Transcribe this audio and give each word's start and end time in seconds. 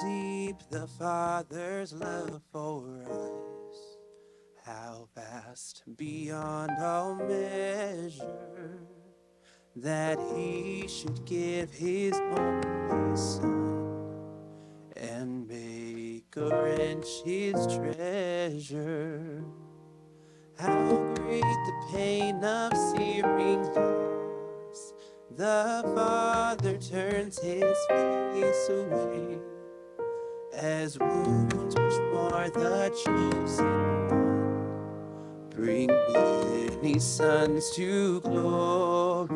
deep 0.00 0.56
the 0.70 0.86
Father's 0.86 1.92
love 1.92 2.40
for 2.52 3.02
us, 3.02 3.96
how 4.64 5.08
vast 5.14 5.82
beyond 5.96 6.72
all 6.80 7.14
measure, 7.14 8.80
that 9.76 10.18
He 10.34 10.86
should 10.88 11.24
give 11.24 11.70
His 11.72 12.14
only 12.36 13.16
Son 13.16 14.24
and 14.96 15.46
make 15.46 16.34
a 16.36 16.62
wrench 16.62 17.06
His 17.24 17.54
treasure. 17.66 19.44
How 20.58 21.14
great 21.14 21.42
the 21.42 21.86
pain 21.92 22.42
of 22.44 22.76
searing 22.76 23.62
loss! 23.74 24.92
The 25.36 25.82
Father 25.96 26.78
turns 26.78 27.40
his 27.40 27.76
face 27.88 28.68
away 28.68 29.53
as 30.64 30.98
wounds 30.98 31.74
which 31.76 31.98
mar 32.14 32.48
the 32.48 32.90
chosen 33.04 34.08
one 34.08 35.50
bring 35.50 35.88
many 36.12 36.98
sons 36.98 37.70
to 37.72 38.20
glory. 38.22 39.28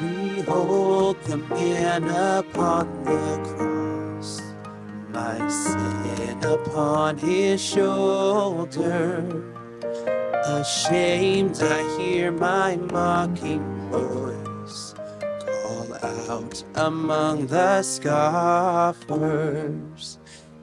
Behold 0.00 1.16
the 1.24 1.36
man 1.36 2.04
upon 2.04 3.04
the 3.04 3.38
cross, 3.44 3.53
upon 6.44 7.18
his 7.18 7.60
shoulder. 7.62 9.24
Ashamed, 10.46 11.58
I 11.62 11.98
hear 11.98 12.30
my 12.30 12.76
mocking 12.76 13.88
voice 13.90 14.94
call 15.64 15.94
out 16.02 16.62
among 16.74 17.46
the 17.46 17.82
scoffers. 17.82 18.98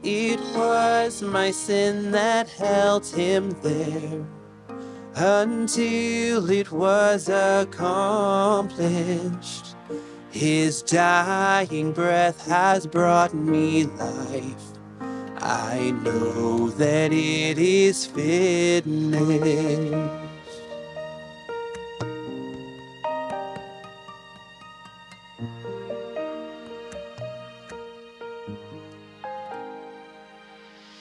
It 0.03 0.39
was 0.55 1.21
my 1.21 1.51
sin 1.51 2.11
that 2.11 2.49
held 2.49 3.05
him 3.05 3.51
there 3.61 4.25
until 5.15 6.49
it 6.49 6.71
was 6.71 7.29
accomplished. 7.29 8.65
His 10.31 10.81
dying 10.81 11.91
breath 11.91 12.47
has 12.47 12.87
brought 12.87 13.33
me 13.33 13.83
life. 13.85 14.70
I 15.51 15.91
know 15.91 16.69
that 16.69 17.11
it 17.11 17.57
is 17.57 18.05
finished. 18.05 18.85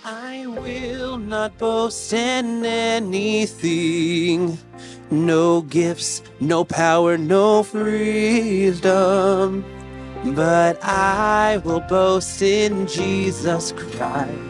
I 0.04 0.46
will 0.48 1.18
not 1.18 1.56
boast 1.56 2.12
in 2.12 2.64
anything. 2.64 4.58
No 5.12 5.60
gifts, 5.60 6.24
no 6.40 6.64
power, 6.64 7.16
no 7.16 7.62
freedom. 7.62 9.64
But 10.22 10.84
I 10.84 11.62
will 11.64 11.80
boast 11.80 12.42
in 12.42 12.86
Jesus 12.86 13.72
Christ, 13.72 14.49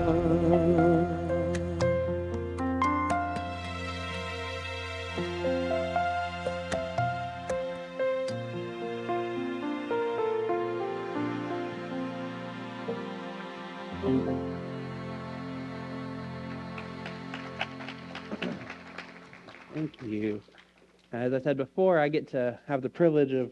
As 21.13 21.33
I 21.33 21.41
said 21.41 21.57
before, 21.57 21.99
I 21.99 22.07
get 22.07 22.29
to 22.29 22.57
have 22.67 22.81
the 22.81 22.89
privilege 22.89 23.33
of 23.33 23.51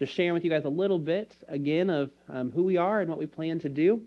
just 0.00 0.12
sharing 0.12 0.32
with 0.32 0.42
you 0.42 0.50
guys 0.50 0.64
a 0.64 0.68
little 0.68 0.98
bit 0.98 1.36
again 1.46 1.88
of 1.88 2.10
um, 2.28 2.50
who 2.50 2.64
we 2.64 2.76
are 2.76 3.00
and 3.00 3.08
what 3.08 3.18
we 3.18 3.26
plan 3.26 3.60
to 3.60 3.68
do. 3.68 4.02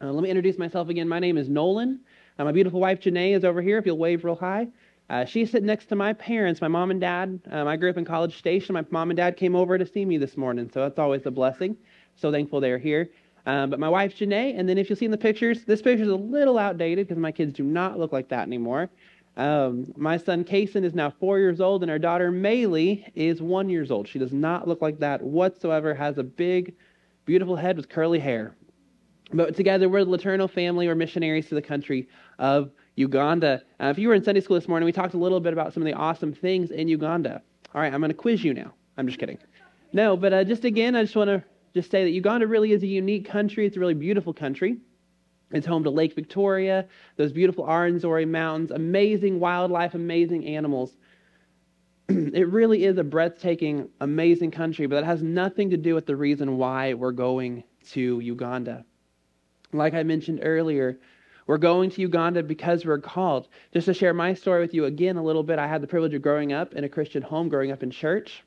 Uh, 0.00 0.10
let 0.10 0.24
me 0.24 0.28
introduce 0.28 0.58
myself 0.58 0.88
again. 0.88 1.08
My 1.08 1.20
name 1.20 1.38
is 1.38 1.48
Nolan. 1.48 2.00
Uh, 2.36 2.44
my 2.44 2.52
beautiful 2.52 2.80
wife 2.80 3.00
Janae 3.00 3.36
is 3.36 3.44
over 3.44 3.62
here. 3.62 3.78
If 3.78 3.86
you'll 3.86 3.96
wave 3.98 4.24
real 4.24 4.34
high. 4.34 4.66
Uh, 5.08 5.24
she's 5.24 5.52
sitting 5.52 5.66
next 5.66 5.86
to 5.86 5.96
my 5.96 6.12
parents, 6.12 6.60
my 6.60 6.68
mom 6.68 6.90
and 6.90 7.00
dad. 7.00 7.40
Um, 7.48 7.68
I 7.68 7.76
grew 7.76 7.90
up 7.90 7.96
in 7.96 8.04
College 8.04 8.36
Station. 8.36 8.74
My 8.74 8.84
mom 8.90 9.10
and 9.10 9.16
dad 9.16 9.36
came 9.36 9.54
over 9.54 9.78
to 9.78 9.86
see 9.86 10.04
me 10.04 10.18
this 10.18 10.36
morning, 10.36 10.68
so 10.74 10.80
that's 10.80 10.98
always 10.98 11.26
a 11.26 11.30
blessing. 11.30 11.76
So 12.16 12.32
thankful 12.32 12.60
they're 12.60 12.78
here. 12.78 13.08
Um, 13.46 13.70
but 13.70 13.78
my 13.78 13.88
wife 13.88 14.16
Janae, 14.16 14.58
and 14.58 14.68
then 14.68 14.78
if 14.78 14.90
you'll 14.90 14.98
see 14.98 15.06
in 15.06 15.10
the 15.12 15.16
pictures, 15.16 15.64
this 15.64 15.80
picture 15.80 16.02
is 16.02 16.10
a 16.10 16.16
little 16.16 16.58
outdated 16.58 17.06
because 17.06 17.20
my 17.20 17.32
kids 17.32 17.52
do 17.52 17.62
not 17.62 17.98
look 17.98 18.12
like 18.12 18.28
that 18.30 18.42
anymore. 18.42 18.90
Um, 19.38 19.92
my 19.96 20.16
son 20.16 20.44
Kason 20.44 20.84
is 20.84 20.94
now 20.94 21.10
four 21.10 21.38
years 21.38 21.60
old, 21.60 21.82
and 21.82 21.90
our 21.90 21.98
daughter 21.98 22.32
Maylee 22.32 23.04
is 23.14 23.40
one 23.40 23.68
years 23.68 23.92
old. 23.92 24.08
She 24.08 24.18
does 24.18 24.32
not 24.32 24.66
look 24.66 24.82
like 24.82 24.98
that 24.98 25.22
whatsoever. 25.22 25.94
Has 25.94 26.18
a 26.18 26.24
big, 26.24 26.74
beautiful 27.24 27.54
head 27.54 27.76
with 27.76 27.88
curly 27.88 28.18
hair. 28.18 28.56
But 29.32 29.54
together, 29.54 29.88
we're 29.88 30.04
the 30.04 30.10
LeTourneau 30.10 30.50
family. 30.50 30.88
We're 30.88 30.96
missionaries 30.96 31.48
to 31.50 31.54
the 31.54 31.62
country 31.62 32.08
of 32.40 32.72
Uganda. 32.96 33.62
Uh, 33.80 33.86
if 33.86 33.98
you 33.98 34.08
were 34.08 34.14
in 34.14 34.24
Sunday 34.24 34.40
school 34.40 34.58
this 34.58 34.66
morning, 34.66 34.86
we 34.86 34.92
talked 34.92 35.14
a 35.14 35.18
little 35.18 35.38
bit 35.38 35.52
about 35.52 35.72
some 35.72 35.84
of 35.84 35.86
the 35.86 35.92
awesome 35.92 36.32
things 36.32 36.72
in 36.72 36.88
Uganda. 36.88 37.40
All 37.74 37.80
right, 37.80 37.92
I'm 37.94 38.00
going 38.00 38.10
to 38.10 38.16
quiz 38.16 38.42
you 38.42 38.54
now. 38.54 38.74
I'm 38.96 39.06
just 39.06 39.20
kidding. 39.20 39.38
No, 39.92 40.16
but 40.16 40.32
uh, 40.32 40.44
just 40.44 40.64
again, 40.64 40.96
I 40.96 41.02
just 41.02 41.14
want 41.14 41.28
to 41.28 41.44
just 41.74 41.92
say 41.92 42.02
that 42.02 42.10
Uganda 42.10 42.48
really 42.48 42.72
is 42.72 42.82
a 42.82 42.88
unique 42.88 43.28
country. 43.28 43.66
It's 43.66 43.76
a 43.76 43.80
really 43.80 43.94
beautiful 43.94 44.32
country. 44.32 44.78
It's 45.50 45.66
home 45.66 45.84
to 45.84 45.90
Lake 45.90 46.14
Victoria, 46.14 46.86
those 47.16 47.32
beautiful 47.32 47.64
Rwenzori 47.64 48.28
Mountains, 48.28 48.70
amazing 48.70 49.40
wildlife, 49.40 49.94
amazing 49.94 50.46
animals. 50.46 50.96
it 52.08 52.48
really 52.48 52.84
is 52.84 52.98
a 52.98 53.04
breathtaking, 53.04 53.88
amazing 54.00 54.50
country, 54.50 54.86
but 54.86 54.96
that 54.96 55.06
has 55.06 55.22
nothing 55.22 55.70
to 55.70 55.76
do 55.76 55.94
with 55.94 56.06
the 56.06 56.16
reason 56.16 56.58
why 56.58 56.94
we're 56.94 57.12
going 57.12 57.64
to 57.90 58.20
Uganda. 58.20 58.84
Like 59.72 59.94
I 59.94 60.02
mentioned 60.02 60.40
earlier, 60.42 60.98
we're 61.46 61.58
going 61.58 61.90
to 61.90 62.02
Uganda 62.02 62.42
because 62.42 62.84
we're 62.84 62.98
called. 62.98 63.48
Just 63.72 63.86
to 63.86 63.94
share 63.94 64.12
my 64.12 64.34
story 64.34 64.60
with 64.60 64.74
you 64.74 64.84
again 64.84 65.16
a 65.16 65.22
little 65.22 65.42
bit, 65.42 65.58
I 65.58 65.66
had 65.66 65.80
the 65.80 65.86
privilege 65.86 66.12
of 66.12 66.20
growing 66.20 66.52
up 66.52 66.74
in 66.74 66.84
a 66.84 66.88
Christian 66.90 67.22
home, 67.22 67.48
growing 67.48 67.72
up 67.72 67.82
in 67.82 67.90
church 67.90 68.44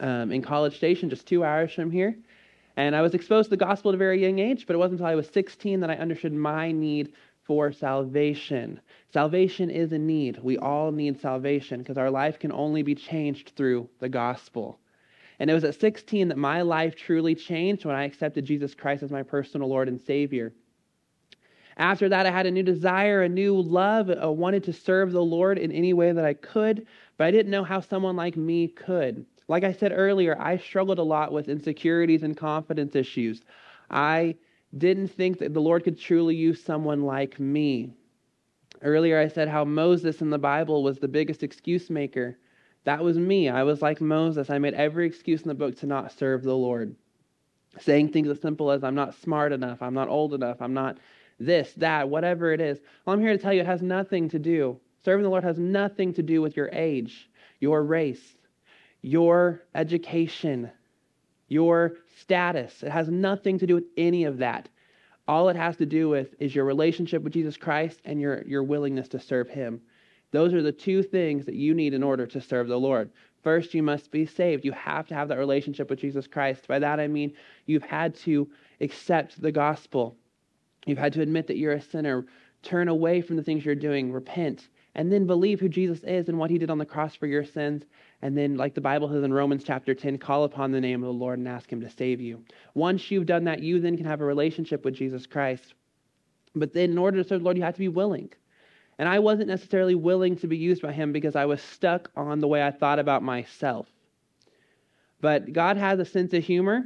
um, 0.00 0.32
in 0.32 0.42
College 0.42 0.76
Station, 0.76 1.10
just 1.10 1.26
two 1.26 1.44
hours 1.44 1.72
from 1.72 1.92
here. 1.92 2.16
And 2.78 2.94
I 2.94 3.02
was 3.02 3.12
exposed 3.12 3.46
to 3.46 3.50
the 3.50 3.56
gospel 3.56 3.90
at 3.90 3.96
a 3.96 3.98
very 3.98 4.22
young 4.22 4.38
age, 4.38 4.64
but 4.64 4.74
it 4.74 4.78
wasn't 4.78 5.00
until 5.00 5.10
I 5.10 5.16
was 5.16 5.26
16 5.30 5.80
that 5.80 5.90
I 5.90 5.96
understood 5.96 6.32
my 6.32 6.70
need 6.70 7.12
for 7.42 7.72
salvation. 7.72 8.80
Salvation 9.12 9.68
is 9.68 9.90
a 9.90 9.98
need. 9.98 10.38
We 10.40 10.58
all 10.58 10.92
need 10.92 11.20
salvation 11.20 11.80
because 11.80 11.98
our 11.98 12.08
life 12.08 12.38
can 12.38 12.52
only 12.52 12.84
be 12.84 12.94
changed 12.94 13.54
through 13.56 13.88
the 13.98 14.08
gospel. 14.08 14.78
And 15.40 15.50
it 15.50 15.54
was 15.54 15.64
at 15.64 15.74
16 15.80 16.28
that 16.28 16.38
my 16.38 16.62
life 16.62 16.94
truly 16.94 17.34
changed 17.34 17.84
when 17.84 17.96
I 17.96 18.04
accepted 18.04 18.44
Jesus 18.44 18.76
Christ 18.76 19.02
as 19.02 19.10
my 19.10 19.24
personal 19.24 19.68
Lord 19.68 19.88
and 19.88 20.00
Savior. 20.00 20.52
After 21.78 22.08
that, 22.08 22.26
I 22.26 22.30
had 22.30 22.46
a 22.46 22.52
new 22.52 22.62
desire, 22.62 23.22
a 23.22 23.28
new 23.28 23.60
love. 23.60 24.08
I 24.08 24.26
wanted 24.26 24.62
to 24.64 24.72
serve 24.72 25.10
the 25.10 25.20
Lord 25.20 25.58
in 25.58 25.72
any 25.72 25.94
way 25.94 26.12
that 26.12 26.24
I 26.24 26.34
could, 26.34 26.86
but 27.16 27.26
I 27.26 27.32
didn't 27.32 27.50
know 27.50 27.64
how 27.64 27.80
someone 27.80 28.14
like 28.14 28.36
me 28.36 28.68
could. 28.68 29.26
Like 29.48 29.64
I 29.64 29.72
said 29.72 29.92
earlier, 29.94 30.36
I 30.38 30.58
struggled 30.58 30.98
a 30.98 31.02
lot 31.02 31.32
with 31.32 31.48
insecurities 31.48 32.22
and 32.22 32.36
confidence 32.36 32.94
issues. 32.94 33.42
I 33.90 34.36
didn't 34.76 35.08
think 35.08 35.38
that 35.38 35.54
the 35.54 35.60
Lord 35.60 35.84
could 35.84 35.98
truly 35.98 36.36
use 36.36 36.62
someone 36.62 37.02
like 37.02 37.40
me. 37.40 37.94
Earlier, 38.82 39.18
I 39.18 39.28
said 39.28 39.48
how 39.48 39.64
Moses 39.64 40.20
in 40.20 40.28
the 40.28 40.38
Bible 40.38 40.82
was 40.82 40.98
the 40.98 41.08
biggest 41.08 41.42
excuse 41.42 41.88
maker. 41.88 42.36
That 42.84 43.02
was 43.02 43.18
me. 43.18 43.48
I 43.48 43.62
was 43.62 43.80
like 43.80 44.00
Moses. 44.00 44.50
I 44.50 44.58
made 44.58 44.74
every 44.74 45.06
excuse 45.06 45.42
in 45.42 45.48
the 45.48 45.54
book 45.54 45.78
to 45.78 45.86
not 45.86 46.12
serve 46.12 46.42
the 46.42 46.54
Lord. 46.54 46.94
Saying 47.80 48.12
things 48.12 48.28
as 48.28 48.40
simple 48.40 48.70
as, 48.70 48.84
I'm 48.84 48.94
not 48.94 49.14
smart 49.14 49.52
enough, 49.52 49.82
I'm 49.82 49.94
not 49.94 50.08
old 50.08 50.34
enough, 50.34 50.60
I'm 50.60 50.74
not 50.74 50.98
this, 51.38 51.72
that, 51.74 52.08
whatever 52.08 52.52
it 52.52 52.60
is. 52.60 52.80
Well, 53.04 53.14
I'm 53.14 53.20
here 53.20 53.36
to 53.36 53.38
tell 53.38 53.52
you 53.52 53.60
it 53.60 53.66
has 53.66 53.82
nothing 53.82 54.28
to 54.30 54.38
do. 54.38 54.78
Serving 55.04 55.22
the 55.22 55.28
Lord 55.30 55.44
has 55.44 55.58
nothing 55.58 56.12
to 56.14 56.22
do 56.22 56.42
with 56.42 56.56
your 56.56 56.70
age, 56.72 57.30
your 57.60 57.84
race, 57.84 58.37
your 59.02 59.62
education, 59.74 60.70
your 61.48 61.94
status. 62.20 62.82
It 62.82 62.90
has 62.90 63.08
nothing 63.08 63.58
to 63.58 63.66
do 63.66 63.74
with 63.74 63.86
any 63.96 64.24
of 64.24 64.38
that. 64.38 64.68
All 65.26 65.48
it 65.48 65.56
has 65.56 65.76
to 65.76 65.86
do 65.86 66.08
with 66.08 66.34
is 66.38 66.54
your 66.54 66.64
relationship 66.64 67.22
with 67.22 67.34
Jesus 67.34 67.56
Christ 67.56 68.00
and 68.04 68.20
your, 68.20 68.42
your 68.46 68.62
willingness 68.62 69.08
to 69.08 69.20
serve 69.20 69.48
Him. 69.48 69.80
Those 70.30 70.52
are 70.52 70.62
the 70.62 70.72
two 70.72 71.02
things 71.02 71.46
that 71.46 71.54
you 71.54 71.74
need 71.74 71.94
in 71.94 72.02
order 72.02 72.26
to 72.26 72.40
serve 72.40 72.68
the 72.68 72.78
Lord. 72.78 73.10
First, 73.42 73.72
you 73.72 73.82
must 73.82 74.10
be 74.10 74.26
saved. 74.26 74.64
You 74.64 74.72
have 74.72 75.06
to 75.08 75.14
have 75.14 75.28
that 75.28 75.38
relationship 75.38 75.88
with 75.88 76.00
Jesus 76.00 76.26
Christ. 76.26 76.66
By 76.66 76.78
that, 76.80 77.00
I 77.00 77.08
mean 77.08 77.32
you've 77.66 77.82
had 77.82 78.14
to 78.16 78.48
accept 78.80 79.40
the 79.40 79.52
gospel. 79.52 80.16
You've 80.86 80.98
had 80.98 81.12
to 81.14 81.22
admit 81.22 81.46
that 81.46 81.56
you're 81.56 81.72
a 81.72 81.80
sinner, 81.80 82.26
turn 82.62 82.88
away 82.88 83.20
from 83.20 83.36
the 83.36 83.42
things 83.42 83.64
you're 83.64 83.74
doing, 83.74 84.12
repent, 84.12 84.68
and 84.94 85.12
then 85.12 85.26
believe 85.26 85.60
who 85.60 85.68
Jesus 85.68 86.00
is 86.04 86.28
and 86.28 86.38
what 86.38 86.50
he 86.50 86.58
did 86.58 86.70
on 86.70 86.78
the 86.78 86.84
cross 86.84 87.14
for 87.14 87.26
your 87.26 87.44
sins. 87.44 87.84
And 88.20 88.36
then, 88.36 88.56
like 88.56 88.74
the 88.74 88.80
Bible 88.80 89.08
says 89.08 89.22
in 89.22 89.32
Romans 89.32 89.62
chapter 89.64 89.94
10, 89.94 90.18
call 90.18 90.44
upon 90.44 90.72
the 90.72 90.80
name 90.80 91.02
of 91.02 91.06
the 91.06 91.12
Lord 91.12 91.38
and 91.38 91.46
ask 91.46 91.72
him 91.72 91.80
to 91.80 91.90
save 91.90 92.20
you. 92.20 92.42
Once 92.74 93.10
you've 93.10 93.26
done 93.26 93.44
that, 93.44 93.62
you 93.62 93.80
then 93.80 93.96
can 93.96 94.06
have 94.06 94.20
a 94.20 94.24
relationship 94.24 94.84
with 94.84 94.94
Jesus 94.94 95.26
Christ. 95.26 95.74
But 96.54 96.72
then, 96.72 96.90
in 96.90 96.98
order 96.98 97.22
to 97.22 97.28
serve 97.28 97.40
the 97.40 97.44
Lord, 97.44 97.56
you 97.56 97.62
have 97.62 97.74
to 97.74 97.80
be 97.80 97.88
willing. 97.88 98.30
And 98.98 99.08
I 99.08 99.20
wasn't 99.20 99.48
necessarily 99.48 99.94
willing 99.94 100.36
to 100.38 100.48
be 100.48 100.56
used 100.56 100.82
by 100.82 100.92
him 100.92 101.12
because 101.12 101.36
I 101.36 101.44
was 101.44 101.62
stuck 101.62 102.10
on 102.16 102.40
the 102.40 102.48
way 102.48 102.62
I 102.62 102.72
thought 102.72 102.98
about 102.98 103.22
myself. 103.22 103.86
But 105.20 105.52
God 105.52 105.76
has 105.76 106.00
a 106.00 106.04
sense 106.04 106.32
of 106.32 106.42
humor. 106.42 106.84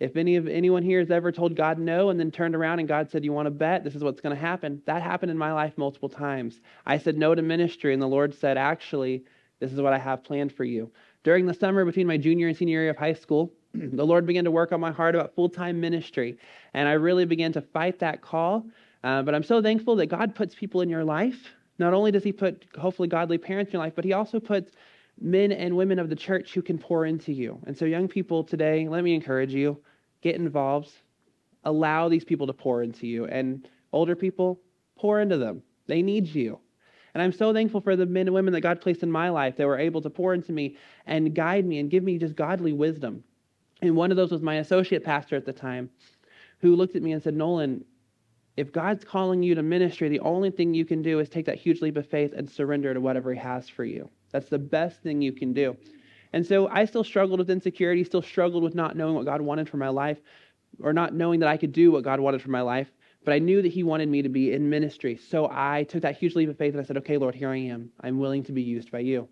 If 0.00 0.16
any 0.16 0.36
of 0.36 0.48
anyone 0.48 0.82
here 0.82 0.98
has 0.98 1.10
ever 1.10 1.30
told 1.30 1.54
God 1.54 1.78
no 1.78 2.08
and 2.08 2.18
then 2.18 2.30
turned 2.30 2.56
around 2.56 2.78
and 2.78 2.88
God 2.88 3.10
said, 3.10 3.24
You 3.24 3.32
want 3.32 3.46
to 3.46 3.50
bet? 3.50 3.84
This 3.84 3.94
is 3.94 4.02
what's 4.02 4.20
going 4.20 4.34
to 4.34 4.40
happen. 4.40 4.82
That 4.86 5.02
happened 5.02 5.30
in 5.30 5.38
my 5.38 5.52
life 5.52 5.76
multiple 5.76 6.08
times. 6.08 6.60
I 6.86 6.98
said 6.98 7.18
no 7.18 7.34
to 7.34 7.42
ministry, 7.42 7.92
and 7.92 8.02
the 8.02 8.08
Lord 8.08 8.34
said, 8.34 8.56
Actually, 8.56 9.24
this 9.64 9.72
is 9.72 9.80
what 9.80 9.92
I 9.92 9.98
have 9.98 10.24
planned 10.24 10.52
for 10.52 10.64
you. 10.64 10.90
During 11.22 11.46
the 11.46 11.54
summer 11.54 11.84
between 11.84 12.06
my 12.06 12.16
junior 12.16 12.48
and 12.48 12.56
senior 12.56 12.82
year 12.82 12.90
of 12.90 12.96
high 12.96 13.14
school, 13.14 13.52
the 13.74 14.06
Lord 14.06 14.26
began 14.26 14.44
to 14.44 14.50
work 14.50 14.72
on 14.72 14.80
my 14.80 14.92
heart 14.92 15.14
about 15.14 15.34
full 15.34 15.48
time 15.48 15.80
ministry. 15.80 16.38
And 16.74 16.88
I 16.88 16.92
really 16.92 17.24
began 17.24 17.52
to 17.52 17.60
fight 17.60 17.98
that 18.00 18.22
call 18.22 18.66
uh, 19.04 19.22
but 19.22 19.34
I'm 19.34 19.42
so 19.42 19.60
thankful 19.60 19.96
that 19.96 20.06
God 20.06 20.34
puts 20.34 20.54
people 20.54 20.80
in 20.80 20.88
your 20.88 21.04
life. 21.04 21.50
Not 21.78 21.92
only 21.92 22.10
does 22.10 22.24
He 22.24 22.32
put 22.32 22.64
hopefully 22.76 23.06
godly 23.06 23.36
parents 23.36 23.68
in 23.68 23.74
your 23.74 23.84
life, 23.84 23.92
but 23.94 24.04
He 24.04 24.14
also 24.14 24.40
puts 24.40 24.72
men 25.20 25.52
and 25.52 25.76
women 25.76 25.98
of 25.98 26.08
the 26.08 26.16
church 26.16 26.54
who 26.54 26.62
can 26.62 26.78
pour 26.78 27.04
into 27.04 27.30
you. 27.30 27.60
And 27.66 27.76
so, 27.76 27.84
young 27.84 28.08
people 28.08 28.42
today, 28.42 28.88
let 28.88 29.04
me 29.04 29.14
encourage 29.14 29.52
you 29.52 29.78
get 30.22 30.36
involved, 30.36 30.90
allow 31.64 32.08
these 32.08 32.24
people 32.24 32.46
to 32.46 32.54
pour 32.54 32.82
into 32.82 33.06
you. 33.06 33.26
And 33.26 33.68
older 33.92 34.16
people, 34.16 34.58
pour 34.96 35.20
into 35.20 35.36
them. 35.36 35.62
They 35.86 36.00
need 36.00 36.26
you. 36.26 36.58
And 37.14 37.22
I'm 37.22 37.32
so 37.32 37.52
thankful 37.52 37.80
for 37.80 37.94
the 37.94 38.06
men 38.06 38.26
and 38.26 38.34
women 38.34 38.52
that 38.54 38.60
God 38.60 38.80
placed 38.80 39.02
in 39.02 39.10
my 39.10 39.28
life 39.28 39.56
that 39.56 39.66
were 39.66 39.78
able 39.78 40.02
to 40.02 40.10
pour 40.10 40.34
into 40.34 40.52
me 40.52 40.76
and 41.06 41.34
guide 41.34 41.64
me 41.64 41.78
and 41.78 41.90
give 41.90 42.02
me 42.02 42.18
just 42.18 42.34
godly 42.34 42.72
wisdom. 42.72 43.22
And 43.80 43.94
one 43.96 44.10
of 44.10 44.16
those 44.16 44.32
was 44.32 44.42
my 44.42 44.56
associate 44.56 45.04
pastor 45.04 45.36
at 45.36 45.46
the 45.46 45.52
time, 45.52 45.90
who 46.58 46.74
looked 46.74 46.96
at 46.96 47.02
me 47.02 47.12
and 47.12 47.22
said, 47.22 47.34
Nolan, 47.34 47.84
if 48.56 48.72
God's 48.72 49.04
calling 49.04 49.42
you 49.42 49.54
to 49.54 49.62
ministry, 49.62 50.08
the 50.08 50.20
only 50.20 50.50
thing 50.50 50.74
you 50.74 50.84
can 50.84 51.02
do 51.02 51.18
is 51.18 51.28
take 51.28 51.46
that 51.46 51.56
huge 51.56 51.82
leap 51.82 51.96
of 51.96 52.06
faith 52.06 52.32
and 52.36 52.48
surrender 52.48 52.94
to 52.94 53.00
whatever 53.00 53.32
He 53.32 53.38
has 53.38 53.68
for 53.68 53.84
you. 53.84 54.08
That's 54.30 54.48
the 54.48 54.58
best 54.58 55.02
thing 55.02 55.22
you 55.22 55.32
can 55.32 55.52
do. 55.52 55.76
And 56.32 56.44
so 56.44 56.68
I 56.68 56.84
still 56.84 57.04
struggled 57.04 57.38
with 57.38 57.50
insecurity, 57.50 58.02
still 58.02 58.22
struggled 58.22 58.64
with 58.64 58.74
not 58.74 58.96
knowing 58.96 59.14
what 59.14 59.24
God 59.24 59.40
wanted 59.40 59.68
for 59.68 59.76
my 59.76 59.88
life, 59.88 60.18
or 60.80 60.92
not 60.92 61.14
knowing 61.14 61.40
that 61.40 61.48
I 61.48 61.56
could 61.56 61.72
do 61.72 61.92
what 61.92 62.02
God 62.02 62.18
wanted 62.18 62.42
for 62.42 62.50
my 62.50 62.60
life. 62.60 62.90
But 63.24 63.34
I 63.34 63.38
knew 63.38 63.62
that 63.62 63.72
He 63.72 63.82
wanted 63.82 64.08
me 64.08 64.22
to 64.22 64.28
be 64.28 64.52
in 64.52 64.68
ministry. 64.68 65.16
So 65.16 65.48
I 65.50 65.84
took 65.84 66.02
that 66.02 66.16
huge 66.16 66.34
leap 66.34 66.48
of 66.48 66.58
faith 66.58 66.74
and 66.74 66.82
I 66.82 66.84
said, 66.84 66.98
okay, 66.98 67.16
Lord, 67.16 67.34
here 67.34 67.50
I 67.50 67.56
am. 67.56 67.90
I'm 68.00 68.18
willing 68.18 68.44
to 68.44 68.52
be 68.52 68.62
used 68.62 68.90
by 68.90 69.00
you. 69.00 69.28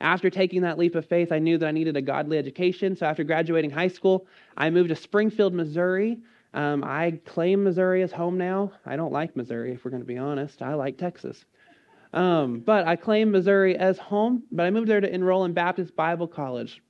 After 0.00 0.30
taking 0.30 0.62
that 0.62 0.78
leap 0.78 0.94
of 0.94 1.04
faith, 1.06 1.30
I 1.30 1.38
knew 1.38 1.58
that 1.58 1.66
I 1.66 1.72
needed 1.72 1.96
a 1.96 2.02
godly 2.02 2.38
education. 2.38 2.96
So 2.96 3.06
after 3.06 3.22
graduating 3.22 3.70
high 3.70 3.88
school, 3.88 4.26
I 4.56 4.70
moved 4.70 4.88
to 4.88 4.96
Springfield, 4.96 5.52
Missouri 5.52 6.20
um, 6.52 6.82
I 6.84 7.20
claim 7.24 7.62
Missouri 7.62 8.02
as 8.02 8.12
home 8.12 8.36
now. 8.36 8.72
I 8.84 8.96
don't 8.96 9.12
like 9.12 9.36
Missouri, 9.36 9.72
if 9.72 9.84
we're 9.84 9.90
going 9.90 10.02
to 10.02 10.06
be 10.06 10.18
honest. 10.18 10.62
I 10.62 10.74
like 10.74 10.98
Texas. 10.98 11.44
Um, 12.12 12.60
but 12.60 12.88
I 12.88 12.96
claim 12.96 13.30
Missouri 13.30 13.76
as 13.76 13.98
home, 13.98 14.42
but 14.50 14.66
I 14.66 14.70
moved 14.70 14.88
there 14.88 15.00
to 15.00 15.14
enroll 15.14 15.44
in 15.44 15.52
Baptist 15.52 15.94
Bible 15.94 16.26
College. 16.26 16.82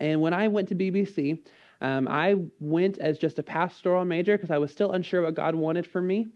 And 0.00 0.20
when 0.20 0.34
I 0.34 0.48
went 0.48 0.68
to 0.68 0.74
BBC, 0.74 1.38
um, 1.84 2.08
I 2.08 2.36
went 2.60 2.96
as 2.96 3.18
just 3.18 3.38
a 3.38 3.42
pastoral 3.42 4.06
major 4.06 4.38
because 4.38 4.50
I 4.50 4.56
was 4.56 4.70
still 4.70 4.92
unsure 4.92 5.20
what 5.20 5.34
God 5.34 5.54
wanted 5.54 5.86
for 5.86 6.00
me. 6.00 6.28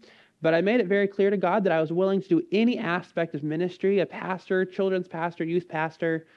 But 0.43 0.53
I 0.53 0.61
made 0.61 0.79
it 0.79 0.85
very 0.85 1.07
clear 1.07 1.31
to 1.31 1.37
God 1.37 1.63
that 1.63 1.73
I 1.73 1.81
was 1.81 1.91
willing 1.91 2.21
to 2.21 2.29
do 2.29 2.43
any 2.51 2.77
aspect 2.77 3.33
of 3.33 3.41
ministry 3.41 3.99
a 3.99 4.05
pastor, 4.05 4.63
children's 4.63 5.07
pastor, 5.07 5.43
youth 5.43 5.67
pastor. 5.67 6.27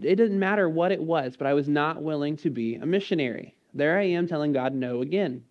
It 0.00 0.14
didn't 0.14 0.38
matter 0.38 0.68
what 0.68 0.92
it 0.92 1.02
was, 1.02 1.36
but 1.36 1.48
I 1.48 1.54
was 1.54 1.68
not 1.68 2.04
willing 2.04 2.36
to 2.38 2.50
be 2.50 2.76
a 2.76 2.86
missionary. 2.86 3.56
There 3.74 3.98
I 3.98 4.04
am 4.04 4.28
telling 4.28 4.52
God 4.52 4.74
no 4.74 5.02
again. 5.02 5.42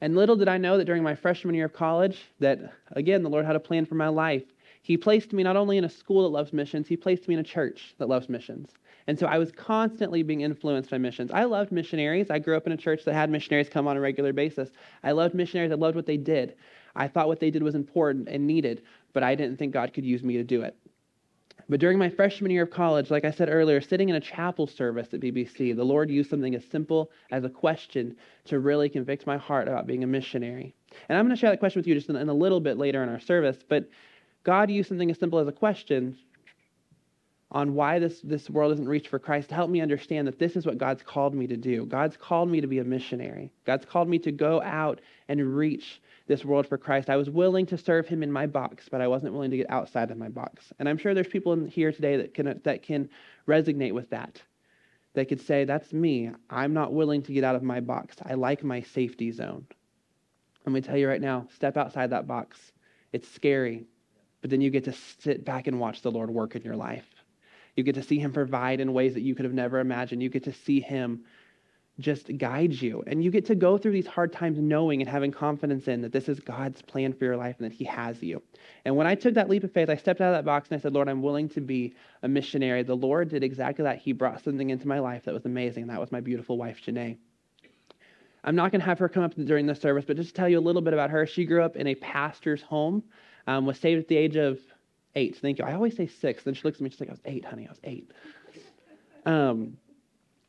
And 0.00 0.16
little 0.16 0.36
did 0.36 0.48
I 0.48 0.56
know 0.56 0.78
that 0.78 0.86
during 0.86 1.02
my 1.02 1.16
freshman 1.16 1.54
year 1.54 1.66
of 1.66 1.74
college, 1.74 2.18
that 2.40 2.60
again, 2.92 3.22
the 3.22 3.28
Lord 3.28 3.44
had 3.44 3.56
a 3.56 3.60
plan 3.60 3.84
for 3.84 3.94
my 3.94 4.08
life. 4.08 4.44
He 4.88 4.96
placed 4.96 5.34
me 5.34 5.42
not 5.42 5.54
only 5.54 5.76
in 5.76 5.84
a 5.84 5.90
school 5.90 6.22
that 6.22 6.30
loves 6.30 6.54
missions, 6.54 6.88
He 6.88 6.96
placed 6.96 7.28
me 7.28 7.34
in 7.34 7.40
a 7.40 7.44
church 7.44 7.94
that 7.98 8.08
loves 8.08 8.30
missions. 8.30 8.70
And 9.06 9.18
so 9.18 9.26
I 9.26 9.36
was 9.36 9.52
constantly 9.52 10.22
being 10.22 10.40
influenced 10.40 10.88
by 10.88 10.96
missions. 10.96 11.30
I 11.30 11.44
loved 11.44 11.72
missionaries. 11.72 12.30
I 12.30 12.38
grew 12.38 12.56
up 12.56 12.66
in 12.66 12.72
a 12.72 12.76
church 12.78 13.04
that 13.04 13.12
had 13.12 13.28
missionaries 13.28 13.68
come 13.68 13.86
on 13.86 13.98
a 13.98 14.00
regular 14.00 14.32
basis. 14.32 14.70
I 15.04 15.12
loved 15.12 15.34
missionaries. 15.34 15.72
I 15.72 15.74
loved 15.74 15.94
what 15.94 16.06
they 16.06 16.16
did. 16.16 16.54
I 16.96 17.06
thought 17.06 17.28
what 17.28 17.38
they 17.38 17.50
did 17.50 17.62
was 17.62 17.74
important 17.74 18.30
and 18.30 18.46
needed, 18.46 18.80
but 19.12 19.22
I 19.22 19.34
didn't 19.34 19.58
think 19.58 19.74
God 19.74 19.92
could 19.92 20.06
use 20.06 20.22
me 20.22 20.38
to 20.38 20.42
do 20.42 20.62
it. 20.62 20.74
But 21.68 21.80
during 21.80 21.98
my 21.98 22.08
freshman 22.08 22.50
year 22.50 22.62
of 22.62 22.70
college, 22.70 23.10
like 23.10 23.26
I 23.26 23.30
said 23.30 23.50
earlier, 23.50 23.82
sitting 23.82 24.08
in 24.08 24.16
a 24.16 24.20
chapel 24.20 24.66
service 24.66 25.12
at 25.12 25.20
BBC, 25.20 25.76
the 25.76 25.84
Lord 25.84 26.08
used 26.08 26.30
something 26.30 26.54
as 26.54 26.64
simple 26.64 27.10
as 27.30 27.44
a 27.44 27.50
question 27.50 28.16
to 28.46 28.58
really 28.58 28.88
convict 28.88 29.26
my 29.26 29.36
heart 29.36 29.68
about 29.68 29.86
being 29.86 30.02
a 30.02 30.06
missionary. 30.06 30.74
And 31.10 31.18
I'm 31.18 31.26
going 31.26 31.36
to 31.36 31.38
share 31.38 31.50
that 31.50 31.60
question 31.60 31.78
with 31.78 31.86
you 31.86 31.94
just 31.94 32.08
in, 32.08 32.16
in 32.16 32.30
a 32.30 32.34
little 32.34 32.60
bit 32.60 32.78
later 32.78 33.02
in 33.02 33.10
our 33.10 33.20
service. 33.20 33.58
But 33.68 33.86
God 34.48 34.70
used 34.70 34.88
something 34.88 35.10
as 35.10 35.18
simple 35.18 35.38
as 35.40 35.46
a 35.46 35.52
question 35.52 36.16
on 37.50 37.74
why 37.74 37.98
this, 37.98 38.22
this 38.22 38.48
world 38.48 38.72
isn't 38.72 38.88
reached 38.88 39.08
for 39.08 39.18
Christ 39.18 39.50
to 39.50 39.54
help 39.54 39.68
me 39.68 39.82
understand 39.82 40.26
that 40.26 40.38
this 40.38 40.56
is 40.56 40.64
what 40.64 40.78
God's 40.78 41.02
called 41.02 41.34
me 41.34 41.46
to 41.48 41.56
do. 41.58 41.84
God's 41.84 42.16
called 42.16 42.48
me 42.48 42.62
to 42.62 42.66
be 42.66 42.78
a 42.78 42.84
missionary. 42.84 43.52
God's 43.66 43.84
called 43.84 44.08
me 44.08 44.18
to 44.20 44.32
go 44.32 44.62
out 44.62 45.02
and 45.28 45.54
reach 45.54 46.00
this 46.28 46.46
world 46.46 46.66
for 46.66 46.78
Christ. 46.78 47.10
I 47.10 47.16
was 47.16 47.28
willing 47.28 47.66
to 47.66 47.76
serve 47.76 48.08
him 48.08 48.22
in 48.22 48.32
my 48.32 48.46
box, 48.46 48.88
but 48.90 49.02
I 49.02 49.06
wasn't 49.06 49.34
willing 49.34 49.50
to 49.50 49.58
get 49.58 49.68
outside 49.68 50.10
of 50.10 50.16
my 50.16 50.30
box. 50.30 50.72
And 50.78 50.88
I'm 50.88 50.96
sure 50.96 51.12
there's 51.12 51.28
people 51.28 51.52
in 51.52 51.66
here 51.66 51.92
today 51.92 52.16
that 52.16 52.32
can 52.32 52.58
that 52.64 52.82
can 52.82 53.10
resonate 53.46 53.92
with 53.92 54.08
that. 54.08 54.40
They 55.12 55.26
could 55.26 55.42
say, 55.42 55.66
That's 55.66 55.92
me. 55.92 56.30
I'm 56.48 56.72
not 56.72 56.94
willing 56.94 57.20
to 57.24 57.34
get 57.34 57.44
out 57.44 57.54
of 57.54 57.62
my 57.62 57.80
box. 57.80 58.16
I 58.24 58.32
like 58.32 58.64
my 58.64 58.80
safety 58.80 59.30
zone. 59.30 59.66
Let 60.64 60.72
me 60.72 60.80
tell 60.80 60.96
you 60.96 61.06
right 61.06 61.20
now, 61.20 61.48
step 61.54 61.76
outside 61.76 62.08
that 62.12 62.26
box. 62.26 62.72
It's 63.12 63.28
scary, 63.28 63.84
but 64.40 64.50
then 64.50 64.60
you 64.60 64.70
get 64.70 64.84
to 64.84 64.92
sit 64.92 65.44
back 65.44 65.66
and 65.66 65.80
watch 65.80 66.02
the 66.02 66.10
Lord 66.10 66.30
work 66.30 66.56
in 66.56 66.62
your 66.62 66.76
life. 66.76 67.06
You 67.76 67.84
get 67.84 67.94
to 67.94 68.02
see 68.02 68.18
him 68.18 68.32
provide 68.32 68.80
in 68.80 68.92
ways 68.92 69.14
that 69.14 69.22
you 69.22 69.34
could 69.34 69.44
have 69.44 69.54
never 69.54 69.78
imagined. 69.78 70.22
You 70.22 70.28
get 70.28 70.44
to 70.44 70.52
see 70.52 70.80
him 70.80 71.24
just 71.98 72.36
guide 72.38 72.72
you. 72.72 73.02
And 73.06 73.22
you 73.22 73.30
get 73.30 73.46
to 73.46 73.54
go 73.54 73.76
through 73.76 73.92
these 73.92 74.06
hard 74.06 74.32
times 74.32 74.58
knowing 74.58 75.00
and 75.00 75.10
having 75.10 75.32
confidence 75.32 75.88
in 75.88 76.02
that 76.02 76.12
this 76.12 76.28
is 76.28 76.38
God's 76.38 76.80
plan 76.82 77.12
for 77.12 77.24
your 77.24 77.36
life 77.36 77.56
and 77.58 77.70
that 77.70 77.74
He 77.74 77.84
has 77.84 78.22
you. 78.22 78.42
And 78.84 78.96
when 78.96 79.06
I 79.06 79.14
took 79.14 79.34
that 79.34 79.48
leap 79.48 79.64
of 79.64 79.72
faith, 79.72 79.90
I 79.90 79.96
stepped 79.96 80.20
out 80.20 80.32
of 80.32 80.38
that 80.38 80.44
box 80.44 80.70
and 80.70 80.78
I 80.78 80.82
said, 80.82 80.92
Lord, 80.92 81.08
I'm 81.08 81.22
willing 81.22 81.48
to 81.50 81.60
be 81.60 81.94
a 82.22 82.28
missionary. 82.28 82.82
The 82.82 82.94
Lord 82.94 83.30
did 83.30 83.42
exactly 83.42 83.82
that. 83.82 83.98
He 83.98 84.12
brought 84.12 84.42
something 84.44 84.70
into 84.70 84.86
my 84.86 85.00
life 85.00 85.24
that 85.24 85.34
was 85.34 85.44
amazing. 85.44 85.82
And 85.82 85.90
that 85.90 86.00
was 86.00 86.12
my 86.12 86.20
beautiful 86.20 86.56
wife, 86.56 86.80
Janae. 86.86 87.16
I'm 88.44 88.54
not 88.54 88.70
going 88.70 88.80
to 88.80 88.86
have 88.86 89.00
her 89.00 89.08
come 89.08 89.24
up 89.24 89.34
during 89.34 89.66
the 89.66 89.74
service, 89.74 90.04
but 90.06 90.16
just 90.16 90.30
to 90.30 90.34
tell 90.34 90.48
you 90.48 90.58
a 90.58 90.60
little 90.60 90.80
bit 90.80 90.94
about 90.94 91.10
her, 91.10 91.26
she 91.26 91.44
grew 91.44 91.62
up 91.62 91.74
in 91.74 91.88
a 91.88 91.96
pastor's 91.96 92.62
home, 92.62 93.02
um, 93.48 93.66
was 93.66 93.78
saved 93.78 94.00
at 94.00 94.08
the 94.08 94.16
age 94.16 94.36
of 94.36 94.60
eight. 95.16 95.36
Thank 95.36 95.58
you. 95.58 95.64
I 95.64 95.74
always 95.74 95.96
say 95.96 96.06
six. 96.06 96.44
Then 96.44 96.54
she 96.54 96.62
looks 96.62 96.76
at 96.76 96.82
me, 96.82 96.90
she's 96.90 97.00
like, 97.00 97.08
I 97.08 97.12
was 97.12 97.22
eight, 97.24 97.44
honey. 97.44 97.66
I 97.66 97.70
was 97.70 97.80
eight. 97.82 98.12
Um, 99.26 99.76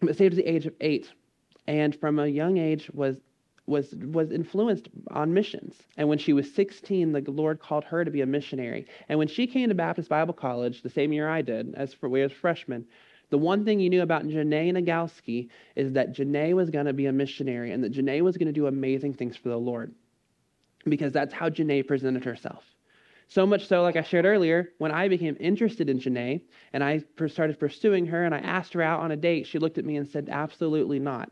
but 0.01 0.15
saved 0.15 0.37
at 0.37 0.45
the 0.45 0.49
age 0.49 0.65
of 0.67 0.73
eight 0.79 1.11
and 1.67 1.95
from 1.95 2.19
a 2.19 2.27
young 2.27 2.57
age 2.57 2.89
was 2.93 3.17
was 3.67 3.93
was 3.93 4.31
influenced 4.31 4.89
on 5.11 5.33
missions. 5.33 5.75
And 5.97 6.09
when 6.09 6.17
she 6.17 6.33
was 6.33 6.51
16, 6.53 7.11
the 7.11 7.31
Lord 7.31 7.59
called 7.59 7.83
her 7.85 8.03
to 8.03 8.09
be 8.09 8.21
a 8.21 8.25
missionary. 8.25 8.87
And 9.07 9.19
when 9.19 9.27
she 9.27 9.45
came 9.45 9.69
to 9.69 9.75
Baptist 9.75 10.09
Bible 10.09 10.33
College 10.33 10.81
the 10.81 10.89
same 10.89 11.13
year 11.13 11.29
I 11.29 11.43
did, 11.43 11.75
as 11.75 11.93
for 11.93 12.09
we 12.09 12.21
as 12.23 12.31
freshmen, 12.31 12.87
The 13.29 13.37
one 13.37 13.63
thing 13.63 13.79
you 13.79 13.91
knew 13.91 14.01
about 14.01 14.23
Janae 14.25 14.73
Nagalski 14.73 15.49
is 15.75 15.93
that 15.93 16.15
Janae 16.15 16.55
was 16.55 16.71
going 16.71 16.87
to 16.87 16.93
be 16.93 17.05
a 17.05 17.13
missionary 17.13 17.71
and 17.71 17.83
that 17.83 17.93
Janae 17.93 18.21
was 18.21 18.37
going 18.37 18.47
to 18.47 18.59
do 18.59 18.65
amazing 18.65 19.13
things 19.13 19.37
for 19.37 19.49
the 19.49 19.59
Lord 19.59 19.93
because 20.85 21.11
that's 21.13 21.33
how 21.33 21.49
Janae 21.49 21.85
presented 21.85 22.25
herself. 22.25 22.63
So 23.29 23.45
much 23.45 23.67
so, 23.67 23.83
like 23.83 23.95
I 23.95 24.01
shared 24.01 24.25
earlier, 24.25 24.73
when 24.79 24.91
I 24.91 25.07
became 25.07 25.37
interested 25.39 25.87
in 25.87 25.99
Janae 25.99 26.41
and 26.73 26.83
I 26.83 27.03
started 27.27 27.59
pursuing 27.59 28.07
her 28.07 28.25
and 28.25 28.33
I 28.33 28.39
asked 28.39 28.73
her 28.73 28.81
out 28.81 29.01
on 29.01 29.11
a 29.11 29.15
date, 29.15 29.45
she 29.45 29.59
looked 29.59 29.77
at 29.77 29.85
me 29.85 29.97
and 29.97 30.07
said, 30.07 30.29
Absolutely 30.31 30.97
not. 30.99 31.31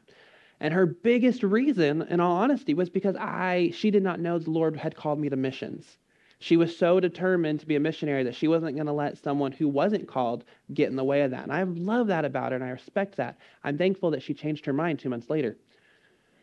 And 0.60 0.74
her 0.74 0.86
biggest 0.86 1.42
reason, 1.42 2.04
in 2.04 2.20
all 2.20 2.38
honesty, 2.38 2.76
was 2.76 2.90
because 2.90 3.16
I 3.16 3.72
she 3.74 3.90
did 3.90 4.04
not 4.04 4.20
know 4.20 4.38
the 4.38 4.52
Lord 4.52 4.78
had 4.78 4.96
called 4.96 5.20
me 5.20 5.30
to 5.30 5.36
missions. 5.36 5.98
She 6.40 6.56
was 6.56 6.78
so 6.78 7.00
determined 7.00 7.62
to 7.62 7.66
be 7.66 7.76
a 7.76 7.80
missionary 7.80 8.24
that 8.24 8.36
she 8.36 8.48
wasn't 8.48 8.76
going 8.76 8.86
to 8.86 8.94
let 8.94 9.18
someone 9.18 9.52
who 9.52 9.68
wasn't 9.68 10.08
called 10.08 10.44
get 10.72 10.90
in 10.90 10.96
the 10.96 11.04
way 11.04 11.24
of 11.24 11.32
that. 11.32 11.44
And 11.44 11.52
I 11.52 11.64
love 11.64 12.08
that 12.08 12.26
about 12.26 12.52
her 12.52 12.56
and 12.56 12.64
I 12.64 12.70
respect 12.70 13.16
that. 13.16 13.40
I'm 13.64 13.78
thankful 13.78 14.12
that 14.12 14.22
she 14.22 14.36
changed 14.36 14.68
her 14.68 14.74
mind 14.74 15.00
two 15.00 15.10
months 15.10 15.32
later. 15.32 15.58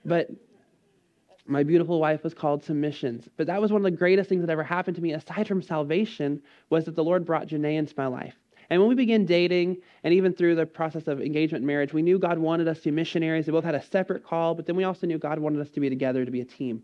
But 0.04 0.30
my 1.46 1.62
beautiful 1.62 2.00
wife 2.00 2.22
was 2.24 2.34
called 2.34 2.62
to 2.64 2.74
missions. 2.74 3.28
But 3.36 3.46
that 3.48 3.60
was 3.60 3.70
one 3.70 3.84
of 3.84 3.90
the 3.90 3.96
greatest 3.96 4.28
things 4.28 4.40
that 4.40 4.50
ever 4.50 4.62
happened 4.62 4.96
to 4.96 5.02
me, 5.02 5.12
aside 5.12 5.46
from 5.46 5.62
salvation, 5.62 6.42
was 6.70 6.84
that 6.84 6.96
the 6.96 7.04
Lord 7.04 7.24
brought 7.24 7.48
Janae 7.48 7.76
into 7.76 7.94
my 7.96 8.06
life. 8.06 8.34
And 8.70 8.80
when 8.80 8.88
we 8.88 8.94
began 8.94 9.26
dating, 9.26 9.76
and 10.04 10.14
even 10.14 10.32
through 10.32 10.54
the 10.54 10.64
process 10.64 11.06
of 11.06 11.20
engagement 11.20 11.60
and 11.60 11.66
marriage, 11.66 11.92
we 11.92 12.02
knew 12.02 12.18
God 12.18 12.38
wanted 12.38 12.66
us 12.66 12.78
to 12.78 12.84
be 12.84 12.90
missionaries. 12.92 13.46
We 13.46 13.52
both 13.52 13.64
had 13.64 13.74
a 13.74 13.82
separate 13.82 14.24
call, 14.24 14.54
but 14.54 14.66
then 14.66 14.74
we 14.76 14.84
also 14.84 15.06
knew 15.06 15.18
God 15.18 15.38
wanted 15.38 15.60
us 15.60 15.70
to 15.72 15.80
be 15.80 15.90
together, 15.90 16.24
to 16.24 16.30
be 16.30 16.40
a 16.40 16.46
team. 16.46 16.82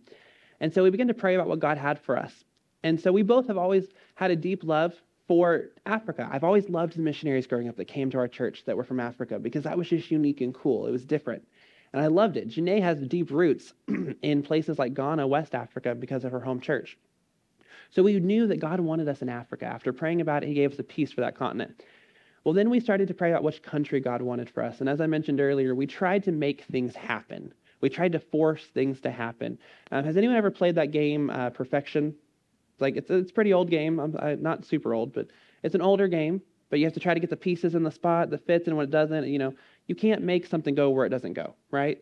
And 0.61 0.73
so 0.73 0.83
we 0.83 0.90
began 0.90 1.09
to 1.09 1.14
pray 1.14 1.35
about 1.35 1.49
what 1.49 1.59
God 1.59 1.79
had 1.79 1.99
for 1.99 2.19
us. 2.19 2.45
And 2.83 3.00
so 3.00 3.12
we 3.12 3.23
both 3.23 3.47
have 3.47 3.57
always 3.57 3.88
had 4.14 4.31
a 4.31 4.37
deep 4.37 4.62
love 4.62 4.95
for 5.26 5.67
Africa. 5.87 6.29
I've 6.31 6.45
always 6.45 6.69
loved 6.69 6.97
the 6.97 7.02
missionaries 7.02 7.47
growing 7.47 7.69
up 7.69 7.76
that 7.76 7.87
came 7.87 8.11
to 8.11 8.19
our 8.19 8.29
church 8.29 8.64
that 8.67 8.76
were 8.76 8.85
from 8.85 9.00
Africa 9.00 9.38
because 9.38 9.64
that 9.64 9.79
was 9.79 9.88
just 9.88 10.11
unique 10.11 10.40
and 10.40 10.52
cool. 10.52 10.87
It 10.87 10.90
was 10.90 11.05
different. 11.05 11.47
And 11.92 12.02
I 12.02 12.06
loved 12.06 12.37
it. 12.37 12.49
Janae 12.49 12.80
has 12.82 13.00
deep 13.00 13.30
roots 13.30 13.73
in 14.23 14.42
places 14.42 14.78
like 14.78 14.94
Ghana, 14.94 15.26
West 15.26 15.54
Africa, 15.54 15.94
because 15.94 16.25
of 16.25 16.32
her 16.32 16.40
home 16.40 16.61
church. 16.61 16.97
So 17.90 18.02
we 18.02 18.20
knew 18.20 18.47
that 18.47 18.61
God 18.61 18.78
wanted 18.80 19.09
us 19.09 19.23
in 19.23 19.28
Africa. 19.28 19.66
After 19.66 19.92
praying 19.92 20.20
about 20.20 20.44
it, 20.44 20.47
He 20.47 20.54
gave 20.54 20.73
us 20.73 20.78
a 20.78 20.85
peace 20.85 21.11
for 21.12 21.23
that 21.23 21.37
continent. 21.37 21.82
Well, 22.44 22.54
then 22.54 22.70
we 22.70 22.80
started 22.80 23.09
to 23.09 23.14
pray 23.14 23.30
about 23.30 23.42
which 23.42 23.62
country 23.62 24.00
God 24.00 24.23
wanted 24.23 24.49
for 24.49 24.62
us. 24.62 24.80
And 24.80 24.88
as 24.88 25.00
I 25.00 25.06
mentioned 25.06 25.40
earlier, 25.40 25.75
we 25.75 25.87
tried 25.87 26.25
to 26.25 26.32
make 26.32 26.62
things 26.64 26.94
happen. 26.94 27.52
We 27.80 27.88
tried 27.88 28.12
to 28.12 28.20
force 28.20 28.64
things 28.73 29.00
to 29.00 29.11
happen. 29.11 29.59
Um, 29.90 30.04
has 30.04 30.16
anyone 30.16 30.37
ever 30.37 30.50
played 30.50 30.76
that 30.76 30.90
game, 30.90 31.30
uh, 31.30 31.50
Perfection? 31.50 32.14
Like 32.78 32.97
it's 32.97 33.11
it's 33.11 33.30
a 33.30 33.35
pretty 33.35 33.52
old 33.52 33.68
game. 33.68 33.99
I'm 33.99 34.16
I, 34.18 34.35
not 34.37 34.64
super 34.64 34.94
old, 34.94 35.12
but 35.12 35.28
it's 35.62 35.75
an 35.75 35.82
older 35.82 36.09
game. 36.09 36.40
But 36.70 36.78
you 36.78 36.85
have 36.87 36.94
to 36.94 37.00
try 37.00 37.14
to 37.14 37.20
get 37.20 37.30
the 37.30 37.37
pieces 37.37 37.75
in 37.75 37.82
the 37.82 37.90
spot 37.90 38.30
that 38.30 38.47
fits, 38.47 38.68
and 38.68 38.76
when 38.76 38.85
it 38.85 38.90
doesn't, 38.90 39.26
you 39.26 39.40
know, 39.40 39.54
you 39.90 39.97
can't 39.97 40.23
make 40.23 40.47
something 40.47 40.76
go 40.76 40.88
where 40.90 41.04
it 41.04 41.09
doesn't 41.09 41.32
go, 41.32 41.56
right? 41.73 42.00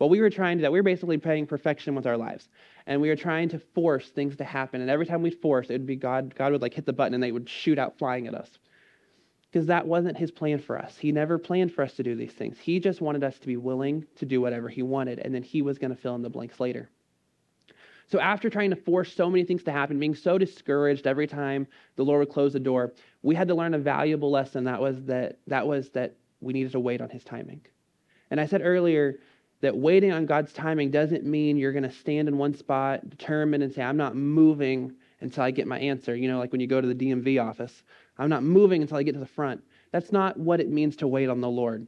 Well, 0.00 0.08
we 0.08 0.20
were 0.20 0.30
trying 0.30 0.58
to 0.58 0.62
that. 0.62 0.72
We 0.72 0.80
were 0.80 0.82
basically 0.82 1.16
playing 1.16 1.46
perfection 1.46 1.94
with 1.94 2.04
our 2.04 2.16
lives, 2.16 2.48
and 2.86 3.00
we 3.00 3.08
were 3.08 3.14
trying 3.14 3.48
to 3.50 3.60
force 3.60 4.08
things 4.08 4.34
to 4.38 4.44
happen. 4.44 4.80
And 4.80 4.90
every 4.90 5.06
time 5.06 5.22
we'd 5.22 5.40
force, 5.40 5.70
it 5.70 5.74
would 5.74 5.86
be 5.86 5.94
God. 5.94 6.34
God 6.34 6.50
would 6.50 6.60
like 6.60 6.74
hit 6.74 6.86
the 6.86 6.92
button, 6.92 7.14
and 7.14 7.22
they 7.22 7.30
would 7.30 7.48
shoot 7.48 7.78
out 7.78 7.98
flying 7.98 8.26
at 8.26 8.34
us, 8.34 8.58
because 9.48 9.68
that 9.68 9.86
wasn't 9.86 10.18
His 10.18 10.32
plan 10.32 10.58
for 10.58 10.76
us. 10.76 10.98
He 10.98 11.12
never 11.12 11.38
planned 11.38 11.72
for 11.72 11.82
us 11.84 11.92
to 11.94 12.02
do 12.02 12.16
these 12.16 12.32
things. 12.32 12.58
He 12.58 12.80
just 12.80 13.00
wanted 13.00 13.22
us 13.22 13.38
to 13.38 13.46
be 13.46 13.56
willing 13.56 14.04
to 14.16 14.26
do 14.26 14.40
whatever 14.40 14.68
He 14.68 14.82
wanted, 14.82 15.20
and 15.20 15.32
then 15.32 15.44
He 15.44 15.62
was 15.62 15.78
going 15.78 15.94
to 15.94 16.02
fill 16.02 16.16
in 16.16 16.22
the 16.22 16.30
blanks 16.30 16.58
later. 16.58 16.90
So 18.08 18.18
after 18.18 18.50
trying 18.50 18.70
to 18.70 18.76
force 18.76 19.14
so 19.14 19.30
many 19.30 19.44
things 19.44 19.62
to 19.64 19.70
happen, 19.70 20.00
being 20.00 20.16
so 20.16 20.36
discouraged 20.36 21.06
every 21.06 21.28
time 21.28 21.68
the 21.94 22.04
Lord 22.04 22.18
would 22.18 22.34
close 22.34 22.54
the 22.54 22.58
door, 22.58 22.92
we 23.22 23.36
had 23.36 23.46
to 23.46 23.54
learn 23.54 23.74
a 23.74 23.78
valuable 23.78 24.32
lesson 24.32 24.64
that 24.64 24.80
was 24.80 25.04
that 25.04 25.38
that 25.46 25.64
was 25.64 25.90
that 25.90 26.16
we 26.40 26.52
needed 26.52 26.72
to 26.72 26.80
wait 26.80 27.00
on 27.00 27.10
his 27.10 27.24
timing. 27.24 27.60
And 28.30 28.40
I 28.40 28.46
said 28.46 28.62
earlier 28.64 29.18
that 29.60 29.76
waiting 29.76 30.12
on 30.12 30.26
God's 30.26 30.52
timing 30.52 30.90
doesn't 30.90 31.24
mean 31.24 31.56
you're 31.56 31.72
going 31.72 31.82
to 31.84 31.90
stand 31.90 32.28
in 32.28 32.38
one 32.38 32.54
spot, 32.54 33.08
determined 33.08 33.62
and 33.62 33.72
say 33.72 33.82
I'm 33.82 33.96
not 33.96 34.16
moving 34.16 34.94
until 35.20 35.44
I 35.44 35.50
get 35.50 35.66
my 35.66 35.78
answer. 35.78 36.14
You 36.14 36.28
know, 36.28 36.38
like 36.38 36.52
when 36.52 36.60
you 36.60 36.66
go 36.66 36.80
to 36.80 36.86
the 36.86 36.94
DMV 36.94 37.42
office, 37.42 37.82
I'm 38.18 38.30
not 38.30 38.42
moving 38.42 38.82
until 38.82 38.96
I 38.96 39.02
get 39.02 39.12
to 39.12 39.18
the 39.18 39.26
front. 39.26 39.62
That's 39.92 40.12
not 40.12 40.38
what 40.38 40.60
it 40.60 40.70
means 40.70 40.96
to 40.96 41.08
wait 41.08 41.28
on 41.28 41.40
the 41.40 41.48
Lord. 41.48 41.86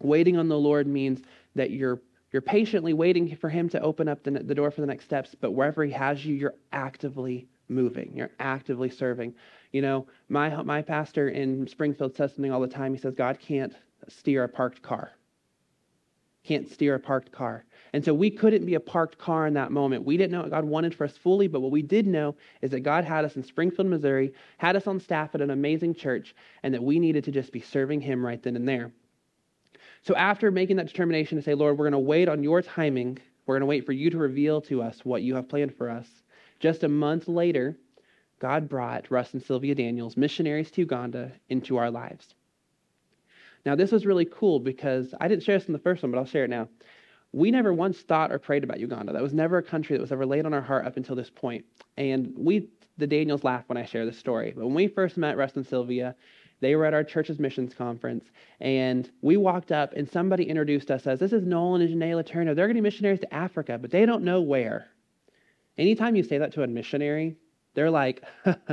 Waiting 0.00 0.36
on 0.36 0.48
the 0.48 0.58
Lord 0.58 0.86
means 0.86 1.20
that 1.54 1.70
you're 1.70 2.00
you're 2.30 2.42
patiently 2.42 2.92
waiting 2.92 3.34
for 3.36 3.48
Him 3.48 3.70
to 3.70 3.80
open 3.80 4.06
up 4.06 4.22
the, 4.22 4.30
the 4.30 4.54
door 4.54 4.70
for 4.70 4.82
the 4.82 4.86
next 4.86 5.06
steps, 5.06 5.34
but 5.40 5.52
wherever 5.52 5.82
He 5.82 5.92
has 5.92 6.24
you, 6.26 6.34
you're 6.34 6.56
actively 6.72 7.48
moving. 7.68 8.12
You're 8.14 8.32
actively 8.38 8.90
serving. 8.90 9.34
You 9.72 9.82
know, 9.82 10.06
my, 10.28 10.62
my 10.62 10.82
pastor 10.82 11.28
in 11.28 11.66
Springfield 11.66 12.16
says 12.16 12.34
something 12.34 12.52
all 12.52 12.60
the 12.60 12.68
time. 12.68 12.94
He 12.94 13.00
says, 13.00 13.14
God 13.14 13.38
can't 13.40 13.74
steer 14.08 14.44
a 14.44 14.48
parked 14.48 14.82
car. 14.82 15.12
Can't 16.44 16.70
steer 16.70 16.94
a 16.94 17.00
parked 17.00 17.30
car. 17.30 17.64
And 17.92 18.04
so 18.04 18.14
we 18.14 18.30
couldn't 18.30 18.64
be 18.64 18.74
a 18.74 18.80
parked 18.80 19.18
car 19.18 19.46
in 19.46 19.54
that 19.54 19.70
moment. 19.70 20.04
We 20.04 20.16
didn't 20.16 20.32
know 20.32 20.42
what 20.42 20.50
God 20.50 20.64
wanted 20.64 20.94
for 20.94 21.04
us 21.04 21.16
fully, 21.16 21.48
but 21.48 21.60
what 21.60 21.70
we 21.70 21.82
did 21.82 22.06
know 22.06 22.36
is 22.62 22.70
that 22.70 22.80
God 22.80 23.04
had 23.04 23.24
us 23.24 23.36
in 23.36 23.42
Springfield, 23.42 23.88
Missouri, 23.88 24.32
had 24.56 24.76
us 24.76 24.86
on 24.86 25.00
staff 25.00 25.34
at 25.34 25.40
an 25.40 25.50
amazing 25.50 25.94
church, 25.94 26.34
and 26.62 26.72
that 26.72 26.82
we 26.82 26.98
needed 26.98 27.24
to 27.24 27.30
just 27.30 27.52
be 27.52 27.60
serving 27.60 28.00
Him 28.00 28.24
right 28.24 28.42
then 28.42 28.56
and 28.56 28.68
there. 28.68 28.92
So 30.02 30.14
after 30.16 30.50
making 30.50 30.76
that 30.76 30.86
determination 30.86 31.36
to 31.36 31.42
say, 31.42 31.54
Lord, 31.54 31.76
we're 31.76 31.84
going 31.84 31.92
to 31.92 31.98
wait 31.98 32.28
on 32.28 32.42
your 32.42 32.62
timing, 32.62 33.18
we're 33.46 33.54
going 33.54 33.60
to 33.60 33.66
wait 33.66 33.84
for 33.84 33.92
you 33.92 34.10
to 34.10 34.18
reveal 34.18 34.60
to 34.62 34.82
us 34.82 35.04
what 35.04 35.22
you 35.22 35.34
have 35.34 35.48
planned 35.48 35.74
for 35.74 35.90
us. 35.90 36.06
Just 36.60 36.84
a 36.84 36.88
month 36.88 37.28
later, 37.28 37.76
God 38.38 38.68
brought 38.68 39.10
Russ 39.10 39.34
and 39.34 39.42
Sylvia 39.42 39.74
Daniels, 39.74 40.16
missionaries 40.16 40.70
to 40.72 40.82
Uganda, 40.82 41.32
into 41.48 41.76
our 41.76 41.90
lives. 41.90 42.34
Now, 43.66 43.74
this 43.74 43.92
was 43.92 44.06
really 44.06 44.24
cool 44.24 44.60
because 44.60 45.14
I 45.20 45.28
didn't 45.28 45.42
share 45.42 45.58
this 45.58 45.66
in 45.66 45.72
the 45.72 45.78
first 45.78 46.02
one, 46.02 46.12
but 46.12 46.18
I'll 46.18 46.24
share 46.24 46.44
it 46.44 46.50
now. 46.50 46.68
We 47.32 47.50
never 47.50 47.74
once 47.74 47.98
thought 48.00 48.32
or 48.32 48.38
prayed 48.38 48.64
about 48.64 48.80
Uganda. 48.80 49.12
That 49.12 49.22
was 49.22 49.34
never 49.34 49.58
a 49.58 49.62
country 49.62 49.96
that 49.96 50.00
was 50.00 50.12
ever 50.12 50.24
laid 50.24 50.46
on 50.46 50.54
our 50.54 50.62
heart 50.62 50.86
up 50.86 50.96
until 50.96 51.16
this 51.16 51.28
point. 51.28 51.64
And 51.96 52.32
we, 52.36 52.68
the 52.96 53.06
Daniels, 53.06 53.44
laugh 53.44 53.64
when 53.66 53.76
I 53.76 53.84
share 53.84 54.06
this 54.06 54.18
story. 54.18 54.54
But 54.56 54.64
when 54.64 54.74
we 54.74 54.88
first 54.88 55.16
met 55.16 55.36
Russ 55.36 55.56
and 55.56 55.66
Sylvia, 55.66 56.14
they 56.60 56.74
were 56.74 56.86
at 56.86 56.94
our 56.94 57.04
church's 57.04 57.38
missions 57.38 57.74
conference, 57.74 58.24
and 58.60 59.08
we 59.22 59.36
walked 59.36 59.70
up, 59.70 59.92
and 59.94 60.10
somebody 60.10 60.44
introduced 60.44 60.90
us 60.90 61.06
as, 61.06 61.20
This 61.20 61.32
is 61.32 61.44
Nolan 61.44 61.82
and 61.82 61.94
Janae 61.94 62.20
Letourneau. 62.20 62.54
They're 62.54 62.66
going 62.66 62.70
to 62.70 62.74
be 62.74 62.80
missionaries 62.80 63.20
to 63.20 63.32
Africa, 63.32 63.78
but 63.78 63.90
they 63.90 64.06
don't 64.06 64.24
know 64.24 64.40
where. 64.40 64.88
Anytime 65.76 66.16
you 66.16 66.24
say 66.24 66.38
that 66.38 66.52
to 66.54 66.64
a 66.64 66.66
missionary, 66.66 67.36
they're 67.74 67.90
like, 67.90 68.22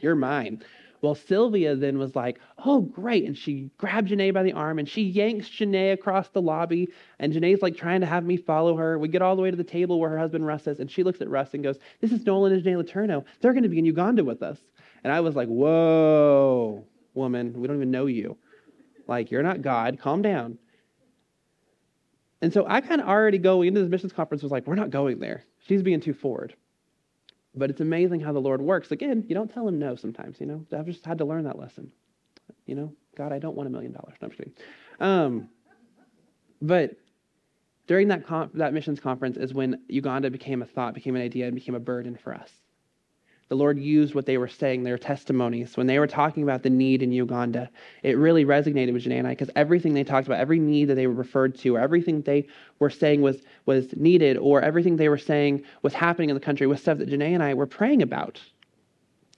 you're 0.00 0.14
mine. 0.14 0.62
Well, 1.02 1.16
Sylvia 1.16 1.74
then 1.74 1.98
was 1.98 2.14
like, 2.14 2.38
oh, 2.64 2.82
great. 2.82 3.24
And 3.24 3.36
she 3.36 3.70
grabbed 3.76 4.08
Janae 4.08 4.32
by 4.32 4.44
the 4.44 4.52
arm 4.52 4.78
and 4.78 4.88
she 4.88 5.02
yanks 5.02 5.48
Janae 5.48 5.92
across 5.92 6.28
the 6.28 6.40
lobby. 6.40 6.88
And 7.18 7.32
Janae's 7.32 7.60
like 7.60 7.76
trying 7.76 8.00
to 8.02 8.06
have 8.06 8.24
me 8.24 8.36
follow 8.36 8.76
her. 8.76 8.98
We 8.98 9.08
get 9.08 9.20
all 9.20 9.34
the 9.34 9.42
way 9.42 9.50
to 9.50 9.56
the 9.56 9.64
table 9.64 9.98
where 9.98 10.10
her 10.10 10.18
husband 10.18 10.46
Russ 10.46 10.68
is. 10.68 10.78
And 10.78 10.88
she 10.88 11.02
looks 11.02 11.20
at 11.20 11.28
Russ 11.28 11.54
and 11.54 11.64
goes, 11.64 11.78
This 12.00 12.12
is 12.12 12.24
Nolan 12.24 12.52
and 12.52 12.62
Janae 12.62 12.84
Letourneau. 12.84 13.24
They're 13.40 13.52
going 13.52 13.64
to 13.64 13.68
be 13.68 13.80
in 13.80 13.84
Uganda 13.84 14.22
with 14.22 14.44
us. 14.44 14.58
And 15.02 15.12
I 15.12 15.20
was 15.20 15.34
like, 15.34 15.48
Whoa, 15.48 16.84
woman, 17.14 17.60
we 17.60 17.66
don't 17.66 17.76
even 17.76 17.90
know 17.90 18.06
you. 18.06 18.36
Like, 19.08 19.32
you're 19.32 19.42
not 19.42 19.60
God. 19.60 19.98
Calm 19.98 20.22
down. 20.22 20.58
And 22.42 22.52
so 22.52 22.64
I 22.68 22.80
kind 22.80 23.00
of 23.00 23.08
already 23.08 23.38
going 23.38 23.68
into 23.68 23.80
this 23.80 23.88
missions 23.88 24.12
conference 24.12 24.42
was 24.42 24.52
like, 24.52 24.66
we're 24.66 24.74
not 24.74 24.90
going 24.90 25.20
there. 25.20 25.44
She's 25.60 25.82
being 25.82 26.00
too 26.00 26.12
forward. 26.12 26.54
But 27.54 27.70
it's 27.70 27.80
amazing 27.80 28.20
how 28.20 28.32
the 28.32 28.40
Lord 28.40 28.62
works. 28.62 28.90
Again, 28.92 29.24
you 29.28 29.34
don't 29.34 29.52
tell 29.52 29.68
him 29.68 29.78
no 29.78 29.94
sometimes, 29.94 30.40
you 30.40 30.46
know. 30.46 30.64
I've 30.72 30.86
just 30.86 31.04
had 31.04 31.18
to 31.18 31.24
learn 31.24 31.44
that 31.44 31.58
lesson. 31.58 31.92
You 32.66 32.74
know, 32.74 32.92
God, 33.16 33.32
I 33.32 33.38
don't 33.38 33.56
want 33.56 33.66
a 33.66 33.70
million 33.70 33.92
dollars. 33.92 34.14
No, 34.20 34.26
I'm 34.26 34.30
just 34.30 34.38
kidding. 34.38 34.54
Um, 35.00 35.48
but 36.62 36.96
during 37.86 38.08
that, 38.08 38.24
that 38.54 38.72
missions 38.72 39.00
conference 39.00 39.36
is 39.36 39.52
when 39.52 39.82
Uganda 39.88 40.30
became 40.30 40.62
a 40.62 40.66
thought, 40.66 40.94
became 40.94 41.16
an 41.16 41.22
idea, 41.22 41.46
and 41.46 41.54
became 41.54 41.74
a 41.74 41.80
burden 41.80 42.16
for 42.16 42.34
us 42.34 42.50
the 43.52 43.56
Lord 43.56 43.78
used 43.78 44.14
what 44.14 44.24
they 44.24 44.38
were 44.38 44.48
saying, 44.48 44.82
their 44.82 44.96
testimonies. 44.96 45.76
When 45.76 45.86
they 45.86 45.98
were 45.98 46.06
talking 46.06 46.42
about 46.42 46.62
the 46.62 46.70
need 46.70 47.02
in 47.02 47.12
Uganda, 47.12 47.68
it 48.02 48.16
really 48.16 48.46
resonated 48.46 48.94
with 48.94 49.04
Janae 49.04 49.18
and 49.18 49.26
I 49.26 49.32
because 49.32 49.50
everything 49.54 49.92
they 49.92 50.04
talked 50.04 50.26
about, 50.26 50.40
every 50.40 50.58
need 50.58 50.86
that 50.86 50.94
they 50.94 51.06
were 51.06 51.12
referred 51.12 51.58
to, 51.58 51.76
or 51.76 51.78
everything 51.78 52.22
they 52.22 52.46
were 52.78 52.88
saying 52.88 53.20
was, 53.20 53.42
was 53.66 53.94
needed, 53.94 54.38
or 54.38 54.62
everything 54.62 54.96
they 54.96 55.10
were 55.10 55.18
saying 55.18 55.64
was 55.82 55.92
happening 55.92 56.30
in 56.30 56.34
the 56.34 56.40
country 56.40 56.66
was 56.66 56.80
stuff 56.80 56.96
that 56.96 57.10
Janae 57.10 57.34
and 57.34 57.42
I 57.42 57.52
were 57.52 57.66
praying 57.66 58.00
about. 58.00 58.40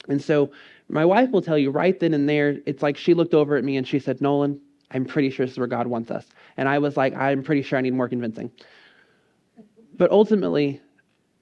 And 0.09 0.23
so 0.23 0.53
my 0.89 1.05
wife 1.05 1.33
will 1.33 1.43
tell 1.43 1.59
you 1.59 1.73
right 1.73 1.99
then 1.99 2.15
and 2.15 2.29
there, 2.29 2.59
it's 2.67 2.85
like 2.85 2.97
she 2.97 3.15
looked 3.15 3.35
over 3.35 3.57
at 3.57 3.65
me 3.65 3.77
and 3.77 3.85
she 3.85 3.99
said, 3.99 4.21
Nolan, 4.21 4.61
I'm 4.93 5.07
pretty 5.07 5.31
sure 5.31 5.45
this 5.45 5.55
is 5.55 5.59
where 5.59 5.67
God 5.67 5.89
wants 5.89 6.13
us. 6.13 6.25
And 6.57 6.69
I 6.69 6.79
was 6.79 6.97
like, 6.97 7.17
I'm 7.17 7.43
pretty 7.43 7.63
sure 7.63 7.81
I 7.81 7.83
need 7.83 7.95
more 7.95 8.09
convincing. 8.09 8.53
But 9.97 10.13
ultimately, 10.13 10.81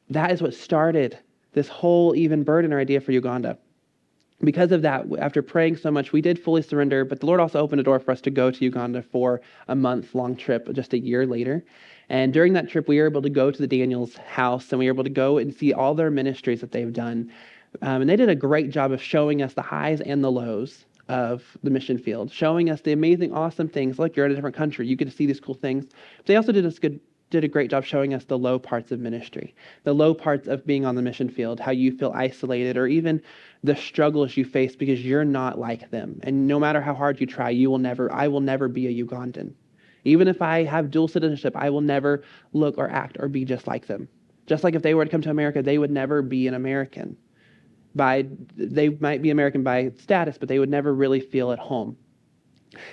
that 0.08 0.30
is 0.30 0.40
what 0.40 0.54
started 0.54 1.18
this 1.52 1.68
whole 1.68 2.14
even 2.16 2.42
burden 2.42 2.72
or 2.72 2.80
idea 2.80 3.00
for 3.00 3.12
Uganda. 3.12 3.58
Because 4.40 4.72
of 4.72 4.82
that, 4.82 5.06
after 5.20 5.40
praying 5.40 5.76
so 5.76 5.90
much, 5.90 6.12
we 6.12 6.20
did 6.20 6.38
fully 6.38 6.62
surrender, 6.62 7.04
but 7.04 7.20
the 7.20 7.26
Lord 7.26 7.38
also 7.38 7.60
opened 7.60 7.80
a 7.80 7.84
door 7.84 8.00
for 8.00 8.10
us 8.10 8.20
to 8.22 8.30
go 8.30 8.50
to 8.50 8.64
Uganda 8.64 9.02
for 9.02 9.40
a 9.68 9.76
month 9.76 10.14
long 10.14 10.34
trip 10.34 10.72
just 10.72 10.92
a 10.94 10.98
year 10.98 11.26
later. 11.26 11.64
And 12.08 12.32
during 12.32 12.52
that 12.54 12.68
trip, 12.68 12.88
we 12.88 12.98
were 12.98 13.06
able 13.06 13.22
to 13.22 13.30
go 13.30 13.52
to 13.52 13.58
the 13.58 13.68
Daniels 13.68 14.16
house 14.16 14.72
and 14.72 14.80
we 14.80 14.86
were 14.86 14.94
able 14.94 15.04
to 15.04 15.10
go 15.10 15.38
and 15.38 15.54
see 15.54 15.72
all 15.72 15.94
their 15.94 16.10
ministries 16.10 16.60
that 16.60 16.72
they've 16.72 16.92
done. 16.92 17.30
Um, 17.82 18.02
and 18.02 18.10
they 18.10 18.16
did 18.16 18.28
a 18.28 18.34
great 18.34 18.70
job 18.70 18.90
of 18.90 19.00
showing 19.00 19.42
us 19.42 19.54
the 19.54 19.62
highs 19.62 20.00
and 20.00 20.22
the 20.24 20.30
lows 20.30 20.84
of 21.08 21.44
the 21.62 21.70
mission 21.70 21.98
field, 21.98 22.32
showing 22.32 22.68
us 22.68 22.80
the 22.80 22.92
amazing, 22.92 23.32
awesome 23.32 23.68
things. 23.68 23.98
Like 23.98 24.16
you're 24.16 24.26
in 24.26 24.32
a 24.32 24.34
different 24.34 24.56
country, 24.56 24.86
you 24.86 24.96
get 24.96 25.08
to 25.08 25.14
see 25.14 25.26
these 25.26 25.40
cool 25.40 25.54
things. 25.54 25.86
But 26.16 26.26
they 26.26 26.36
also 26.36 26.52
did 26.52 26.66
us 26.66 26.78
good 26.78 27.00
did 27.32 27.42
a 27.42 27.48
great 27.48 27.70
job 27.70 27.84
showing 27.84 28.14
us 28.14 28.24
the 28.24 28.38
low 28.38 28.58
parts 28.58 28.92
of 28.92 29.00
ministry, 29.00 29.54
the 29.82 29.92
low 29.92 30.14
parts 30.14 30.46
of 30.46 30.64
being 30.64 30.84
on 30.84 30.94
the 30.94 31.02
mission 31.02 31.28
field, 31.28 31.58
how 31.58 31.72
you 31.72 31.90
feel 31.90 32.12
isolated, 32.14 32.76
or 32.76 32.86
even 32.86 33.20
the 33.64 33.74
struggles 33.74 34.36
you 34.36 34.44
face 34.44 34.76
because 34.76 35.04
you're 35.04 35.24
not 35.24 35.58
like 35.58 35.90
them. 35.90 36.20
And 36.22 36.46
no 36.46 36.60
matter 36.60 36.80
how 36.80 36.94
hard 36.94 37.20
you 37.20 37.26
try, 37.26 37.50
you 37.50 37.70
will 37.70 37.78
never, 37.78 38.12
I 38.12 38.28
will 38.28 38.40
never 38.40 38.68
be 38.68 38.86
a 38.86 39.04
Ugandan. 39.04 39.54
Even 40.04 40.28
if 40.28 40.42
I 40.42 40.64
have 40.64 40.90
dual 40.90 41.08
citizenship, 41.08 41.56
I 41.56 41.70
will 41.70 41.80
never 41.80 42.22
look 42.52 42.76
or 42.76 42.90
act 42.90 43.16
or 43.18 43.28
be 43.28 43.44
just 43.44 43.66
like 43.66 43.86
them. 43.86 44.08
Just 44.46 44.62
like 44.62 44.74
if 44.74 44.82
they 44.82 44.94
were 44.94 45.04
to 45.04 45.10
come 45.10 45.22
to 45.22 45.30
America, 45.30 45.62
they 45.62 45.78
would 45.78 45.90
never 45.90 46.22
be 46.22 46.46
an 46.46 46.54
American. 46.54 47.16
By 47.94 48.26
they 48.56 48.90
might 48.90 49.22
be 49.22 49.30
American 49.30 49.62
by 49.62 49.92
status, 49.98 50.38
but 50.38 50.48
they 50.48 50.58
would 50.58 50.70
never 50.70 50.94
really 50.94 51.20
feel 51.20 51.52
at 51.52 51.58
home. 51.58 51.96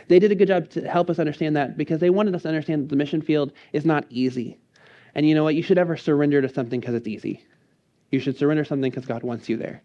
They 0.08 0.20
did 0.20 0.32
a 0.32 0.36
good 0.36 0.48
job 0.48 0.70
to 0.72 0.88
help 0.88 1.10
us 1.10 1.20
understand 1.20 1.56
that 1.56 1.78
because 1.78 2.00
they 2.00 2.10
wanted 2.10 2.36
us 2.36 2.44
to 2.44 2.48
understand 2.48 2.84
that 2.84 2.90
the 2.90 2.96
mission 2.96 3.22
field 3.22 3.54
is 3.74 3.86
not 3.86 4.06
easy. 4.10 4.58
And 5.16 5.28
you 5.28 5.36
know 5.36 5.44
what? 5.44 5.56
You 5.56 5.64
should 5.64 5.78
ever 5.78 5.98
surrender 5.98 6.42
to 6.42 6.50
something 6.50 6.80
because 6.80 6.96
it's 6.96 7.08
easy. 7.08 7.44
You 8.12 8.20
should 8.20 8.38
surrender 8.38 8.66
something 8.66 8.90
because 8.90 9.06
God 9.06 9.24
wants 9.24 9.50
you 9.50 9.58
there. 9.58 9.84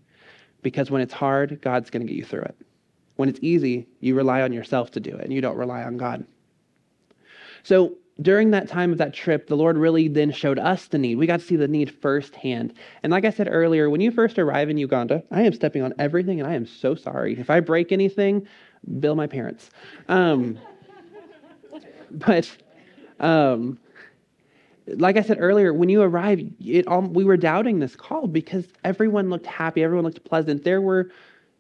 Because 0.63 0.91
when 0.91 1.03
it's 1.03 1.13
hard, 1.13 1.61
God's 1.61 1.91
going 1.91 2.07
to 2.07 2.11
get 2.11 2.19
you 2.19 2.25
through 2.25 2.43
it. 2.43 2.57
When 3.17 3.29
it's 3.29 3.39
easy, 3.43 3.87
you 4.01 4.15
rely 4.15 4.43
on 4.43 4.53
yourself 4.53 4.91
to 4.93 5.01
do 5.01 5.15
it 5.15 5.25
and 5.25 5.33
you 5.33 5.41
don't 5.41 5.57
rely 5.57 5.83
on 5.83 5.97
God. 5.97 6.27
So 7.63 7.97
during 8.21 8.51
that 8.51 8.69
time 8.69 8.93
of 8.93 8.99
that 8.99 9.13
trip, 9.13 9.47
the 9.47 9.57
Lord 9.57 9.77
really 9.77 10.09
then 10.09 10.31
showed 10.31 10.59
us 10.59 10.87
the 10.87 10.99
need. 10.99 11.17
We 11.17 11.27
got 11.27 11.41
to 11.41 11.47
see 11.47 11.57
the 11.57 11.69
need 11.69 11.91
firsthand. 11.91 12.75
And 13.03 13.11
like 13.11 13.25
I 13.25 13.31
said 13.31 13.49
earlier, 13.51 13.91
when 13.91 14.01
you 14.01 14.11
first 14.11 14.39
arrive 14.39 14.71
in 14.71 14.79
Uganda, 14.79 15.23
I 15.31 15.43
am 15.43 15.53
stepping 15.53 15.83
on 15.83 15.95
everything 15.99 16.41
and 16.41 16.49
I 16.49 16.55
am 16.55 16.67
so 16.67 16.95
sorry. 16.95 17.39
If 17.39 17.51
I 17.51 17.61
break 17.61 17.91
anything, 17.91 18.47
bill 19.01 19.15
my 19.15 19.27
parents. 19.27 19.71
Um, 20.09 20.59
but 22.11 22.51
um, 23.21 23.79
like 24.87 25.17
I 25.17 25.23
said 25.23 25.39
earlier, 25.41 25.73
when 25.73 25.89
you 25.89 26.03
arrived, 26.03 26.45
it, 26.65 26.87
all, 26.87 27.03
we 27.03 27.25
were 27.25 27.37
doubting 27.37 27.79
this 27.79 27.97
call 27.97 28.27
because 28.27 28.67
everyone 28.85 29.31
looked 29.31 29.47
happy, 29.47 29.83
everyone 29.83 30.05
looked 30.05 30.25
pleasant. 30.25 30.65
There 30.65 30.81
were, 30.81 31.11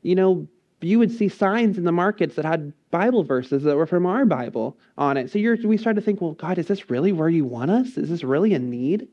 you 0.02 0.14
know, 0.14 0.47
you 0.81 0.99
would 0.99 1.11
see 1.11 1.28
signs 1.28 1.78
in 1.78 1.85
the 1.85 1.93
markets 1.93 2.37
that 2.37 2.45
had 2.45 2.73
Bible 2.90 3.25
verses 3.25 3.62
that 3.62 3.76
were 3.76 3.87
from 3.87 4.04
our 4.04 4.26
Bible 4.26 4.76
on 4.99 5.16
it. 5.16 5.31
So 5.31 5.38
you're 5.38 5.57
we 5.64 5.76
started 5.76 6.00
to 6.00 6.04
think, 6.04 6.21
well, 6.21 6.33
God, 6.33 6.59
is 6.59 6.66
this 6.66 6.90
really 6.90 7.12
where 7.12 7.28
you 7.28 7.45
want 7.45 7.71
us? 7.71 7.97
Is 7.97 8.11
this 8.11 8.23
really 8.23 8.52
a 8.54 8.59
need? 8.59 9.09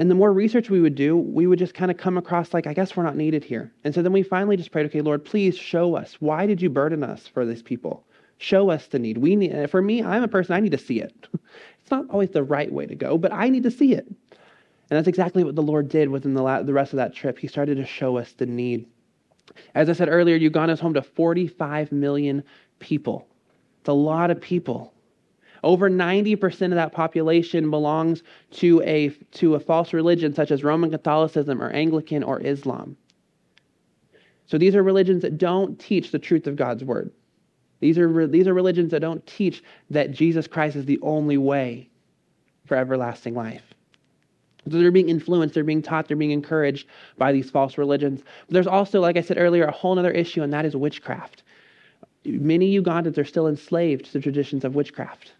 And 0.00 0.10
the 0.10 0.14
more 0.14 0.32
research 0.32 0.70
we 0.70 0.80
would 0.80 0.94
do, 0.94 1.14
we 1.14 1.46
would 1.46 1.58
just 1.58 1.74
kind 1.74 1.90
of 1.90 1.98
come 1.98 2.16
across 2.16 2.54
like, 2.54 2.66
I 2.66 2.72
guess 2.72 2.96
we're 2.96 3.02
not 3.02 3.16
needed 3.16 3.44
here. 3.44 3.70
And 3.84 3.94
so 3.94 4.00
then 4.00 4.12
we 4.12 4.22
finally 4.22 4.56
just 4.56 4.72
prayed, 4.72 4.86
okay, 4.86 5.02
Lord, 5.02 5.26
please 5.26 5.58
show 5.58 5.94
us. 5.94 6.14
Why 6.20 6.46
did 6.46 6.62
you 6.62 6.70
burden 6.70 7.04
us 7.04 7.26
for 7.26 7.44
these 7.44 7.62
people? 7.62 8.02
Show 8.38 8.70
us 8.70 8.86
the 8.86 8.98
need. 8.98 9.18
We 9.18 9.36
need, 9.36 9.70
for 9.70 9.82
me, 9.82 10.02
I'm 10.02 10.22
a 10.22 10.28
person, 10.28 10.54
I 10.54 10.60
need 10.60 10.72
to 10.72 10.78
see 10.78 11.00
it. 11.00 11.28
It's 11.82 11.90
not 11.90 12.08
always 12.08 12.30
the 12.30 12.44
right 12.44 12.72
way 12.72 12.86
to 12.86 12.94
go, 12.94 13.18
but 13.18 13.32
I 13.32 13.48
need 13.48 13.64
to 13.64 13.70
see 13.70 13.92
it. 13.94 14.06
And 14.06 14.96
that's 14.96 15.08
exactly 15.08 15.44
what 15.44 15.56
the 15.56 15.62
Lord 15.62 15.88
did 15.88 16.08
within 16.08 16.34
the, 16.34 16.42
la- 16.42 16.62
the 16.62 16.72
rest 16.72 16.92
of 16.92 16.98
that 16.98 17.14
trip. 17.14 17.38
He 17.38 17.48
started 17.48 17.76
to 17.76 17.84
show 17.84 18.16
us 18.16 18.32
the 18.32 18.46
need. 18.46 18.86
As 19.74 19.90
I 19.90 19.94
said 19.94 20.08
earlier, 20.08 20.36
Uganda 20.36 20.72
is 20.72 20.80
home 20.80 20.94
to 20.94 21.02
45 21.02 21.90
million 21.90 22.44
people. 22.78 23.26
It's 23.80 23.88
a 23.88 23.92
lot 23.92 24.30
of 24.30 24.40
people. 24.40 24.94
Over 25.62 25.90
90% 25.90 26.62
of 26.62 26.70
that 26.72 26.92
population 26.92 27.70
belongs 27.70 28.22
to 28.52 28.82
a, 28.82 29.10
to 29.32 29.54
a 29.54 29.60
false 29.60 29.92
religion 29.92 30.34
such 30.34 30.50
as 30.50 30.64
Roman 30.64 30.90
Catholicism 30.90 31.62
or 31.62 31.70
Anglican 31.70 32.22
or 32.22 32.40
Islam. 32.40 32.96
So 34.46 34.58
these 34.58 34.74
are 34.74 34.82
religions 34.82 35.22
that 35.22 35.38
don't 35.38 35.78
teach 35.78 36.10
the 36.10 36.18
truth 36.18 36.46
of 36.46 36.56
God's 36.56 36.82
word. 36.82 37.12
These 37.80 37.98
are, 37.98 38.26
these 38.26 38.46
are 38.46 38.54
religions 38.54 38.90
that 38.90 39.00
don't 39.00 39.26
teach 39.26 39.62
that 39.90 40.10
Jesus 40.10 40.46
Christ 40.46 40.76
is 40.76 40.84
the 40.84 40.98
only 41.02 41.38
way 41.38 41.88
for 42.66 42.76
everlasting 42.76 43.34
life. 43.34 43.62
So 44.70 44.78
they're 44.78 44.90
being 44.90 45.08
influenced, 45.08 45.54
they're 45.54 45.64
being 45.64 45.82
taught, 45.82 46.06
they're 46.08 46.16
being 46.16 46.30
encouraged 46.30 46.86
by 47.16 47.32
these 47.32 47.50
false 47.50 47.78
religions. 47.78 48.22
But 48.46 48.54
there's 48.54 48.66
also, 48.66 49.00
like 49.00 49.16
I 49.16 49.22
said 49.22 49.38
earlier, 49.38 49.64
a 49.64 49.72
whole 49.72 49.98
other 49.98 50.10
issue, 50.10 50.42
and 50.42 50.52
that 50.52 50.66
is 50.66 50.76
witchcraft. 50.76 51.42
Many 52.24 52.78
Ugandans 52.78 53.16
are 53.16 53.24
still 53.24 53.48
enslaved 53.48 54.06
to 54.06 54.12
the 54.12 54.20
traditions 54.20 54.64
of 54.64 54.74
witchcraft. 54.74 55.32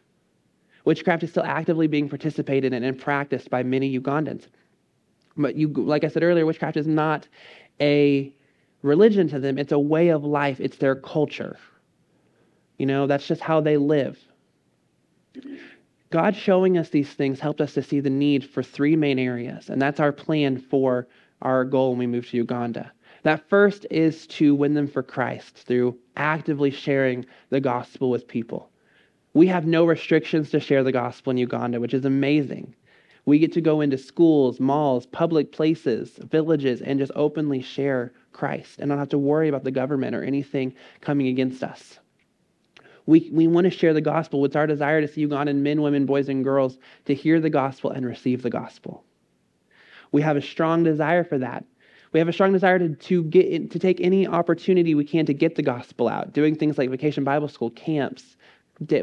Witchcraft 0.84 1.22
is 1.22 1.30
still 1.30 1.44
actively 1.44 1.86
being 1.86 2.08
participated 2.08 2.72
in 2.72 2.82
and 2.82 2.98
practiced 2.98 3.50
by 3.50 3.62
many 3.62 3.98
Ugandans. 3.98 4.46
But 5.36 5.56
you, 5.56 5.68
like 5.68 6.04
I 6.04 6.08
said 6.08 6.22
earlier, 6.22 6.46
witchcraft 6.46 6.76
is 6.76 6.86
not 6.86 7.28
a 7.80 8.32
religion 8.82 9.28
to 9.28 9.38
them, 9.38 9.58
it's 9.58 9.72
a 9.72 9.78
way 9.78 10.08
of 10.08 10.24
life, 10.24 10.60
it's 10.60 10.78
their 10.78 10.96
culture. 10.96 11.58
You 12.78 12.86
know, 12.86 13.06
that's 13.06 13.26
just 13.26 13.40
how 13.40 13.60
they 13.60 13.76
live. 13.76 14.18
God 16.10 16.34
showing 16.34 16.76
us 16.76 16.88
these 16.88 17.12
things 17.12 17.38
helped 17.38 17.60
us 17.60 17.74
to 17.74 17.82
see 17.82 18.00
the 18.00 18.10
need 18.10 18.44
for 18.44 18.62
three 18.62 18.96
main 18.96 19.18
areas, 19.18 19.68
and 19.70 19.80
that's 19.80 20.00
our 20.00 20.12
plan 20.12 20.58
for 20.58 21.06
our 21.42 21.64
goal 21.64 21.90
when 21.90 21.98
we 21.98 22.06
move 22.06 22.28
to 22.30 22.36
Uganda. 22.36 22.90
That 23.22 23.48
first 23.48 23.86
is 23.90 24.26
to 24.28 24.54
win 24.54 24.74
them 24.74 24.88
for 24.88 25.02
Christ 25.02 25.56
through 25.56 25.98
actively 26.16 26.70
sharing 26.70 27.26
the 27.50 27.60
gospel 27.60 28.10
with 28.10 28.26
people. 28.26 28.70
We 29.32 29.46
have 29.46 29.66
no 29.66 29.84
restrictions 29.84 30.50
to 30.50 30.60
share 30.60 30.82
the 30.82 30.92
gospel 30.92 31.30
in 31.30 31.38
Uganda, 31.38 31.80
which 31.80 31.94
is 31.94 32.04
amazing. 32.04 32.74
We 33.26 33.38
get 33.38 33.52
to 33.52 33.60
go 33.60 33.80
into 33.80 33.98
schools, 33.98 34.58
malls, 34.58 35.06
public 35.06 35.52
places, 35.52 36.18
villages, 36.30 36.80
and 36.80 36.98
just 36.98 37.12
openly 37.14 37.62
share 37.62 38.12
Christ 38.32 38.80
and 38.80 38.88
not 38.88 38.98
have 38.98 39.10
to 39.10 39.18
worry 39.18 39.48
about 39.48 39.64
the 39.64 39.70
government 39.70 40.16
or 40.16 40.24
anything 40.24 40.74
coming 41.00 41.28
against 41.28 41.62
us. 41.62 41.98
We, 43.06 43.30
we 43.32 43.46
want 43.46 43.64
to 43.64 43.70
share 43.70 43.94
the 43.94 44.00
gospel. 44.00 44.44
It's 44.44 44.56
our 44.56 44.66
desire 44.66 45.00
to 45.00 45.08
see 45.08 45.26
Ugandan 45.26 45.56
men, 45.56 45.82
women, 45.82 46.06
boys, 46.06 46.28
and 46.28 46.44
girls 46.44 46.78
to 47.06 47.14
hear 47.14 47.40
the 47.40 47.50
gospel 47.50 47.90
and 47.90 48.06
receive 48.06 48.42
the 48.42 48.50
gospel. 48.50 49.04
We 50.12 50.22
have 50.22 50.36
a 50.36 50.42
strong 50.42 50.82
desire 50.82 51.24
for 51.24 51.38
that. 51.38 51.64
We 52.12 52.18
have 52.18 52.28
a 52.28 52.32
strong 52.32 52.52
desire 52.52 52.78
to, 52.78 52.94
to, 52.94 53.22
get 53.24 53.46
in, 53.46 53.68
to 53.68 53.78
take 53.78 54.00
any 54.00 54.26
opportunity 54.26 54.94
we 54.94 55.04
can 55.04 55.26
to 55.26 55.34
get 55.34 55.54
the 55.54 55.62
gospel 55.62 56.08
out, 56.08 56.32
doing 56.32 56.56
things 56.56 56.76
like 56.76 56.90
vacation 56.90 57.22
Bible 57.22 57.48
school, 57.48 57.70
camps, 57.70 58.36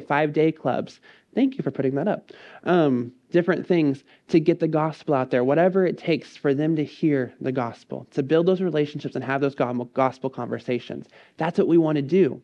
five 0.07 0.33
day 0.33 0.51
clubs. 0.51 0.99
Thank 1.35 1.57
you 1.57 1.63
for 1.63 1.71
putting 1.71 1.95
that 1.95 2.07
up. 2.07 2.31
Um, 2.63 3.11
different 3.31 3.67
things 3.67 4.03
to 4.29 4.39
get 4.39 4.59
the 4.59 4.67
gospel 4.67 5.13
out 5.13 5.29
there, 5.29 5.43
whatever 5.43 5.85
it 5.85 5.97
takes 5.97 6.35
for 6.35 6.53
them 6.53 6.75
to 6.75 6.83
hear 6.83 7.33
the 7.41 7.51
gospel, 7.51 8.07
to 8.11 8.23
build 8.23 8.47
those 8.47 8.61
relationships 8.61 9.15
and 9.15 9.23
have 9.23 9.41
those 9.41 9.53
gospel 9.53 10.29
conversations. 10.29 11.07
That's 11.37 11.59
what 11.59 11.67
we 11.67 11.77
want 11.77 11.97
to 11.97 12.01
do. 12.01 12.41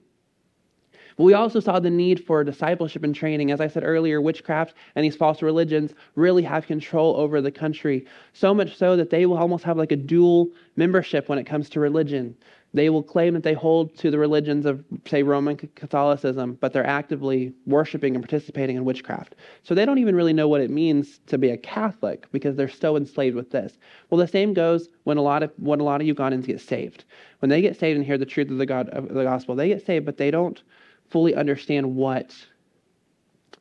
But 1.17 1.24
we 1.24 1.34
also 1.34 1.60
saw 1.60 1.80
the 1.80 1.89
need 1.89 2.26
for 2.26 2.43
discipleship 2.43 3.04
and 3.04 3.13
training. 3.13 3.52
As 3.52 3.62
I 3.62 3.67
said 3.67 3.84
earlier, 3.84 4.22
witchcraft 4.22 4.76
and 4.96 5.06
these 5.06 5.15
false 5.15 5.41
religions 5.41 5.93
really 6.15 6.43
have 6.43 6.67
control 6.67 7.15
over 7.17 7.41
the 7.41 7.52
country, 7.52 8.06
so 8.34 8.54
much 8.54 8.78
so 8.78 8.96
that 8.96 9.10
they 9.10 9.26
will 9.26 9.38
almost 9.38 9.63
have 9.63 9.78
like 9.78 9.91
a 9.91 9.98
dual 9.98 10.50
membership 10.76 11.30
when 11.30 11.38
it 11.38 11.46
comes 11.46 11.69
to 11.69 11.80
religion. 11.80 12.36
They 12.76 12.90
will 12.90 13.04
claim 13.04 13.36
that 13.36 13.44
they 13.44 13.54
hold 13.54 13.96
to 14.00 14.10
the 14.10 14.18
religions 14.18 14.66
of, 14.66 14.84
say, 15.06 15.22
Roman 15.22 15.58
Catholicism, 15.58 16.58
but 16.60 16.74
they're 16.74 16.86
actively 16.86 17.54
worshiping 17.68 18.16
and 18.16 18.24
participating 18.24 18.76
in 18.76 18.84
witchcraft. 18.84 19.36
So 19.62 19.76
they 19.76 19.86
don't 19.86 20.00
even 20.00 20.16
really 20.16 20.34
know 20.34 20.48
what 20.48 20.62
it 20.62 20.72
means 20.72 21.20
to 21.28 21.38
be 21.38 21.50
a 21.50 21.58
Catholic 21.58 22.32
because 22.32 22.56
they're 22.56 22.68
so 22.68 22.98
enslaved 22.98 23.36
with 23.36 23.52
this. 23.52 23.78
Well, 24.10 24.18
the 24.18 24.28
same 24.28 24.56
goes 24.56 24.90
when 25.04 25.18
a 25.18 25.22
lot 25.22 25.44
of 25.44 25.52
when 25.58 25.80
a 25.80 25.84
lot 25.84 26.02
of 26.02 26.08
Ugandans 26.08 26.46
get 26.46 26.62
saved. 26.62 27.06
When 27.40 27.50
they 27.50 27.62
get 27.62 27.78
saved 27.78 27.98
and 27.98 28.06
hear 28.06 28.18
the 28.18 28.26
truth 28.26 28.50
of 28.50 28.58
the 28.58 28.66
God 28.66 28.90
of 28.90 29.10
the 29.10 29.24
gospel, 29.24 29.56
they 29.56 29.68
get 29.68 29.86
saved, 29.86 30.06
but 30.06 30.18
they 30.18 30.32
don't 30.32 30.62
fully 31.10 31.36
understand 31.36 31.96
what 31.96 32.36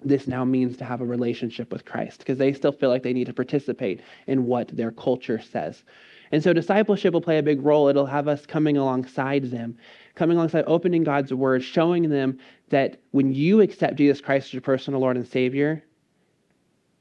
this 0.05 0.27
now 0.27 0.45
means 0.45 0.77
to 0.79 0.85
have 0.85 1.01
a 1.01 1.05
relationship 1.05 1.71
with 1.71 1.85
Christ 1.85 2.21
because 2.21 2.39
they 2.39 2.53
still 2.53 2.73
feel 2.73 2.89
like 2.89 3.03
they 3.03 3.13
need 3.13 3.27
to 3.27 3.35
participate 3.35 4.01
in 4.27 4.47
what 4.47 4.69
their 4.69 4.91
culture 4.91 5.41
says. 5.41 5.85
And 6.33 6.43
so 6.43 6.55
discipleship 6.55 7.13
will 7.13 7.21
play 7.21 7.39
a 7.39 7.43
big 7.43 7.63
role. 7.63 7.89
It'll 7.89 8.07
have 8.07 8.27
us 8.27 8.47
coming 8.47 8.79
alongside 8.79 9.45
them, 9.51 9.77
coming 10.15 10.39
alongside 10.39 10.65
opening 10.67 11.05
God's 11.05 11.33
word, 11.33 11.63
showing 11.63 12.09
them 12.09 12.39
that 12.71 12.99
when 13.11 13.35
you 13.35 13.61
accept 13.61 13.97
Jesus 13.97 14.23
Christ 14.23 14.47
as 14.47 14.55
your 14.55 14.63
personal 14.63 15.01
Lord 15.01 15.17
and 15.17 15.29
Savior, 15.29 15.85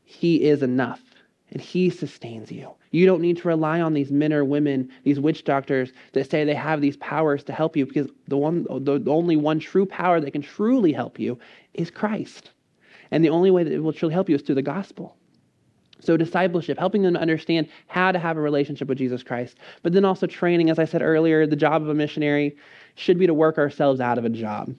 He 0.04 0.44
is 0.44 0.62
enough 0.62 1.02
and 1.50 1.62
He 1.62 1.90
sustains 1.90 2.52
you. 2.52 2.72
You 2.92 3.06
don't 3.06 3.22
need 3.22 3.38
to 3.38 3.48
rely 3.48 3.80
on 3.80 3.94
these 3.94 4.12
men 4.12 4.34
or 4.34 4.44
women, 4.44 4.90
these 5.06 5.20
witch 5.20 5.46
doctors 5.46 5.94
that 6.12 6.30
say 6.30 6.44
they 6.44 6.54
have 6.54 6.82
these 6.82 6.98
powers 6.98 7.42
to 7.46 7.54
help 7.54 7.78
you 7.78 7.86
because 7.86 8.10
the, 8.28 8.38
one, 8.38 8.64
the 8.70 9.02
only 9.08 9.38
one 9.38 9.62
true 9.62 9.86
power 9.86 10.20
that 10.20 10.32
can 10.32 10.42
truly 10.42 10.92
help 10.92 11.18
you 11.18 11.40
is 11.74 11.90
Christ. 11.90 12.52
And 13.12 13.24
the 13.24 13.30
only 13.30 13.50
way 13.50 13.64
that 13.64 13.72
it 13.72 13.80
will 13.80 13.94
truly 13.94 14.14
help 14.14 14.28
you 14.28 14.36
is 14.36 14.42
through 14.42 14.56
the 14.56 14.62
gospel. 14.62 15.16
So, 16.02 16.18
discipleship, 16.18 16.78
helping 16.78 17.04
them 17.04 17.16
understand 17.16 17.70
how 17.88 18.12
to 18.12 18.20
have 18.20 18.38
a 18.38 18.42
relationship 18.42 18.88
with 18.88 18.98
Jesus 18.98 19.24
Christ. 19.24 19.58
But 19.84 19.94
then 19.94 20.04
also 20.04 20.28
training, 20.28 20.70
as 20.70 20.80
I 20.80 20.86
said 20.86 21.02
earlier, 21.02 21.48
the 21.48 21.56
job 21.56 21.82
of 21.82 21.90
a 21.90 21.94
missionary 21.94 22.58
should 22.96 23.18
be 23.18 23.28
to 23.28 23.34
work 23.34 23.58
ourselves 23.58 24.02
out 24.02 24.18
of 24.18 24.26
a 24.26 24.30
job. 24.30 24.76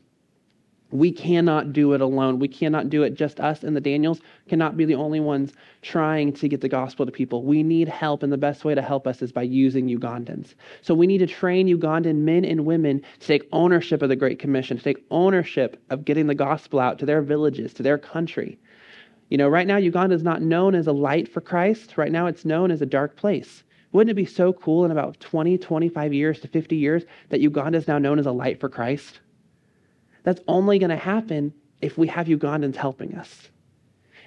We 0.92 1.10
cannot 1.10 1.72
do 1.72 1.94
it 1.94 2.02
alone. 2.02 2.38
We 2.38 2.48
cannot 2.48 2.90
do 2.90 3.02
it. 3.02 3.14
Just 3.14 3.40
us 3.40 3.62
and 3.62 3.74
the 3.74 3.80
Daniels 3.80 4.20
cannot 4.46 4.76
be 4.76 4.84
the 4.84 4.94
only 4.94 5.20
ones 5.20 5.54
trying 5.80 6.34
to 6.34 6.48
get 6.48 6.60
the 6.60 6.68
gospel 6.68 7.06
to 7.06 7.12
people. 7.12 7.44
We 7.44 7.62
need 7.62 7.88
help, 7.88 8.22
and 8.22 8.30
the 8.30 8.36
best 8.36 8.64
way 8.64 8.74
to 8.74 8.82
help 8.82 9.06
us 9.06 9.22
is 9.22 9.32
by 9.32 9.42
using 9.42 9.88
Ugandans. 9.88 10.54
So 10.82 10.92
we 10.92 11.06
need 11.06 11.18
to 11.18 11.26
train 11.26 11.66
Ugandan 11.66 12.16
men 12.16 12.44
and 12.44 12.66
women 12.66 13.02
to 13.20 13.26
take 13.26 13.48
ownership 13.52 14.02
of 14.02 14.10
the 14.10 14.16
Great 14.16 14.38
Commission, 14.38 14.76
to 14.76 14.82
take 14.82 15.02
ownership 15.10 15.82
of 15.88 16.04
getting 16.04 16.26
the 16.26 16.34
gospel 16.34 16.78
out 16.78 16.98
to 16.98 17.06
their 17.06 17.22
villages, 17.22 17.72
to 17.74 17.82
their 17.82 17.96
country. 17.96 18.58
You 19.32 19.38
know, 19.38 19.48
right 19.48 19.66
now, 19.66 19.78
Uganda 19.78 20.14
is 20.14 20.22
not 20.22 20.42
known 20.42 20.74
as 20.74 20.86
a 20.86 20.92
light 20.92 21.26
for 21.26 21.40
Christ. 21.40 21.96
Right 21.96 22.12
now, 22.12 22.26
it's 22.26 22.44
known 22.44 22.70
as 22.70 22.82
a 22.82 22.86
dark 22.86 23.16
place. 23.16 23.64
Wouldn't 23.90 24.10
it 24.10 24.14
be 24.14 24.26
so 24.26 24.52
cool 24.52 24.84
in 24.84 24.90
about 24.90 25.18
20, 25.20 25.56
25 25.56 26.12
years 26.12 26.38
to 26.40 26.48
50 26.48 26.76
years 26.76 27.04
that 27.30 27.40
Uganda 27.40 27.78
is 27.78 27.88
now 27.88 27.96
known 27.96 28.18
as 28.18 28.26
a 28.26 28.30
light 28.30 28.60
for 28.60 28.68
Christ? 28.68 29.20
That's 30.22 30.42
only 30.48 30.78
going 30.78 30.90
to 30.90 30.96
happen 30.96 31.54
if 31.80 31.96
we 31.96 32.08
have 32.08 32.26
Ugandans 32.26 32.76
helping 32.76 33.14
us. 33.14 33.48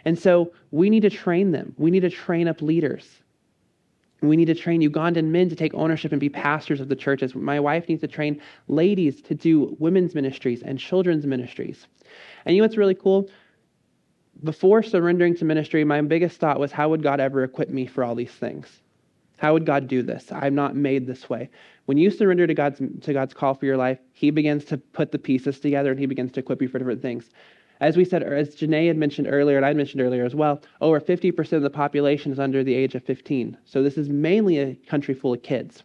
And 0.06 0.18
so 0.18 0.54
we 0.72 0.90
need 0.90 1.02
to 1.02 1.12
train 1.12 1.52
them. 1.52 1.76
We 1.78 1.92
need 1.92 2.00
to 2.00 2.10
train 2.10 2.48
up 2.48 2.64
leaders. 2.64 3.08
We 4.22 4.36
need 4.36 4.46
to 4.46 4.56
train 4.56 4.82
Ugandan 4.82 5.26
men 5.26 5.50
to 5.50 5.56
take 5.56 5.76
ownership 5.76 6.14
and 6.14 6.20
be 6.20 6.30
pastors 6.30 6.82
of 6.82 6.90
the 6.90 6.96
churches. 6.96 7.36
My 7.36 7.60
wife 7.60 7.88
needs 7.88 8.02
to 8.02 8.08
train 8.08 8.42
ladies 8.68 9.22
to 9.22 9.36
do 9.36 9.76
women's 9.78 10.16
ministries 10.16 10.64
and 10.64 10.80
children's 10.80 11.28
ministries. 11.28 11.86
And 12.46 12.56
you 12.56 12.62
know 12.64 12.66
what's 12.66 12.78
really 12.78 12.96
cool? 12.96 13.30
Before 14.44 14.84
surrendering 14.84 15.36
to 15.38 15.46
ministry, 15.46 15.84
my 15.84 16.02
biggest 16.02 16.40
thought 16.40 16.60
was 16.60 16.72
how 16.72 16.90
would 16.90 17.04
God 17.04 17.20
ever 17.20 17.44
equip 17.44 17.70
me 17.70 17.86
for 17.86 18.04
all 18.04 18.16
these 18.16 18.32
things? 18.32 18.82
How 19.38 19.54
would 19.54 19.66
God 19.66 19.88
do 19.88 20.02
this? 20.02 20.32
I'm 20.32 20.56
not 20.56 20.76
made 20.76 21.08
this 21.08 21.30
way. 21.30 21.50
When 21.86 21.98
you 21.98 22.10
surrender 22.10 22.48
to 22.48 22.54
God's, 22.54 22.82
to 23.02 23.14
God's 23.14 23.34
call 23.34 23.54
for 23.54 23.66
your 23.66 23.78
life, 23.78 24.00
He 24.14 24.32
begins 24.32 24.66
to 24.66 24.78
put 24.78 25.12
the 25.12 25.20
pieces 25.20 25.60
together 25.60 25.92
and 25.92 26.00
He 26.00 26.06
begins 26.06 26.32
to 26.34 26.40
equip 26.40 26.62
you 26.62 26.68
for 26.68 26.80
different 26.80 27.02
things. 27.02 27.30
As 27.82 27.98
we 27.98 28.06
said, 28.06 28.24
or 28.24 28.34
as 28.34 28.56
Janae 28.56 28.88
had 28.88 28.98
mentioned 28.98 29.28
earlier, 29.30 29.58
and 29.58 29.66
I 29.66 29.74
mentioned 29.74 30.02
earlier 30.02 30.26
as 30.26 30.34
well, 30.34 30.62
over 30.80 31.02
50% 31.02 31.54
of 31.54 31.62
the 31.62 31.70
population 31.70 32.32
is 32.32 32.40
under 32.40 32.64
the 32.64 32.74
age 32.74 32.96
of 32.96 33.04
15. 33.04 33.58
So 33.66 33.84
this 33.84 33.98
is 33.98 34.08
mainly 34.10 34.60
a 34.60 34.76
country 34.76 35.14
full 35.14 35.34
of 35.34 35.44
kids. 35.44 35.84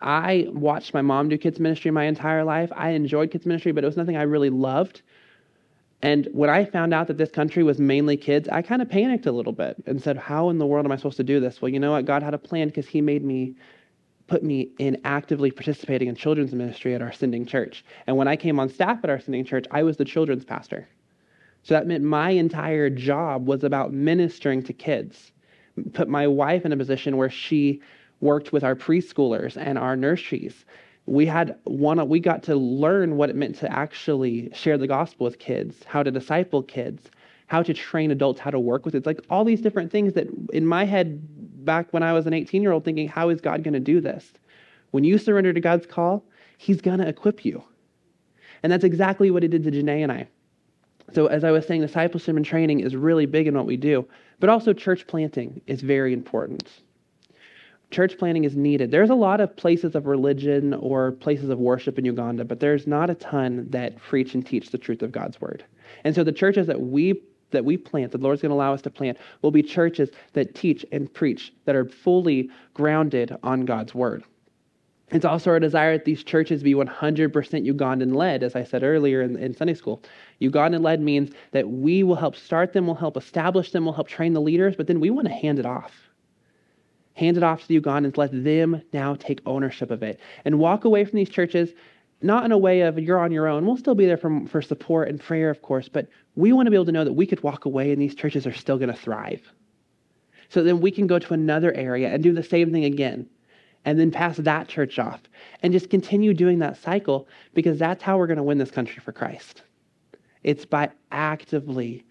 I 0.00 0.46
watched 0.50 0.94
my 0.94 1.02
mom 1.02 1.28
do 1.28 1.38
kids 1.38 1.60
ministry 1.60 1.90
my 1.90 2.04
entire 2.04 2.44
life. 2.44 2.70
I 2.74 2.90
enjoyed 2.90 3.30
kids 3.30 3.46
ministry, 3.46 3.72
but 3.72 3.84
it 3.84 3.86
was 3.86 3.96
nothing 3.96 4.16
I 4.16 4.22
really 4.22 4.50
loved. 4.50 5.02
And 6.00 6.28
when 6.32 6.48
I 6.48 6.64
found 6.64 6.94
out 6.94 7.08
that 7.08 7.18
this 7.18 7.30
country 7.30 7.62
was 7.64 7.80
mainly 7.80 8.16
kids, 8.16 8.48
I 8.48 8.62
kind 8.62 8.80
of 8.80 8.88
panicked 8.88 9.26
a 9.26 9.32
little 9.32 9.52
bit 9.52 9.76
and 9.86 10.00
said, 10.00 10.16
How 10.16 10.48
in 10.50 10.58
the 10.58 10.66
world 10.66 10.86
am 10.86 10.92
I 10.92 10.96
supposed 10.96 11.16
to 11.16 11.24
do 11.24 11.40
this? 11.40 11.60
Well, 11.60 11.70
you 11.70 11.80
know 11.80 11.92
what? 11.92 12.04
God 12.04 12.22
had 12.22 12.34
a 12.34 12.38
plan 12.38 12.68
because 12.68 12.86
He 12.86 13.00
made 13.00 13.24
me, 13.24 13.56
put 14.28 14.44
me 14.44 14.70
in 14.78 15.00
actively 15.04 15.50
participating 15.50 16.08
in 16.08 16.14
children's 16.14 16.52
ministry 16.52 16.94
at 16.94 17.02
our 17.02 17.12
sending 17.12 17.44
church. 17.46 17.84
And 18.06 18.16
when 18.16 18.28
I 18.28 18.36
came 18.36 18.60
on 18.60 18.68
staff 18.68 19.00
at 19.02 19.10
our 19.10 19.18
sending 19.18 19.44
church, 19.44 19.66
I 19.72 19.82
was 19.82 19.96
the 19.96 20.04
children's 20.04 20.44
pastor. 20.44 20.88
So 21.64 21.74
that 21.74 21.88
meant 21.88 22.04
my 22.04 22.30
entire 22.30 22.88
job 22.90 23.46
was 23.48 23.64
about 23.64 23.92
ministering 23.92 24.62
to 24.64 24.72
kids. 24.72 25.32
Put 25.94 26.08
my 26.08 26.28
wife 26.28 26.64
in 26.64 26.72
a 26.72 26.76
position 26.76 27.16
where 27.16 27.30
she 27.30 27.82
worked 28.20 28.52
with 28.52 28.62
our 28.62 28.76
preschoolers 28.76 29.56
and 29.56 29.76
our 29.76 29.96
nurseries 29.96 30.64
we 31.08 31.24
had 31.24 31.58
one 31.64 32.06
we 32.08 32.20
got 32.20 32.42
to 32.42 32.54
learn 32.54 33.16
what 33.16 33.30
it 33.30 33.36
meant 33.36 33.56
to 33.56 33.72
actually 33.72 34.50
share 34.52 34.76
the 34.76 34.86
gospel 34.86 35.24
with 35.24 35.38
kids 35.38 35.76
how 35.86 36.02
to 36.02 36.10
disciple 36.10 36.62
kids 36.62 37.10
how 37.46 37.62
to 37.62 37.72
train 37.72 38.10
adults 38.10 38.38
how 38.38 38.50
to 38.50 38.60
work 38.60 38.84
with 38.84 38.94
it. 38.94 38.98
It's 38.98 39.06
like 39.06 39.20
all 39.30 39.42
these 39.44 39.62
different 39.62 39.90
things 39.90 40.12
that 40.12 40.28
in 40.52 40.66
my 40.66 40.84
head 40.84 41.64
back 41.64 41.92
when 41.92 42.02
i 42.02 42.12
was 42.12 42.26
an 42.26 42.34
18 42.34 42.62
year 42.62 42.72
old 42.72 42.84
thinking 42.84 43.08
how 43.08 43.30
is 43.30 43.40
god 43.40 43.64
going 43.64 43.74
to 43.74 43.80
do 43.80 44.00
this? 44.00 44.32
When 44.90 45.04
you 45.04 45.18
surrender 45.18 45.52
to 45.52 45.60
god's 45.60 45.86
call 45.86 46.24
he's 46.58 46.80
going 46.80 46.98
to 46.98 47.08
equip 47.08 47.44
you. 47.44 47.62
And 48.62 48.72
that's 48.72 48.84
exactly 48.84 49.30
what 49.30 49.42
he 49.42 49.48
did 49.48 49.64
to 49.64 49.70
janae 49.70 50.02
and 50.02 50.12
i. 50.12 50.28
So 51.14 51.26
as 51.26 51.42
i 51.42 51.50
was 51.50 51.66
saying 51.66 51.80
discipleship 51.80 52.36
and 52.36 52.44
training 52.44 52.80
is 52.80 52.94
really 52.94 53.26
big 53.26 53.46
in 53.46 53.54
what 53.54 53.66
we 53.66 53.78
do 53.78 54.06
but 54.40 54.50
also 54.50 54.72
church 54.74 55.06
planting 55.06 55.62
is 55.66 55.80
very 55.80 56.12
important 56.12 56.68
church 57.90 58.18
planting 58.18 58.44
is 58.44 58.56
needed. 58.56 58.90
There's 58.90 59.10
a 59.10 59.14
lot 59.14 59.40
of 59.40 59.56
places 59.56 59.94
of 59.94 60.06
religion 60.06 60.74
or 60.74 61.12
places 61.12 61.48
of 61.48 61.58
worship 61.58 61.98
in 61.98 62.04
Uganda, 62.04 62.44
but 62.44 62.60
there's 62.60 62.86
not 62.86 63.10
a 63.10 63.14
ton 63.14 63.66
that 63.70 63.96
preach 63.96 64.34
and 64.34 64.44
teach 64.44 64.70
the 64.70 64.78
truth 64.78 65.02
of 65.02 65.12
God's 65.12 65.40
word. 65.40 65.64
And 66.04 66.14
so 66.14 66.22
the 66.24 66.32
churches 66.32 66.66
that 66.66 66.80
we 66.80 67.22
that 67.50 67.64
we 67.64 67.78
plant, 67.78 68.12
that 68.12 68.18
the 68.18 68.24
Lord's 68.24 68.42
going 68.42 68.50
to 68.50 68.54
allow 68.54 68.74
us 68.74 68.82
to 68.82 68.90
plant, 68.90 69.16
will 69.40 69.50
be 69.50 69.62
churches 69.62 70.10
that 70.34 70.54
teach 70.54 70.84
and 70.92 71.10
preach, 71.10 71.54
that 71.64 71.74
are 71.74 71.86
fully 71.86 72.50
grounded 72.74 73.34
on 73.42 73.64
God's 73.64 73.94
word. 73.94 74.22
It's 75.10 75.24
also 75.24 75.48
our 75.48 75.58
desire 75.58 75.96
that 75.96 76.04
these 76.04 76.22
churches 76.22 76.62
be 76.62 76.74
100% 76.74 77.32
Ugandan 77.32 78.14
led, 78.14 78.42
as 78.42 78.54
I 78.54 78.64
said 78.64 78.82
earlier 78.82 79.22
in, 79.22 79.38
in 79.38 79.54
Sunday 79.56 79.72
school. 79.72 80.02
Ugandan 80.42 80.82
led 80.82 81.00
means 81.00 81.30
that 81.52 81.66
we 81.66 82.02
will 82.02 82.16
help 82.16 82.36
start 82.36 82.74
them, 82.74 82.86
we'll 82.86 82.96
help 82.96 83.16
establish 83.16 83.72
them, 83.72 83.86
we'll 83.86 83.94
help 83.94 84.08
train 84.08 84.34
the 84.34 84.42
leaders, 84.42 84.76
but 84.76 84.86
then 84.86 85.00
we 85.00 85.08
want 85.08 85.26
to 85.26 85.32
hand 85.32 85.58
it 85.58 85.64
off 85.64 86.07
hand 87.18 87.36
it 87.36 87.42
off 87.42 87.62
to 87.62 87.68
the 87.68 87.80
Ugandans, 87.80 88.16
let 88.16 88.30
them 88.44 88.80
now 88.92 89.16
take 89.16 89.40
ownership 89.44 89.90
of 89.90 90.04
it, 90.04 90.20
and 90.44 90.58
walk 90.60 90.84
away 90.84 91.04
from 91.04 91.16
these 91.16 91.28
churches, 91.28 91.70
not 92.22 92.44
in 92.44 92.52
a 92.52 92.58
way 92.58 92.82
of 92.82 92.98
you're 92.98 93.18
on 93.18 93.32
your 93.32 93.48
own. 93.48 93.66
We'll 93.66 93.76
still 93.76 93.96
be 93.96 94.06
there 94.06 94.16
for, 94.16 94.46
for 94.46 94.62
support 94.62 95.08
and 95.08 95.20
prayer, 95.20 95.50
of 95.50 95.60
course, 95.60 95.88
but 95.88 96.06
we 96.36 96.52
want 96.52 96.66
to 96.66 96.70
be 96.70 96.76
able 96.76 96.86
to 96.86 96.92
know 96.92 97.04
that 97.04 97.12
we 97.12 97.26
could 97.26 97.42
walk 97.42 97.64
away 97.64 97.90
and 97.90 98.00
these 98.00 98.14
churches 98.14 98.46
are 98.46 98.52
still 98.52 98.78
going 98.78 98.92
to 98.92 98.96
thrive. 98.96 99.42
So 100.48 100.62
then 100.62 100.80
we 100.80 100.92
can 100.92 101.08
go 101.08 101.18
to 101.18 101.34
another 101.34 101.72
area 101.74 102.08
and 102.08 102.22
do 102.22 102.32
the 102.32 102.42
same 102.42 102.72
thing 102.72 102.84
again, 102.84 103.28
and 103.84 103.98
then 103.98 104.12
pass 104.12 104.36
that 104.36 104.68
church 104.68 104.98
off, 105.00 105.20
and 105.62 105.72
just 105.72 105.90
continue 105.90 106.32
doing 106.32 106.60
that 106.60 106.80
cycle 106.80 107.26
because 107.52 107.80
that's 107.80 108.02
how 108.02 108.16
we're 108.16 108.28
going 108.28 108.36
to 108.36 108.44
win 108.44 108.58
this 108.58 108.70
country 108.70 109.02
for 109.02 109.12
Christ. 109.12 109.62
It's 110.44 110.64
by 110.64 110.90
actively 111.10 112.04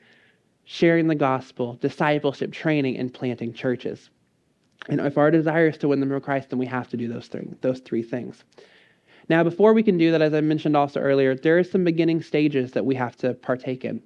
sharing 0.65 1.07
the 1.07 1.15
gospel, 1.15 1.75
discipleship, 1.75 2.51
training, 2.51 2.97
and 2.97 3.13
planting 3.13 3.53
churches. 3.53 4.09
And 4.89 5.01
if 5.01 5.17
our 5.17 5.31
desire 5.31 5.67
is 5.67 5.77
to 5.79 5.87
win 5.87 5.99
them 5.99 6.09
for 6.09 6.19
Christ, 6.19 6.49
then 6.49 6.59
we 6.59 6.65
have 6.67 6.89
to 6.89 6.97
do 6.97 7.07
those 7.07 7.27
three, 7.27 7.49
those 7.61 7.79
three 7.79 8.03
things. 8.03 8.43
Now, 9.29 9.43
before 9.43 9.73
we 9.73 9.83
can 9.83 9.97
do 9.97 10.11
that, 10.11 10.21
as 10.21 10.33
I 10.33 10.41
mentioned 10.41 10.77
also 10.77 11.01
earlier, 11.01 11.35
there 11.35 11.57
are 11.57 11.63
some 11.63 11.83
beginning 11.83 12.21
stages 12.21 12.71
that 12.71 12.85
we 12.85 12.95
have 12.95 13.17
to 13.17 13.33
partake 13.33 13.83
in. 13.83 14.01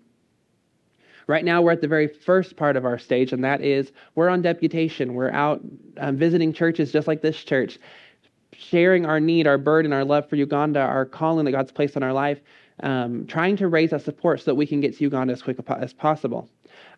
Right 1.27 1.45
now, 1.45 1.61
we're 1.61 1.71
at 1.71 1.81
the 1.81 1.87
very 1.87 2.07
first 2.07 2.55
part 2.55 2.75
of 2.75 2.85
our 2.85 2.97
stage, 2.97 3.31
and 3.31 3.43
that 3.43 3.61
is 3.61 3.91
we're 4.15 4.29
on 4.29 4.41
deputation. 4.41 5.13
We're 5.13 5.31
out 5.31 5.61
um, 5.97 6.17
visiting 6.17 6.51
churches 6.51 6.91
just 6.91 7.07
like 7.07 7.21
this 7.21 7.43
church, 7.43 7.77
sharing 8.53 9.05
our 9.05 9.19
need, 9.19 9.45
our 9.45 9.59
burden, 9.59 9.93
our 9.93 10.03
love 10.03 10.27
for 10.27 10.35
Uganda, 10.35 10.79
our 10.79 11.05
calling 11.05 11.45
that 11.45 11.51
God's 11.51 11.71
placed 11.71 11.95
on 11.95 12.03
our 12.03 12.13
life, 12.13 12.41
um, 12.81 13.27
trying 13.27 13.55
to 13.57 13.67
raise 13.67 13.91
that 13.91 14.01
support 14.01 14.39
so 14.39 14.45
that 14.45 14.55
we 14.55 14.65
can 14.65 14.81
get 14.81 14.97
to 14.97 15.03
Uganda 15.03 15.33
as 15.33 15.43
quick 15.43 15.57
as 15.69 15.93
possible. 15.93 16.49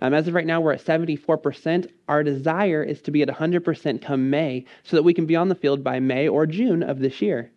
Um, 0.04 0.14
as 0.14 0.28
of 0.28 0.34
right 0.34 0.46
now, 0.46 0.60
we're 0.60 0.74
at 0.74 0.84
74%. 0.84 1.90
Our 2.10 2.24
desire 2.24 2.84
is 2.84 3.02
to 3.04 3.12
be 3.12 3.22
at 3.22 3.30
100% 3.30 4.02
come 4.02 4.30
May 4.30 4.66
so 4.84 4.98
that 4.98 5.04
we 5.04 5.14
can 5.14 5.26
be 5.26 5.38
on 5.38 5.48
the 5.48 5.56
field 5.56 5.82
by 5.82 6.02
May 6.02 6.28
or 6.28 6.46
June 6.46 6.84
of 6.84 7.00
this 7.00 7.22
year, 7.22 7.50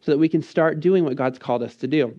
so 0.00 0.10
that 0.10 0.16
we 0.16 0.28
can 0.28 0.40
start 0.40 0.80
doing 0.80 1.04
what 1.04 1.14
God's 1.16 1.38
called 1.38 1.62
us 1.62 1.76
to 1.76 1.86
do. 1.86 2.16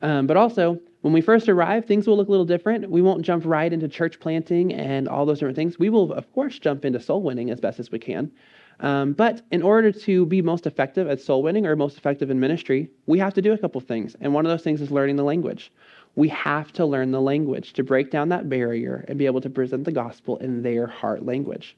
Um, 0.00 0.28
but 0.28 0.36
also, 0.36 0.78
when 1.00 1.12
we 1.12 1.20
first 1.20 1.48
arrive, 1.48 1.86
things 1.86 2.06
will 2.06 2.16
look 2.16 2.28
a 2.28 2.30
little 2.30 2.46
different. 2.46 2.88
We 2.88 3.02
won't 3.02 3.22
jump 3.22 3.44
right 3.44 3.72
into 3.72 3.88
church 3.88 4.20
planting 4.20 4.72
and 4.74 5.08
all 5.08 5.26
those 5.26 5.40
different 5.40 5.56
things. 5.56 5.80
We 5.80 5.90
will, 5.90 6.12
of 6.12 6.32
course, 6.32 6.60
jump 6.60 6.84
into 6.84 7.00
soul 7.00 7.22
winning 7.22 7.50
as 7.50 7.58
best 7.58 7.80
as 7.80 7.90
we 7.90 7.98
can. 7.98 8.30
Um, 8.78 9.12
but 9.12 9.42
in 9.50 9.60
order 9.60 9.90
to 9.90 10.24
be 10.26 10.40
most 10.40 10.68
effective 10.68 11.08
at 11.08 11.20
soul 11.20 11.42
winning 11.42 11.66
or 11.66 11.74
most 11.74 11.98
effective 11.98 12.30
in 12.30 12.38
ministry, 12.38 12.90
we 13.06 13.18
have 13.18 13.34
to 13.34 13.42
do 13.42 13.52
a 13.52 13.58
couple 13.58 13.80
things. 13.80 14.14
And 14.20 14.32
one 14.32 14.46
of 14.46 14.50
those 14.50 14.62
things 14.62 14.80
is 14.80 14.92
learning 14.92 15.16
the 15.16 15.24
language 15.24 15.72
we 16.16 16.28
have 16.28 16.72
to 16.72 16.84
learn 16.84 17.10
the 17.10 17.20
language 17.20 17.72
to 17.74 17.84
break 17.84 18.10
down 18.10 18.28
that 18.30 18.48
barrier 18.48 19.04
and 19.08 19.18
be 19.18 19.26
able 19.26 19.40
to 19.40 19.50
present 19.50 19.84
the 19.84 19.92
gospel 19.92 20.36
in 20.38 20.62
their 20.62 20.86
heart 20.86 21.24
language. 21.24 21.76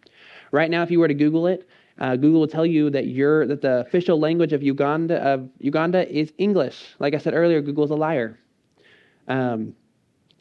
Right 0.50 0.70
now, 0.70 0.82
if 0.82 0.90
you 0.90 1.00
were 1.00 1.08
to 1.08 1.14
Google 1.14 1.46
it, 1.46 1.68
uh, 1.98 2.16
Google 2.16 2.40
will 2.40 2.48
tell 2.48 2.66
you 2.66 2.90
that 2.90 3.06
you 3.06 3.46
that 3.46 3.60
the 3.60 3.80
official 3.80 4.18
language 4.18 4.52
of 4.52 4.62
Uganda 4.62 5.16
of 5.16 5.48
Uganda 5.58 6.10
is 6.10 6.32
English. 6.38 6.94
Like 6.98 7.14
I 7.14 7.18
said 7.18 7.34
earlier, 7.34 7.60
Google's 7.60 7.90
a 7.90 7.94
liar. 7.94 8.38
Um, 9.28 9.74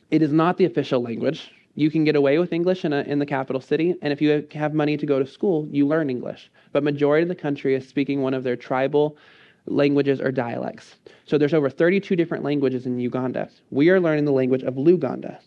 it 0.09 0.21
is 0.21 0.31
not 0.31 0.57
the 0.57 0.65
official 0.65 1.01
language. 1.01 1.51
You 1.75 1.89
can 1.89 2.03
get 2.03 2.15
away 2.15 2.37
with 2.37 2.51
English 2.51 2.83
in, 2.83 2.91
a, 2.91 3.01
in 3.01 3.19
the 3.19 3.25
capital 3.25 3.61
city, 3.61 3.95
and 4.01 4.11
if 4.11 4.21
you 4.21 4.45
have 4.53 4.73
money 4.73 4.97
to 4.97 5.05
go 5.05 5.19
to 5.19 5.25
school, 5.25 5.67
you 5.71 5.87
learn 5.87 6.09
English. 6.09 6.51
But 6.73 6.83
majority 6.83 7.23
of 7.23 7.29
the 7.29 7.35
country 7.35 7.75
is 7.75 7.87
speaking 7.87 8.21
one 8.21 8.33
of 8.33 8.43
their 8.43 8.57
tribal 8.57 9.17
languages 9.65 10.19
or 10.19 10.31
dialects. 10.31 10.95
So 11.25 11.37
there's 11.37 11.53
over 11.53 11.69
32 11.69 12.15
different 12.15 12.43
languages 12.43 12.85
in 12.85 12.99
Uganda. 12.99 13.49
We 13.69 13.89
are 13.89 13.99
learning 13.99 14.25
the 14.25 14.31
language 14.31 14.63
of 14.63 14.75
Luganda. 14.75 15.39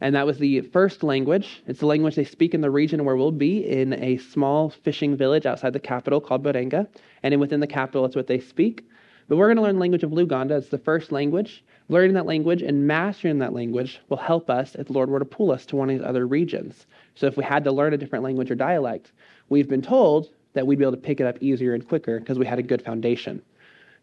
And 0.00 0.14
that 0.14 0.26
was 0.26 0.38
the 0.38 0.60
first 0.60 1.02
language. 1.02 1.62
It's 1.66 1.80
the 1.80 1.86
language 1.86 2.16
they 2.16 2.24
speak 2.24 2.52
in 2.54 2.60
the 2.60 2.70
region 2.70 3.04
where 3.04 3.16
we'll 3.16 3.30
be 3.30 3.66
in 3.66 3.94
a 3.94 4.18
small 4.18 4.70
fishing 4.70 5.16
village 5.16 5.46
outside 5.46 5.72
the 5.72 5.80
capital 5.80 6.20
called 6.20 6.42
Burenga. 6.42 6.86
And 7.22 7.40
within 7.40 7.60
the 7.60 7.66
capital, 7.66 8.04
it's 8.04 8.16
what 8.16 8.26
they 8.26 8.40
speak. 8.40 8.84
But 9.28 9.36
we're 9.36 9.46
going 9.46 9.56
to 9.56 9.62
learn 9.62 9.76
the 9.76 9.80
language 9.80 10.04
of 10.04 10.10
Luganda. 10.10 10.52
It's 10.52 10.68
the 10.68 10.78
first 10.78 11.12
language. 11.12 11.64
Learning 11.88 12.14
that 12.14 12.26
language 12.26 12.62
and 12.62 12.86
mastering 12.86 13.38
that 13.38 13.54
language 13.54 14.00
will 14.08 14.16
help 14.16 14.50
us 14.50 14.74
if 14.74 14.88
the 14.88 14.92
Lord 14.92 15.08
were 15.08 15.18
to 15.18 15.24
pull 15.24 15.50
us 15.50 15.64
to 15.66 15.76
one 15.76 15.88
of 15.88 15.98
these 15.98 16.06
other 16.06 16.26
regions. 16.26 16.86
So 17.14 17.26
if 17.26 17.36
we 17.36 17.44
had 17.44 17.64
to 17.64 17.72
learn 17.72 17.94
a 17.94 17.98
different 17.98 18.24
language 18.24 18.50
or 18.50 18.54
dialect, 18.54 19.12
we've 19.48 19.68
been 19.68 19.82
told 19.82 20.30
that 20.56 20.66
we'd 20.66 20.78
be 20.78 20.84
able 20.84 20.92
to 20.92 20.98
pick 20.98 21.20
it 21.20 21.26
up 21.26 21.36
easier 21.40 21.74
and 21.74 21.86
quicker 21.86 22.18
because 22.18 22.38
we 22.38 22.46
had 22.46 22.58
a 22.58 22.62
good 22.62 22.82
foundation. 22.82 23.40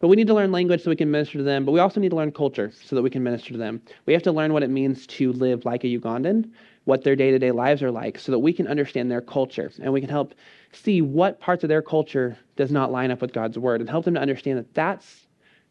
But 0.00 0.08
we 0.08 0.16
need 0.16 0.26
to 0.26 0.34
learn 0.34 0.52
language 0.52 0.82
so 0.82 0.90
we 0.90 0.96
can 0.96 1.10
minister 1.10 1.38
to 1.38 1.44
them, 1.44 1.64
but 1.64 1.72
we 1.72 1.80
also 1.80 2.00
need 2.00 2.10
to 2.10 2.16
learn 2.16 2.32
culture 2.32 2.72
so 2.84 2.96
that 2.96 3.02
we 3.02 3.10
can 3.10 3.22
minister 3.22 3.52
to 3.52 3.58
them. 3.58 3.80
We 4.06 4.12
have 4.12 4.22
to 4.24 4.32
learn 4.32 4.52
what 4.52 4.62
it 4.62 4.70
means 4.70 5.06
to 5.06 5.32
live 5.32 5.64
like 5.64 5.84
a 5.84 5.86
Ugandan, 5.86 6.50
what 6.84 7.04
their 7.04 7.16
day 7.16 7.30
to 7.30 7.38
day 7.38 7.52
lives 7.52 7.82
are 7.82 7.90
like, 7.90 8.18
so 8.18 8.32
that 8.32 8.38
we 8.38 8.52
can 8.52 8.66
understand 8.66 9.10
their 9.10 9.20
culture 9.20 9.72
and 9.82 9.92
we 9.92 10.00
can 10.00 10.10
help 10.10 10.34
see 10.72 11.00
what 11.02 11.40
parts 11.40 11.62
of 11.62 11.68
their 11.68 11.82
culture 11.82 12.36
does 12.56 12.70
not 12.70 12.92
line 12.92 13.10
up 13.10 13.20
with 13.20 13.32
God's 13.32 13.58
word 13.58 13.80
and 13.80 13.88
help 13.88 14.04
them 14.04 14.14
to 14.14 14.20
understand 14.20 14.58
that 14.58 14.74
that's 14.74 15.26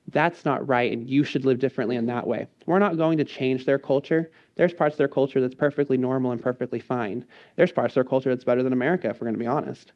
that's 0.10 0.44
not 0.44 0.68
right 0.68 0.92
and 0.92 1.10
you 1.10 1.24
should 1.24 1.46
live 1.46 1.60
differently 1.60 1.96
in 1.96 2.08
that 2.08 2.28
way. 2.28 2.48
We're 2.66 2.80
not 2.80 2.98
going 2.98 3.18
to 3.20 3.24
change 3.24 3.66
their 3.66 3.80
culture. 3.80 4.32
There's 4.56 4.74
parts 4.74 4.96
of 4.96 4.98
their 4.98 5.08
culture 5.08 5.42
that's 5.42 5.56
perfectly 5.56 5.98
normal 5.98 6.32
and 6.32 6.42
perfectly 6.42 6.80
fine. 6.80 7.26
There's 7.56 7.72
parts 7.72 7.92
of 7.92 7.96
their 7.96 8.04
culture 8.04 8.30
that's 8.30 8.44
better 8.44 8.64
than 8.64 8.74
America, 8.74 9.10
if 9.10 9.22
we're 9.22 9.26
going 9.26 9.36
to 9.36 9.40
be 9.40 9.48
honest. 9.48 9.94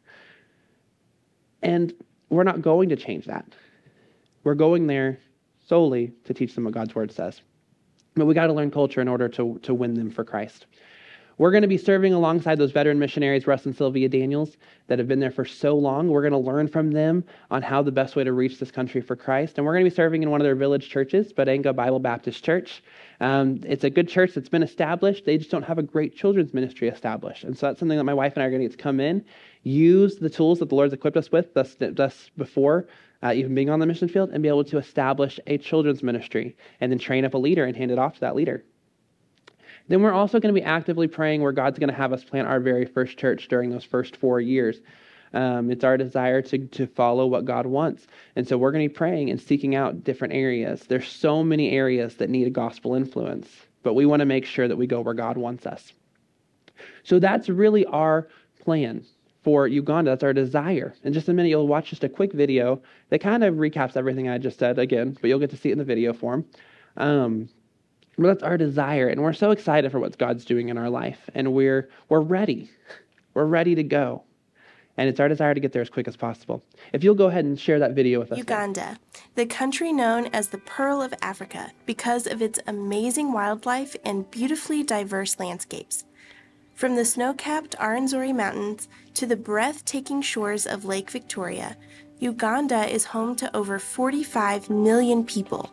And 1.61 1.93
we're 2.29 2.43
not 2.43 2.61
going 2.61 2.89
to 2.89 2.95
change 2.95 3.25
that. 3.25 3.45
We're 4.43 4.55
going 4.55 4.87
there 4.87 5.19
solely 5.65 6.13
to 6.25 6.33
teach 6.33 6.55
them 6.55 6.63
what 6.63 6.73
God's 6.73 6.95
word 6.95 7.11
says. 7.11 7.41
But 8.15 8.25
we 8.25 8.33
got 8.33 8.47
to 8.47 8.53
learn 8.53 8.71
culture 8.71 9.01
in 9.01 9.07
order 9.07 9.27
to, 9.29 9.59
to 9.63 9.73
win 9.73 9.93
them 9.93 10.09
for 10.09 10.23
Christ. 10.23 10.65
We're 11.37 11.51
going 11.51 11.61
to 11.61 11.67
be 11.67 11.77
serving 11.77 12.13
alongside 12.13 12.57
those 12.57 12.71
veteran 12.71 12.97
missionaries, 12.97 13.45
Russ 13.45 13.67
and 13.67 13.75
Sylvia 13.75 14.09
Daniels, 14.09 14.57
that 14.87 14.97
have 14.97 15.07
been 15.07 15.19
there 15.19 15.29
for 15.29 15.45
so 15.45 15.77
long. 15.77 16.07
We're 16.07 16.27
going 16.27 16.31
to 16.31 16.39
learn 16.39 16.67
from 16.67 16.89
them 16.89 17.23
on 17.51 17.61
how 17.61 17.83
the 17.83 17.91
best 17.91 18.15
way 18.15 18.23
to 18.23 18.33
reach 18.33 18.57
this 18.57 18.71
country 18.71 19.01
for 19.01 19.15
Christ. 19.15 19.57
And 19.57 19.65
we're 19.65 19.73
going 19.73 19.85
to 19.85 19.89
be 19.91 19.95
serving 19.95 20.23
in 20.23 20.31
one 20.31 20.41
of 20.41 20.45
their 20.45 20.55
village 20.55 20.89
churches, 20.89 21.31
Badenga 21.31 21.75
Bible 21.75 21.99
Baptist 21.99 22.43
Church. 22.43 22.81
Um, 23.19 23.59
it's 23.67 23.83
a 23.83 23.89
good 23.91 24.09
church 24.09 24.33
that's 24.33 24.49
been 24.49 24.63
established. 24.63 25.25
They 25.25 25.37
just 25.37 25.51
don't 25.51 25.61
have 25.61 25.77
a 25.77 25.83
great 25.83 26.15
children's 26.15 26.55
ministry 26.55 26.87
established. 26.87 27.43
And 27.43 27.55
so 27.55 27.67
that's 27.67 27.79
something 27.79 27.99
that 27.99 28.03
my 28.03 28.15
wife 28.15 28.33
and 28.33 28.41
I 28.41 28.47
are 28.47 28.49
going 28.49 28.63
to 28.63 28.67
get 28.67 28.75
to 28.75 28.81
come 28.81 28.99
in, 28.99 29.23
use 29.63 30.17
the 30.17 30.29
tools 30.29 30.59
that 30.59 30.69
the 30.69 30.75
Lord's 30.75 30.93
equipped 30.93 31.17
us 31.17 31.31
with, 31.31 31.53
thus, 31.53 31.75
thus 31.79 32.29
before 32.37 32.87
uh, 33.23 33.33
even 33.33 33.55
being 33.55 33.69
on 33.69 33.79
the 33.79 33.85
mission 33.85 34.07
field, 34.07 34.29
and 34.31 34.43
be 34.43 34.49
able 34.49 34.63
to 34.63 34.77
establish 34.77 35.39
a 35.47 35.57
children's 35.57 36.03
ministry 36.03 36.55
and 36.79 36.91
then 36.91 36.99
train 36.99 37.25
up 37.25 37.33
a 37.33 37.37
leader 37.37 37.65
and 37.65 37.75
hand 37.75 37.91
it 37.91 37.97
off 37.97 38.15
to 38.15 38.19
that 38.21 38.35
leader. 38.35 38.63
Then 39.87 40.01
we're 40.01 40.13
also 40.13 40.39
going 40.39 40.53
to 40.53 40.59
be 40.59 40.65
actively 40.65 41.07
praying 41.07 41.41
where 41.41 41.53
God's 41.53 41.79
going 41.79 41.89
to 41.89 41.95
have 41.95 42.13
us 42.13 42.23
plant 42.23 42.47
our 42.47 42.59
very 42.59 42.85
first 42.85 43.17
church 43.17 43.47
during 43.47 43.69
those 43.69 43.85
first 43.85 44.17
four 44.17 44.41
years. 44.41 44.81
Um, 45.33 45.71
it's 45.71 45.83
our 45.83 45.97
desire 45.97 46.41
to, 46.43 46.57
to 46.57 46.87
follow 46.87 47.25
what 47.25 47.45
God 47.45 47.65
wants. 47.65 48.07
And 48.35 48.47
so 48.47 48.57
we're 48.57 48.71
going 48.71 48.83
to 48.83 48.89
be 48.89 48.95
praying 48.95 49.29
and 49.29 49.41
seeking 49.41 49.75
out 49.75 50.03
different 50.03 50.33
areas. 50.33 50.83
There's 50.87 51.07
so 51.07 51.43
many 51.43 51.71
areas 51.71 52.15
that 52.15 52.29
need 52.29 52.47
a 52.47 52.51
gospel 52.51 52.95
influence, 52.95 53.49
but 53.83 53.93
we 53.93 54.05
want 54.05 54.21
to 54.21 54.25
make 54.25 54.45
sure 54.45 54.67
that 54.67 54.77
we 54.77 54.87
go 54.87 55.01
where 55.01 55.13
God 55.13 55.37
wants 55.37 55.65
us. 55.65 55.93
So 57.03 57.19
that's 57.19 57.49
really 57.49 57.85
our 57.85 58.27
plan 58.63 59.05
for 59.47 59.65
Uganda. 59.65 60.11
That's 60.11 60.25
our 60.25 60.33
desire. 60.33 60.93
In 61.05 61.13
just 61.13 61.29
a 61.29 61.33
minute, 61.33 61.47
you'll 61.47 61.69
watch 61.69 61.91
just 61.91 62.03
a 62.03 62.09
quick 62.09 62.33
video 62.33 62.81
that 63.11 63.19
kind 63.19 63.45
of 63.45 63.55
recaps 63.55 63.95
everything 63.95 64.27
I 64.27 64.37
just 64.39 64.59
said 64.59 64.77
again, 64.77 65.17
but 65.21 65.29
you'll 65.29 65.39
get 65.39 65.51
to 65.51 65.55
see 65.55 65.69
it 65.69 65.71
in 65.71 65.77
the 65.77 65.85
video 65.85 66.11
form. 66.11 66.43
Um, 66.97 67.47
but 68.17 68.27
that's 68.27 68.43
our 68.43 68.57
desire, 68.57 69.07
and 69.07 69.23
we're 69.23 69.31
so 69.31 69.51
excited 69.51 69.89
for 69.89 70.01
what 70.01 70.17
God's 70.17 70.43
doing 70.43 70.67
in 70.67 70.77
our 70.77 70.89
life, 70.89 71.29
and 71.33 71.53
we're 71.53 71.87
we're 72.09 72.19
ready. 72.19 72.69
We're 73.35 73.45
ready 73.45 73.73
to 73.75 73.83
go. 73.83 74.23
And 74.97 75.07
it's 75.07 75.21
our 75.21 75.29
desire 75.29 75.53
to 75.53 75.61
get 75.61 75.71
there 75.71 75.81
as 75.81 75.89
quick 75.89 76.09
as 76.09 76.17
possible. 76.17 76.61
If 76.91 77.05
you'll 77.05 77.15
go 77.15 77.27
ahead 77.27 77.45
and 77.45 77.57
share 77.57 77.79
that 77.79 77.93
video 77.93 78.19
with 78.19 78.33
us. 78.33 78.37
Uganda, 78.37 78.97
the 79.35 79.45
country 79.45 79.93
known 79.93 80.25
as 80.33 80.49
the 80.49 80.57
Pearl 80.57 81.01
of 81.01 81.13
Africa 81.21 81.71
because 81.85 82.27
of 82.27 82.41
its 82.41 82.59
amazing 82.67 83.31
wildlife 83.31 83.95
and 84.03 84.29
beautifully 84.29 84.83
diverse 84.83 85.39
landscapes. 85.39 86.03
From 86.77 86.95
the 86.95 87.05
snow 87.05 87.33
capped 87.33 87.75
Rwenzori 87.79 88.35
Mountains 88.35 88.87
to 89.15 89.25
the 89.25 89.35
breathtaking 89.35 90.21
shores 90.21 90.67
of 90.67 90.85
Lake 90.85 91.09
Victoria, 91.09 91.75
Uganda 92.19 92.85
is 92.85 93.03
home 93.03 93.35
to 93.37 93.55
over 93.57 93.79
45 93.79 94.69
million 94.69 95.23
people. 95.23 95.71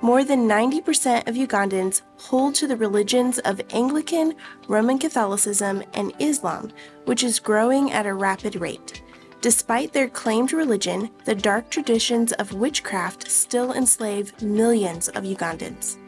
More 0.00 0.24
than 0.24 0.48
90% 0.48 1.28
of 1.28 1.34
Ugandans 1.34 2.00
hold 2.16 2.54
to 2.54 2.66
the 2.66 2.78
religions 2.78 3.40
of 3.40 3.60
Anglican, 3.74 4.34
Roman 4.68 4.98
Catholicism, 4.98 5.82
and 5.92 6.14
Islam, 6.18 6.72
which 7.04 7.22
is 7.22 7.38
growing 7.38 7.92
at 7.92 8.06
a 8.06 8.14
rapid 8.14 8.56
rate. 8.56 9.02
Despite 9.42 9.92
their 9.92 10.08
claimed 10.08 10.54
religion, 10.54 11.10
the 11.26 11.34
dark 11.34 11.68
traditions 11.68 12.32
of 12.32 12.54
witchcraft 12.54 13.30
still 13.30 13.74
enslave 13.74 14.40
millions 14.40 15.08
of 15.08 15.24
Ugandans. 15.24 15.98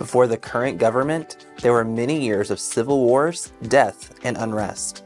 Before 0.00 0.26
the 0.26 0.38
current 0.38 0.78
government, 0.78 1.44
there 1.60 1.74
were 1.74 1.84
many 1.84 2.18
years 2.18 2.50
of 2.50 2.58
civil 2.58 3.04
wars, 3.04 3.52
death, 3.64 4.14
and 4.24 4.38
unrest. 4.38 5.04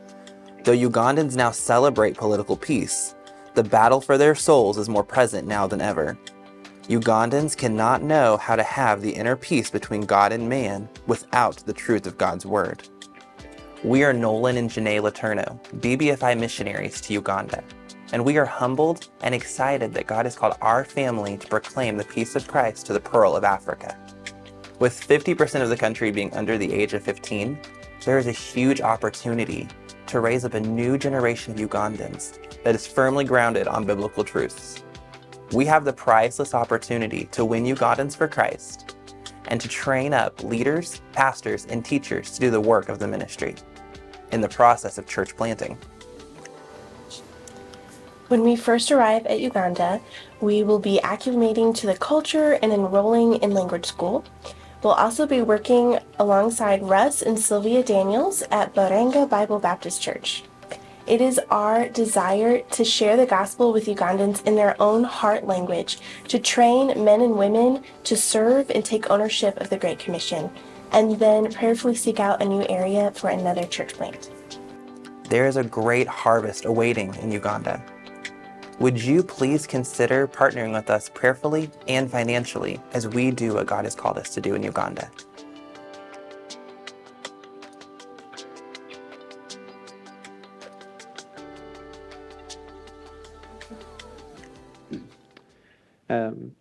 Though 0.63 0.71
Ugandans 0.71 1.35
now 1.35 1.51
celebrate 1.51 2.17
political 2.17 2.57
peace, 2.57 3.17
the 3.55 3.65
battle 3.65 4.01
for 4.01 4.17
their 4.17 4.37
souls 4.37 4.79
is 4.79 4.89
more 4.89 5.03
present 5.03 5.49
now 5.49 5.67
than 5.67 5.81
ever. 5.81 6.17
Ugandans 6.85 7.57
cannot 7.57 8.05
know 8.05 8.37
how 8.37 8.55
to 8.55 8.63
have 8.63 9.03
the 9.03 9.11
inner 9.11 9.35
peace 9.35 9.69
between 9.69 10.03
God 10.03 10.31
and 10.31 10.49
man 10.49 10.89
without 11.09 11.57
the 11.57 11.73
truth 11.73 12.07
of 12.07 12.17
God's 12.17 12.47
Word. 12.47 12.89
We 13.83 14.05
are 14.05 14.13
Nolan 14.13 14.57
and 14.57 14.71
Janae 14.71 15.03
LeTourneau, 15.03 15.61
BBFI 15.81 16.39
missionaries 16.39 17.01
to 17.01 17.15
Uganda, 17.15 17.65
and 18.13 18.25
we 18.25 18.39
are 18.39 18.47
humbled 18.47 19.09
and 19.23 19.35
excited 19.35 19.93
that 19.95 20.07
God 20.07 20.25
has 20.25 20.37
called 20.37 20.55
our 20.63 20.85
family 20.85 21.37
to 21.39 21.49
proclaim 21.49 21.97
the 21.97 22.05
peace 22.05 22.37
of 22.37 22.47
Christ 22.47 22.87
to 22.87 22.93
the 22.93 23.01
Pearl 23.01 23.35
of 23.35 23.43
Africa. 23.43 23.99
With 24.81 25.07
50% 25.07 25.63
of 25.63 25.69
the 25.69 25.77
country 25.77 26.11
being 26.11 26.35
under 26.35 26.59
the 26.59 26.73
age 26.73 26.95
of 26.95 27.03
15, 27.05 27.59
there 28.05 28.19
is 28.19 28.27
a 28.27 28.33
huge 28.33 28.81
opportunity 28.81 29.69
to 30.09 30.19
raise 30.19 30.45
up 30.45 30.55
a 30.55 30.61
new 30.61 30.99
generation 30.99 31.53
of 31.53 31.61
Ugandans 31.61 32.39
that 32.65 32.75
is 32.75 32.85
firmly 32.85 33.25
grounded 33.25 33.69
on 33.69 33.85
biblical 33.85 34.25
truths. 34.25 34.83
We 35.53 35.65
have 35.67 35.85
the 35.85 35.93
priceless 35.93 36.55
opportunity 36.55 37.27
to 37.27 37.45
win 37.45 37.65
Ugandans 37.65 38.17
for 38.17 38.27
Christ 38.27 38.97
and 39.47 39.61
to 39.61 39.69
train 39.69 40.13
up 40.13 40.43
leaders, 40.43 41.01
pastors, 41.13 41.67
and 41.67 41.85
teachers 41.85 42.33
to 42.33 42.41
do 42.41 42.51
the 42.51 42.61
work 42.61 42.89
of 42.89 42.99
the 42.99 43.07
ministry 43.07 43.55
in 44.33 44.41
the 44.41 44.49
process 44.49 44.99
of 44.99 45.07
church 45.07 45.37
planting. 45.37 45.79
When 48.29 48.43
we 48.43 48.57
first 48.57 48.91
arrive 48.91 49.27
at 49.27 49.39
Uganda, 49.39 50.01
we 50.41 50.65
will 50.65 50.81
be 50.81 50.99
acclimating 51.05 51.75
to 51.77 51.87
the 51.87 51.97
culture 51.97 52.59
and 52.61 52.73
enrolling 52.73 53.37
in 53.37 53.53
language 53.53 53.87
school. 53.87 54.25
We'll 54.85 54.93
also 54.93 55.27
be 55.27 55.41
working 55.41 55.99
alongside 56.19 56.83
Russ 56.83 57.23
and 57.23 57.39
Sylvia 57.39 57.83
Daniels 57.83 58.43
at 58.51 58.75
Barenga 58.75 59.27
Bible 59.27 59.59
Baptist 59.59 60.03
Church. 60.03 60.45
It 61.07 61.23
is 61.23 61.41
our 61.51 61.89
desire 61.89 62.61
to 62.61 62.85
share 62.85 63.17
the 63.17 63.25
gospel 63.25 63.73
with 63.73 63.87
Ugandans 63.87 64.47
in 64.47 64.57
their 64.57 64.77
own 64.83 65.03
heart 65.03 65.47
language, 65.47 66.01
to 66.29 66.39
train 66.39 67.03
men 67.03 67.23
and 67.23 67.39
women 67.39 67.83
to 68.05 68.15
serve 68.15 68.71
and 68.71 68.85
take 68.85 69.11
ownership 69.11 69.59
of 69.59 69.71
the 69.71 69.79
Great 69.79 69.99
Commission, 69.99 70.51
and 70.93 71.19
then 71.19 71.51
prayerfully 71.51 71.95
seek 71.95 72.21
out 72.21 72.43
a 72.43 72.45
new 72.45 72.67
area 72.69 73.11
for 73.13 73.31
another 73.31 73.65
church 73.65 73.95
plant. 73.95 74.31
There 75.31 75.47
is 75.47 75.57
a 75.57 75.65
great 75.65 76.09
harvest 76.09 76.67
awaiting 76.67 77.15
in 77.17 77.33
Uganda. 77.33 77.83
Would 78.81 79.03
you 79.03 79.23
please 79.23 79.67
consider 79.67 80.27
partnering 80.27 80.73
with 80.73 80.91
us 80.91 81.09
prayerfully 81.09 81.71
and 81.87 82.11
financially 82.11 82.81
as 82.93 83.07
we 83.07 83.31
do 83.31 83.55
what 83.55 83.67
God 83.67 83.85
has 83.85 83.95
called 83.95 84.19
us 84.19 84.31
to 84.35 84.41
do 84.41 84.55
in 84.55 84.63
Uganda? 84.65 85.09
Um, 96.11 96.53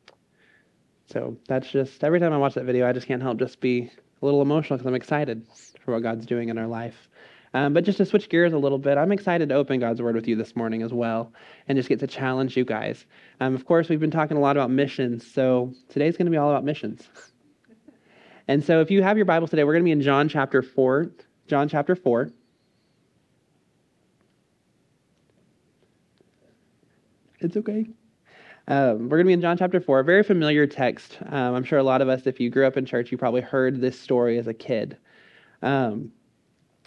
so 1.08 1.38
that's 1.48 1.70
just 1.70 2.04
every 2.04 2.20
time 2.20 2.32
I 2.32 2.38
watch 2.38 2.54
that 2.54 2.66
video, 2.66 2.88
I 2.88 2.94
just 2.94 3.08
can't 3.08 3.22
help 3.22 3.40
just 3.40 3.60
be 3.60 3.90
a 4.22 4.26
little 4.26 4.42
emotional 4.42 4.78
because 4.78 4.88
I'm 4.88 4.96
excited 4.96 5.46
for 5.84 5.94
what 5.94 6.04
God's 6.04 6.26
doing 6.26 6.50
in 6.50 6.58
our 6.58 6.68
life. 6.68 7.10
Um, 7.54 7.74
but 7.74 7.84
just 7.84 7.98
to 8.00 8.06
switch 8.06 8.30
gears 8.30 8.54
a 8.54 8.58
little 8.58 8.80
bit, 8.80 8.98
I'm 8.98 9.12
excited 9.12 9.50
to 9.50 9.56
open 9.56 9.80
God's 9.80 10.02
Word 10.02 10.16
with 10.16 10.28
you 10.28 10.36
this 10.36 10.56
morning 10.56 10.82
as 10.82 10.92
well 10.92 11.32
and 11.68 11.78
just 11.78 11.90
get 11.90 12.00
to 12.00 12.08
challenge 12.08 12.58
you 12.58 12.66
guys. 12.66 13.06
Um, 13.40 13.54
of 13.54 13.66
course, 13.66 13.90
we've 13.90 14.00
been 14.00 14.12
talking 14.12 14.38
a 14.38 14.40
lot 14.40 14.58
about 14.58 14.72
missions, 14.72 15.26
so 15.32 15.74
today's 15.90 16.18
going 16.18 16.26
to 16.26 16.32
be 16.32 16.38
all 16.38 16.50
about 16.50 16.64
missions. 16.64 17.08
And 18.48 18.64
so 18.64 18.82
if 18.82 18.92
you 18.92 19.02
have 19.04 19.18
your 19.18 19.26
Bibles 19.26 19.52
today, 19.52 19.64
we're 19.64 19.74
going 19.74 19.84
to 19.84 19.88
be 19.88 19.92
in 19.92 20.02
John 20.02 20.28
chapter 20.28 20.62
4. 20.62 21.12
John 21.48 21.70
chapter 21.70 21.96
4. 21.96 22.30
It's 27.40 27.58
okay. 27.58 27.88
Um, 28.68 29.10
we're 29.10 29.18
going 29.18 29.26
to 29.26 29.30
be 29.30 29.34
in 29.34 29.42
John 29.42 29.58
chapter 29.58 29.82
4, 29.82 30.00
a 30.00 30.04
very 30.04 30.24
familiar 30.24 30.66
text. 30.66 31.18
Um, 31.26 31.56
I'm 31.56 31.64
sure 31.64 31.80
a 31.80 31.84
lot 31.84 32.02
of 32.02 32.08
us, 32.08 32.28
if 32.28 32.40
you 32.40 32.50
grew 32.50 32.66
up 32.66 32.78
in 32.78 32.86
church, 32.86 33.12
you 33.12 33.18
probably 33.18 33.42
heard 33.42 33.82
this 33.82 34.00
story 34.00 34.38
as 34.38 34.48
a 34.48 34.54
kid. 34.54 34.98
Um, 35.62 36.12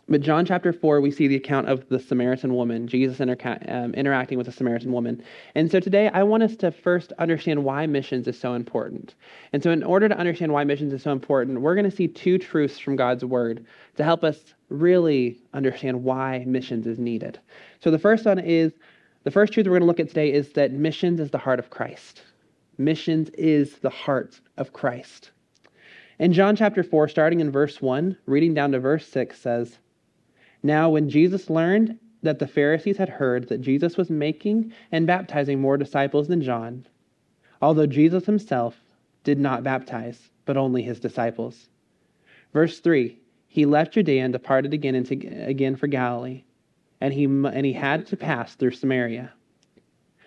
but 0.08 0.20
John 0.20 0.46
chapter 0.46 0.72
4, 0.72 1.00
we 1.00 1.10
see 1.10 1.26
the 1.26 1.34
account 1.34 1.68
of 1.68 1.88
the 1.88 1.98
Samaritan 1.98 2.54
woman, 2.54 2.86
Jesus 2.86 3.18
inter- 3.18 3.58
um, 3.66 3.92
interacting 3.94 4.38
with 4.38 4.46
a 4.46 4.52
Samaritan 4.52 4.92
woman. 4.92 5.20
And 5.56 5.68
so 5.68 5.80
today, 5.80 6.08
I 6.08 6.22
want 6.22 6.44
us 6.44 6.54
to 6.56 6.70
first 6.70 7.12
understand 7.18 7.64
why 7.64 7.86
missions 7.86 8.28
is 8.28 8.38
so 8.38 8.54
important. 8.54 9.16
And 9.52 9.64
so, 9.64 9.72
in 9.72 9.82
order 9.82 10.08
to 10.08 10.16
understand 10.16 10.52
why 10.52 10.62
missions 10.62 10.92
is 10.92 11.02
so 11.02 11.10
important, 11.10 11.60
we're 11.60 11.74
going 11.74 11.90
to 11.90 11.96
see 11.96 12.06
two 12.06 12.38
truths 12.38 12.78
from 12.78 12.94
God's 12.94 13.24
word 13.24 13.66
to 13.96 14.04
help 14.04 14.22
us 14.22 14.54
really 14.68 15.38
understand 15.54 16.04
why 16.04 16.44
missions 16.46 16.86
is 16.86 17.00
needed. 17.00 17.40
So, 17.80 17.90
the 17.90 17.98
first 17.98 18.26
one 18.26 18.38
is 18.38 18.74
the 19.24 19.32
first 19.32 19.52
truth 19.52 19.66
we're 19.66 19.72
going 19.72 19.80
to 19.80 19.86
look 19.86 19.98
at 19.98 20.08
today 20.08 20.32
is 20.32 20.52
that 20.52 20.70
missions 20.70 21.18
is 21.18 21.32
the 21.32 21.38
heart 21.38 21.58
of 21.58 21.70
Christ. 21.70 22.22
Missions 22.78 23.28
is 23.30 23.78
the 23.78 23.90
heart 23.90 24.40
of 24.56 24.72
Christ. 24.72 25.32
In 26.20 26.32
John 26.32 26.54
chapter 26.54 26.84
4, 26.84 27.08
starting 27.08 27.40
in 27.40 27.50
verse 27.50 27.82
1, 27.82 28.16
reading 28.26 28.54
down 28.54 28.70
to 28.70 28.78
verse 28.78 29.04
6 29.08 29.36
says, 29.38 29.78
Now 30.66 30.90
when 30.90 31.09
Jesus 31.09 31.48
learned 31.48 31.96
that 32.22 32.40
the 32.40 32.48
Pharisees 32.48 32.96
had 32.96 33.09
heard 33.09 33.46
that 33.50 33.61
Jesus 33.61 33.96
was 33.96 34.11
making 34.11 34.72
and 34.90 35.07
baptizing 35.07 35.61
more 35.61 35.76
disciples 35.76 36.26
than 36.26 36.42
John, 36.42 36.85
although 37.62 37.87
Jesus 37.87 38.26
himself 38.26 38.83
did 39.22 39.38
not 39.38 39.62
baptize, 39.62 40.29
but 40.44 40.57
only 40.57 40.83
his 40.83 40.98
disciples. 40.98 41.68
Verse 42.52 42.81
3 42.81 43.16
He 43.46 43.64
left 43.64 43.94
Judea 43.94 44.24
and 44.24 44.33
departed 44.33 44.74
again, 44.74 44.96
into, 44.96 45.14
again 45.46 45.76
for 45.76 45.87
Galilee, 45.87 46.42
and 47.00 47.14
he, 47.14 47.26
and 47.26 47.64
he 47.64 47.72
had 47.72 48.05
to 48.07 48.16
pass 48.16 48.57
through 48.57 48.72
Samaria. 48.72 49.33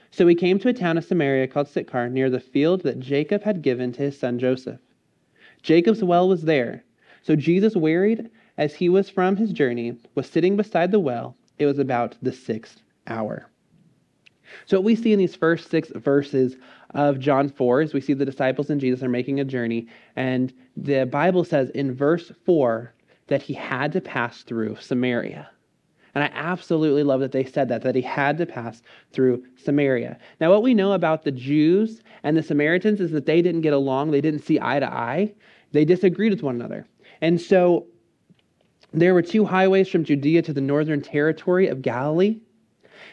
So 0.10 0.26
he 0.26 0.36
came 0.36 0.58
to 0.60 0.70
a 0.70 0.74
town 0.74 0.98
of 0.98 1.04
Samaria 1.04 1.50
called 1.50 1.68
Sychar, 1.68 2.08
near 2.08 2.30
the 2.30 2.40
field 2.40 2.84
that 2.84 3.02
Jacob 3.02 3.44
had 3.44 3.62
given 3.62 3.92
to 3.92 4.04
his 4.04 4.18
son 4.18 4.40
Joseph. 4.40 4.80
Jacob's 5.64 6.02
well 6.02 6.30
was 6.30 6.44
there. 6.44 6.86
So 7.24 7.36
Jesus, 7.36 7.76
wearied 7.76 8.30
as 8.60 8.76
he 8.76 8.90
was 8.90 9.10
from 9.10 9.38
his 9.38 9.54
journey, 9.54 9.98
was 10.16 10.30
sitting 10.30 10.58
beside 10.58 10.92
the 10.92 11.00
well. 11.00 11.36
It 11.58 11.66
was 11.66 11.80
about 11.80 12.18
the 12.22 12.34
sixth 12.34 12.82
hour. 13.08 13.50
So, 14.66 14.78
what 14.78 14.84
we 14.84 14.96
see 14.96 15.14
in 15.14 15.20
these 15.20 15.36
first 15.36 15.70
six 15.70 15.90
verses 15.96 16.58
of 16.94 17.20
John 17.20 17.48
4 17.48 17.82
is 17.82 17.94
we 17.94 18.02
see 18.02 18.14
the 18.14 18.26
disciples 18.26 18.70
and 18.70 18.82
Jesus 18.82 19.02
are 19.02 19.10
making 19.10 19.40
a 19.40 19.46
journey. 19.46 19.88
And 20.18 20.54
the 20.76 21.06
Bible 21.06 21.46
says 21.46 21.70
in 21.70 21.96
verse 21.96 22.34
4 22.46 22.94
that 23.28 23.42
he 23.42 23.54
had 23.54 23.94
to 23.94 24.02
pass 24.02 24.44
through 24.44 24.76
Samaria. 24.82 25.50
And 26.14 26.24
I 26.24 26.32
absolutely 26.34 27.04
love 27.04 27.22
that 27.22 27.32
they 27.32 27.46
said 27.46 27.70
that, 27.70 27.84
that 27.84 27.96
he 27.96 28.02
had 28.02 28.38
to 28.40 28.46
pass 28.46 28.82
through 29.14 29.46
Samaria. 29.56 30.18
Now, 30.42 30.50
what 30.50 30.64
we 30.64 30.74
know 30.74 30.92
about 30.92 31.24
the 31.24 31.32
Jews 31.32 32.02
and 32.24 32.36
the 32.36 32.44
Samaritans 32.44 33.00
is 33.00 33.12
that 33.12 33.26
they 33.26 33.42
didn't 33.42 33.62
get 33.62 33.74
along, 33.74 34.12
they 34.12 34.20
didn't 34.20 34.44
see 34.44 34.60
eye 34.60 34.80
to 34.80 34.92
eye, 34.92 35.34
they 35.72 35.86
disagreed 35.86 36.34
with 36.34 36.44
one 36.44 36.56
another. 36.56 36.86
And 37.22 37.40
so 37.40 37.86
there 38.92 39.14
were 39.14 39.22
two 39.22 39.46
highways 39.46 39.88
from 39.88 40.04
Judea 40.04 40.42
to 40.44 40.54
the 40.54 40.62
northern 40.62 41.02
territory 41.02 41.68
of 41.68 41.82
Galilee. 41.82 42.40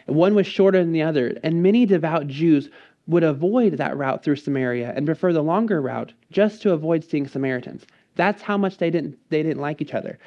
One 0.07 0.35
was 0.35 0.47
shorter 0.47 0.79
than 0.79 0.93
the 0.93 1.03
other, 1.03 1.37
and 1.43 1.63
many 1.63 1.85
devout 1.87 2.27
Jews 2.29 2.71
would 3.07 3.23
avoid 3.23 3.75
that 3.75 3.97
route 3.97 4.25
through 4.25 4.37
Samaria 4.37 4.93
and 4.97 5.07
prefer 5.07 5.33
the 5.33 5.43
longer 5.43 5.81
route 5.81 6.13
just 6.31 6.63
to 6.63 6.73
avoid 6.73 7.05
seeing 7.05 7.29
Samaritans. 7.29 7.87
That's 8.15 8.43
how 8.43 8.57
much 8.57 8.79
they 8.79 8.91
didn't, 8.91 9.19
they 9.29 9.43
didn't 9.43 9.61
like 9.61 9.81
each 9.81 9.95
other. 9.95 10.19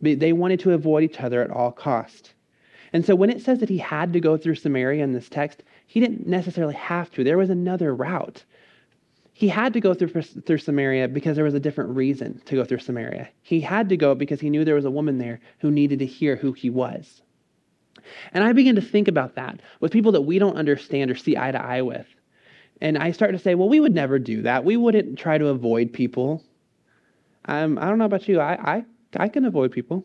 They 0.00 0.32
wanted 0.32 0.60
to 0.60 0.72
avoid 0.72 1.02
each 1.02 1.20
other 1.20 1.42
at 1.42 1.50
all 1.50 1.72
cost. 1.72 2.34
And 2.92 3.04
so 3.04 3.14
when 3.14 3.30
it 3.30 3.42
says 3.42 3.58
that 3.58 3.68
he 3.68 3.78
had 3.78 4.12
to 4.12 4.20
go 4.20 4.36
through 4.36 4.54
Samaria 4.54 5.02
in 5.02 5.12
this 5.12 5.28
text, 5.28 5.62
he 5.86 6.00
didn't 6.00 6.26
necessarily 6.26 6.74
have 6.74 7.10
to. 7.12 7.24
There 7.24 7.38
was 7.38 7.50
another 7.50 7.94
route. 7.94 8.44
He 9.38 9.46
had 9.46 9.72
to 9.74 9.80
go 9.80 9.94
through, 9.94 10.20
through 10.20 10.58
Samaria 10.58 11.06
because 11.06 11.36
there 11.36 11.44
was 11.44 11.54
a 11.54 11.60
different 11.60 11.94
reason 11.94 12.42
to 12.46 12.56
go 12.56 12.64
through 12.64 12.80
Samaria. 12.80 13.28
He 13.42 13.60
had 13.60 13.88
to 13.90 13.96
go 13.96 14.16
because 14.16 14.40
he 14.40 14.50
knew 14.50 14.64
there 14.64 14.74
was 14.74 14.84
a 14.84 14.90
woman 14.90 15.18
there 15.18 15.38
who 15.60 15.70
needed 15.70 16.00
to 16.00 16.06
hear 16.06 16.34
who 16.34 16.50
he 16.54 16.70
was. 16.70 17.22
And 18.32 18.42
I 18.42 18.52
began 18.52 18.74
to 18.74 18.80
think 18.80 19.06
about 19.06 19.36
that 19.36 19.60
with 19.78 19.92
people 19.92 20.10
that 20.10 20.22
we 20.22 20.40
don't 20.40 20.56
understand 20.56 21.08
or 21.08 21.14
see 21.14 21.36
eye 21.36 21.52
to 21.52 21.64
eye 21.64 21.82
with. 21.82 22.08
And 22.80 22.98
I 22.98 23.12
start 23.12 23.30
to 23.30 23.38
say, 23.38 23.54
well, 23.54 23.68
we 23.68 23.78
would 23.78 23.94
never 23.94 24.18
do 24.18 24.42
that. 24.42 24.64
We 24.64 24.76
wouldn't 24.76 25.16
try 25.20 25.38
to 25.38 25.46
avoid 25.46 25.92
people. 25.92 26.42
Um, 27.44 27.78
I 27.78 27.88
don't 27.88 27.98
know 27.98 28.06
about 28.06 28.26
you. 28.26 28.40
I, 28.40 28.54
I 28.54 28.84
I 29.16 29.28
can 29.28 29.44
avoid 29.44 29.70
people 29.70 30.04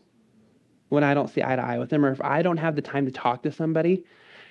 when 0.90 1.02
I 1.02 1.12
don't 1.12 1.28
see 1.28 1.42
eye 1.42 1.56
to 1.56 1.62
eye 1.62 1.78
with 1.80 1.90
them, 1.90 2.04
or 2.04 2.12
if 2.12 2.20
I 2.22 2.42
don't 2.42 2.58
have 2.58 2.76
the 2.76 2.82
time 2.82 3.06
to 3.06 3.10
talk 3.10 3.42
to 3.42 3.50
somebody. 3.50 4.04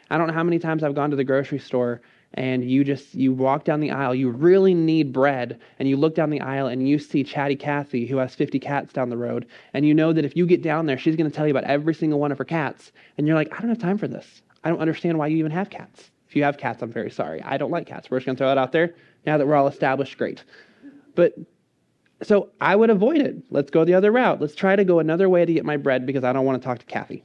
I 0.09 0.17
don't 0.17 0.27
know 0.27 0.33
how 0.33 0.43
many 0.43 0.59
times 0.59 0.83
I've 0.83 0.93
gone 0.93 1.11
to 1.11 1.15
the 1.15 1.23
grocery 1.23 1.59
store 1.59 2.01
and 2.35 2.69
you 2.69 2.83
just 2.83 3.13
you 3.13 3.33
walk 3.33 3.63
down 3.63 3.79
the 3.79 3.91
aisle, 3.91 4.15
you 4.15 4.29
really 4.29 4.73
need 4.73 5.13
bread, 5.13 5.59
and 5.79 5.87
you 5.87 5.97
look 5.97 6.15
down 6.15 6.29
the 6.29 6.41
aisle 6.41 6.67
and 6.67 6.87
you 6.87 6.99
see 6.99 7.23
Chatty 7.23 7.55
Cathy 7.55 8.05
who 8.05 8.17
has 8.17 8.35
50 8.35 8.59
cats 8.59 8.93
down 8.93 9.09
the 9.09 9.17
road, 9.17 9.45
and 9.73 9.85
you 9.85 9.93
know 9.93 10.13
that 10.13 10.25
if 10.25 10.35
you 10.35 10.45
get 10.45 10.61
down 10.61 10.85
there, 10.85 10.97
she's 10.97 11.15
going 11.15 11.29
to 11.29 11.35
tell 11.35 11.47
you 11.47 11.51
about 11.51 11.65
every 11.65 11.93
single 11.93 12.19
one 12.19 12.31
of 12.31 12.37
her 12.37 12.45
cats, 12.45 12.91
and 13.17 13.27
you're 13.27 13.35
like, 13.35 13.53
I 13.53 13.61
don't 13.61 13.69
have 13.69 13.79
time 13.79 13.97
for 13.97 14.07
this. 14.07 14.41
I 14.63 14.69
don't 14.69 14.79
understand 14.79 15.17
why 15.17 15.27
you 15.27 15.37
even 15.37 15.51
have 15.51 15.69
cats. 15.69 16.11
If 16.27 16.35
you 16.35 16.43
have 16.43 16.57
cats, 16.57 16.81
I'm 16.81 16.91
very 16.91 17.11
sorry. 17.11 17.41
I 17.43 17.57
don't 17.57 17.69
like 17.69 17.85
cats. 17.85 18.09
We're 18.09 18.17
just 18.17 18.25
going 18.25 18.35
to 18.37 18.39
throw 18.39 18.51
it 18.51 18.57
out 18.57 18.71
there. 18.71 18.95
Now 19.25 19.37
that 19.37 19.45
we're 19.45 19.55
all 19.55 19.67
established, 19.67 20.17
great. 20.17 20.43
But 21.13 21.35
so 22.23 22.49
I 22.59 22.75
would 22.75 22.89
avoid 22.89 23.17
it. 23.17 23.35
Let's 23.51 23.69
go 23.69 23.85
the 23.85 23.93
other 23.93 24.11
route. 24.11 24.41
Let's 24.41 24.55
try 24.55 24.75
to 24.75 24.83
go 24.83 24.99
another 24.99 25.29
way 25.29 25.45
to 25.45 25.53
get 25.53 25.65
my 25.65 25.77
bread 25.77 26.05
because 26.05 26.23
I 26.23 26.33
don't 26.33 26.45
want 26.45 26.61
to 26.61 26.65
talk 26.65 26.79
to 26.79 26.85
Kathy. 26.85 27.23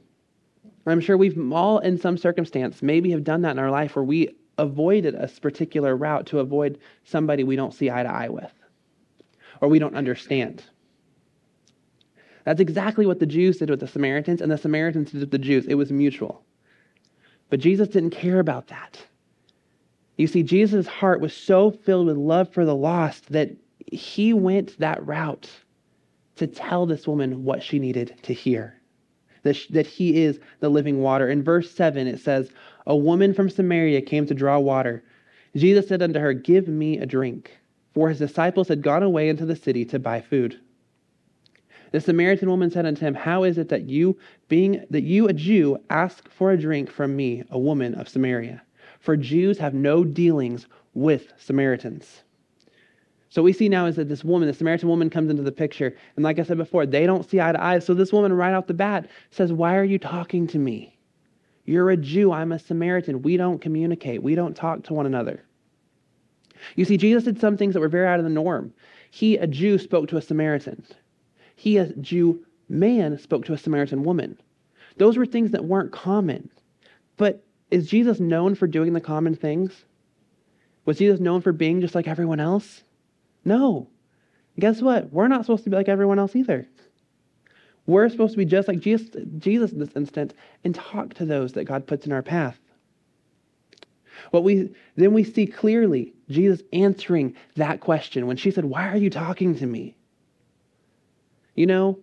I'm 0.85 1.01
sure 1.01 1.17
we've 1.17 1.37
all, 1.51 1.79
in 1.79 1.97
some 1.97 2.17
circumstance, 2.17 2.81
maybe 2.81 3.11
have 3.11 3.23
done 3.23 3.41
that 3.43 3.51
in 3.51 3.59
our 3.59 3.71
life 3.71 3.95
where 3.95 4.03
we 4.03 4.35
avoided 4.59 5.15
a 5.15 5.27
particular 5.27 5.95
route 5.95 6.27
to 6.27 6.39
avoid 6.39 6.79
somebody 7.03 7.43
we 7.43 7.55
don't 7.55 7.73
see 7.73 7.89
eye 7.89 8.03
to 8.03 8.09
eye 8.09 8.29
with 8.29 8.51
or 9.61 9.67
we 9.67 9.79
don't 9.79 9.95
understand. 9.95 10.63
That's 12.45 12.61
exactly 12.61 13.05
what 13.05 13.19
the 13.19 13.25
Jews 13.25 13.57
did 13.57 13.69
with 13.69 13.79
the 13.79 13.87
Samaritans, 13.87 14.41
and 14.41 14.51
the 14.51 14.57
Samaritans 14.57 15.11
did 15.11 15.19
with 15.21 15.31
the 15.31 15.37
Jews. 15.37 15.65
It 15.65 15.75
was 15.75 15.91
mutual. 15.91 16.43
But 17.49 17.59
Jesus 17.59 17.87
didn't 17.87 18.11
care 18.11 18.39
about 18.39 18.67
that. 18.67 18.99
You 20.17 20.27
see, 20.27 20.43
Jesus' 20.43 20.87
heart 20.87 21.21
was 21.21 21.33
so 21.33 21.71
filled 21.71 22.07
with 22.07 22.17
love 22.17 22.51
for 22.51 22.65
the 22.65 22.75
lost 22.75 23.31
that 23.31 23.51
he 23.91 24.33
went 24.33 24.77
that 24.79 25.05
route 25.05 25.49
to 26.37 26.47
tell 26.47 26.85
this 26.85 27.07
woman 27.07 27.43
what 27.43 27.63
she 27.63 27.79
needed 27.79 28.15
to 28.23 28.33
hear 28.33 28.79
that, 29.43 29.57
that 29.69 29.87
he 29.87 30.23
is 30.23 30.39
the 30.59 30.69
living 30.69 31.01
water. 31.01 31.29
In 31.29 31.43
verse 31.43 31.71
7, 31.71 32.07
it 32.07 32.19
says, 32.19 32.51
A 32.89 32.95
woman 32.95 33.35
from 33.35 33.51
Samaria 33.51 34.01
came 34.01 34.25
to 34.25 34.33
draw 34.33 34.57
water. 34.57 35.03
Jesus 35.55 35.87
said 35.87 36.01
unto 36.01 36.19
her, 36.19 36.33
Give 36.33 36.67
me 36.67 36.97
a 36.97 37.05
drink. 37.05 37.55
For 37.93 38.09
his 38.09 38.17
disciples 38.17 38.67
had 38.67 38.81
gone 38.81 39.03
away 39.03 39.29
into 39.29 39.45
the 39.45 39.55
city 39.55 39.85
to 39.85 39.99
buy 39.99 40.21
food. 40.21 40.59
The 41.91 42.01
Samaritan 42.01 42.49
woman 42.49 42.71
said 42.71 42.87
unto 42.87 43.05
him, 43.05 43.13
How 43.13 43.43
is 43.43 43.59
it 43.59 43.69
that 43.69 43.87
you, 43.87 44.17
being 44.47 44.83
that 44.89 45.03
you 45.03 45.27
a 45.27 45.33
Jew, 45.33 45.77
ask 45.91 46.27
for 46.31 46.49
a 46.49 46.57
drink 46.57 46.89
from 46.89 47.15
me, 47.15 47.43
a 47.51 47.59
woman 47.59 47.93
of 47.93 48.09
Samaria? 48.09 48.63
For 48.99 49.15
Jews 49.15 49.59
have 49.59 49.75
no 49.75 50.03
dealings 50.03 50.65
with 50.95 51.31
Samaritans. 51.37 52.23
So 53.29 53.43
we 53.43 53.53
see 53.53 53.69
now 53.69 53.85
is 53.85 53.97
that 53.97 54.09
this 54.09 54.23
woman, 54.23 54.47
the 54.47 54.53
Samaritan 54.55 54.89
woman, 54.89 55.11
comes 55.11 55.29
into 55.29 55.43
the 55.43 55.51
picture. 55.51 55.95
And 56.15 56.25
like 56.25 56.39
I 56.39 56.43
said 56.43 56.57
before, 56.57 56.87
they 56.87 57.05
don't 57.05 57.29
see 57.29 57.39
eye 57.39 57.51
to 57.51 57.63
eye. 57.63 57.77
So 57.77 57.93
this 57.93 58.11
woman, 58.11 58.33
right 58.33 58.55
off 58.55 58.65
the 58.65 58.73
bat, 58.73 59.07
says, 59.29 59.53
Why 59.53 59.75
are 59.75 59.83
you 59.83 59.99
talking 59.99 60.47
to 60.47 60.57
me? 60.57 60.98
You're 61.69 61.91
a 61.91 61.97
Jew. 61.97 62.31
I'm 62.31 62.51
a 62.51 62.57
Samaritan. 62.57 63.21
We 63.21 63.37
don't 63.37 63.61
communicate, 63.61 64.23
we 64.23 64.33
don't 64.33 64.55
talk 64.55 64.81
to 64.85 64.95
one 64.95 65.05
another. 65.05 65.43
You 66.75 66.83
see, 66.83 66.97
Jesus 66.97 67.25
did 67.25 67.39
some 67.39 67.57
things 67.57 67.75
that 67.75 67.79
were 67.79 67.87
very 67.87 68.07
out 68.07 68.17
of 68.17 68.23
the 68.23 68.31
norm. 68.31 68.73
He, 69.11 69.37
a 69.37 69.45
Jew, 69.45 69.77
spoke 69.77 70.09
to 70.09 70.17
a 70.17 70.21
Samaritan. 70.21 70.83
He, 71.55 71.77
a 71.77 71.93
Jew 71.93 72.43
man, 72.69 73.19
spoke 73.19 73.45
to 73.45 73.53
a 73.53 73.57
Samaritan 73.57 74.03
woman. 74.03 74.39
Those 74.97 75.15
were 75.15 75.27
things 75.27 75.51
that 75.51 75.63
weren't 75.63 75.91
common. 75.91 76.49
But 77.17 77.43
is 77.69 77.87
Jesus 77.87 78.19
known 78.19 78.55
for 78.55 78.65
doing 78.65 78.93
the 78.93 78.99
common 78.99 79.35
things? 79.35 79.85
Was 80.85 80.97
Jesus 80.97 81.19
known 81.19 81.41
for 81.41 81.51
being 81.51 81.81
just 81.81 81.93
like 81.93 82.07
everyone 82.07 82.39
else? 82.39 82.83
No. 83.45 83.87
Guess 84.57 84.81
what? 84.81 85.13
We're 85.13 85.27
not 85.27 85.45
supposed 85.45 85.65
to 85.65 85.69
be 85.69 85.75
like 85.75 85.87
everyone 85.87 86.17
else 86.17 86.35
either. 86.35 86.67
We're 87.89 88.07
supposed 88.09 88.33
to 88.33 88.37
be 88.37 88.45
just 88.45 88.67
like 88.67 88.79
Jesus, 88.79 89.09
Jesus 89.39 89.71
in 89.71 89.79
this 89.79 89.95
instant 89.95 90.35
and 90.63 90.75
talk 90.75 91.15
to 91.15 91.25
those 91.25 91.53
that 91.53 91.63
God 91.63 91.87
puts 91.87 92.05
in 92.05 92.11
our 92.11 92.21
path. 92.21 92.59
What 94.29 94.43
we 94.43 94.69
then 94.95 95.13
we 95.13 95.23
see 95.23 95.47
clearly 95.47 96.13
Jesus 96.29 96.61
answering 96.71 97.35
that 97.55 97.79
question 97.79 98.27
when 98.27 98.37
she 98.37 98.51
said, 98.51 98.65
"Why 98.65 98.89
are 98.89 98.97
you 98.97 99.09
talking 99.09 99.55
to 99.55 99.65
me?" 99.65 99.95
You 101.55 101.65
know, 101.65 101.99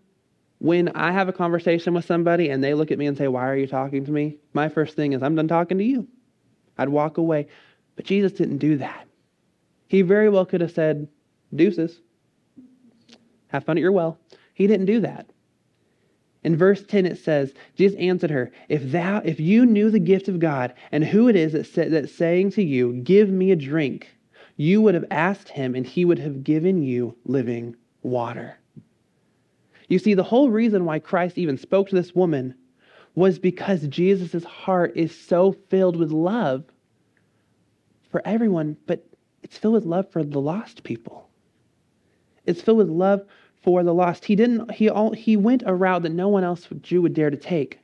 when 0.58 0.88
I 0.88 1.12
have 1.12 1.28
a 1.28 1.32
conversation 1.32 1.94
with 1.94 2.04
somebody 2.04 2.48
and 2.48 2.64
they 2.64 2.74
look 2.74 2.90
at 2.90 2.98
me 2.98 3.06
and 3.06 3.16
say, 3.16 3.28
"Why 3.28 3.48
are 3.48 3.56
you 3.56 3.68
talking 3.68 4.04
to 4.06 4.10
me?" 4.10 4.38
My 4.54 4.68
first 4.68 4.96
thing 4.96 5.12
is, 5.12 5.22
"I'm 5.22 5.36
done 5.36 5.46
talking 5.46 5.78
to 5.78 5.84
you." 5.84 6.08
I'd 6.78 6.88
walk 6.88 7.16
away. 7.18 7.46
But 7.94 8.06
Jesus 8.06 8.32
didn't 8.32 8.58
do 8.58 8.76
that. 8.78 9.06
He 9.86 10.02
very 10.02 10.28
well 10.30 10.46
could 10.46 10.62
have 10.62 10.72
said, 10.72 11.06
Deuces. 11.54 12.00
Have 13.48 13.64
fun 13.64 13.78
at 13.78 13.80
your 13.80 13.92
well. 13.92 14.18
He 14.52 14.66
didn't 14.66 14.86
do 14.86 15.00
that. 15.00 15.30
In 16.46 16.54
verse 16.56 16.84
10 16.84 17.06
it 17.06 17.18
says, 17.18 17.52
Jesus 17.74 17.98
answered 17.98 18.30
her, 18.30 18.52
If 18.68 18.92
thou 18.92 19.20
if 19.24 19.40
you 19.40 19.66
knew 19.66 19.90
the 19.90 19.98
gift 19.98 20.28
of 20.28 20.38
God 20.38 20.72
and 20.92 21.04
who 21.04 21.26
it 21.26 21.34
is 21.34 21.54
that 21.54 21.66
sa- 21.66 21.88
that's 21.88 22.12
saying 22.12 22.52
to 22.52 22.62
you, 22.62 22.92
Give 22.92 23.28
me 23.30 23.50
a 23.50 23.56
drink, 23.56 24.16
you 24.56 24.80
would 24.80 24.94
have 24.94 25.06
asked 25.10 25.48
him, 25.48 25.74
and 25.74 25.84
he 25.84 26.04
would 26.04 26.20
have 26.20 26.44
given 26.44 26.84
you 26.84 27.16
living 27.24 27.74
water. 28.04 28.60
You 29.88 29.98
see, 29.98 30.14
the 30.14 30.22
whole 30.22 30.48
reason 30.48 30.84
why 30.84 31.00
Christ 31.00 31.36
even 31.36 31.58
spoke 31.58 31.88
to 31.88 31.96
this 31.96 32.14
woman 32.14 32.54
was 33.16 33.40
because 33.40 33.88
Jesus' 33.88 34.44
heart 34.44 34.92
is 34.94 35.12
so 35.12 35.50
filled 35.50 35.96
with 35.96 36.12
love 36.12 36.62
for 38.12 38.22
everyone, 38.24 38.76
but 38.86 39.04
it's 39.42 39.58
filled 39.58 39.74
with 39.74 39.84
love 39.84 40.12
for 40.12 40.22
the 40.22 40.40
lost 40.40 40.84
people. 40.84 41.28
It's 42.44 42.62
filled 42.62 42.78
with 42.78 42.88
love 42.88 43.26
for 43.66 43.82
the 43.82 43.92
lost. 43.92 44.24
He 44.24 44.36
didn't 44.36 44.70
he 44.70 44.88
all 44.88 45.10
he 45.10 45.36
went 45.36 45.64
a 45.66 45.74
route 45.74 46.04
that 46.04 46.12
no 46.12 46.28
one 46.28 46.44
else 46.44 46.68
Jew 46.82 47.02
would 47.02 47.14
dare 47.14 47.30
to 47.30 47.36
take. 47.36 47.80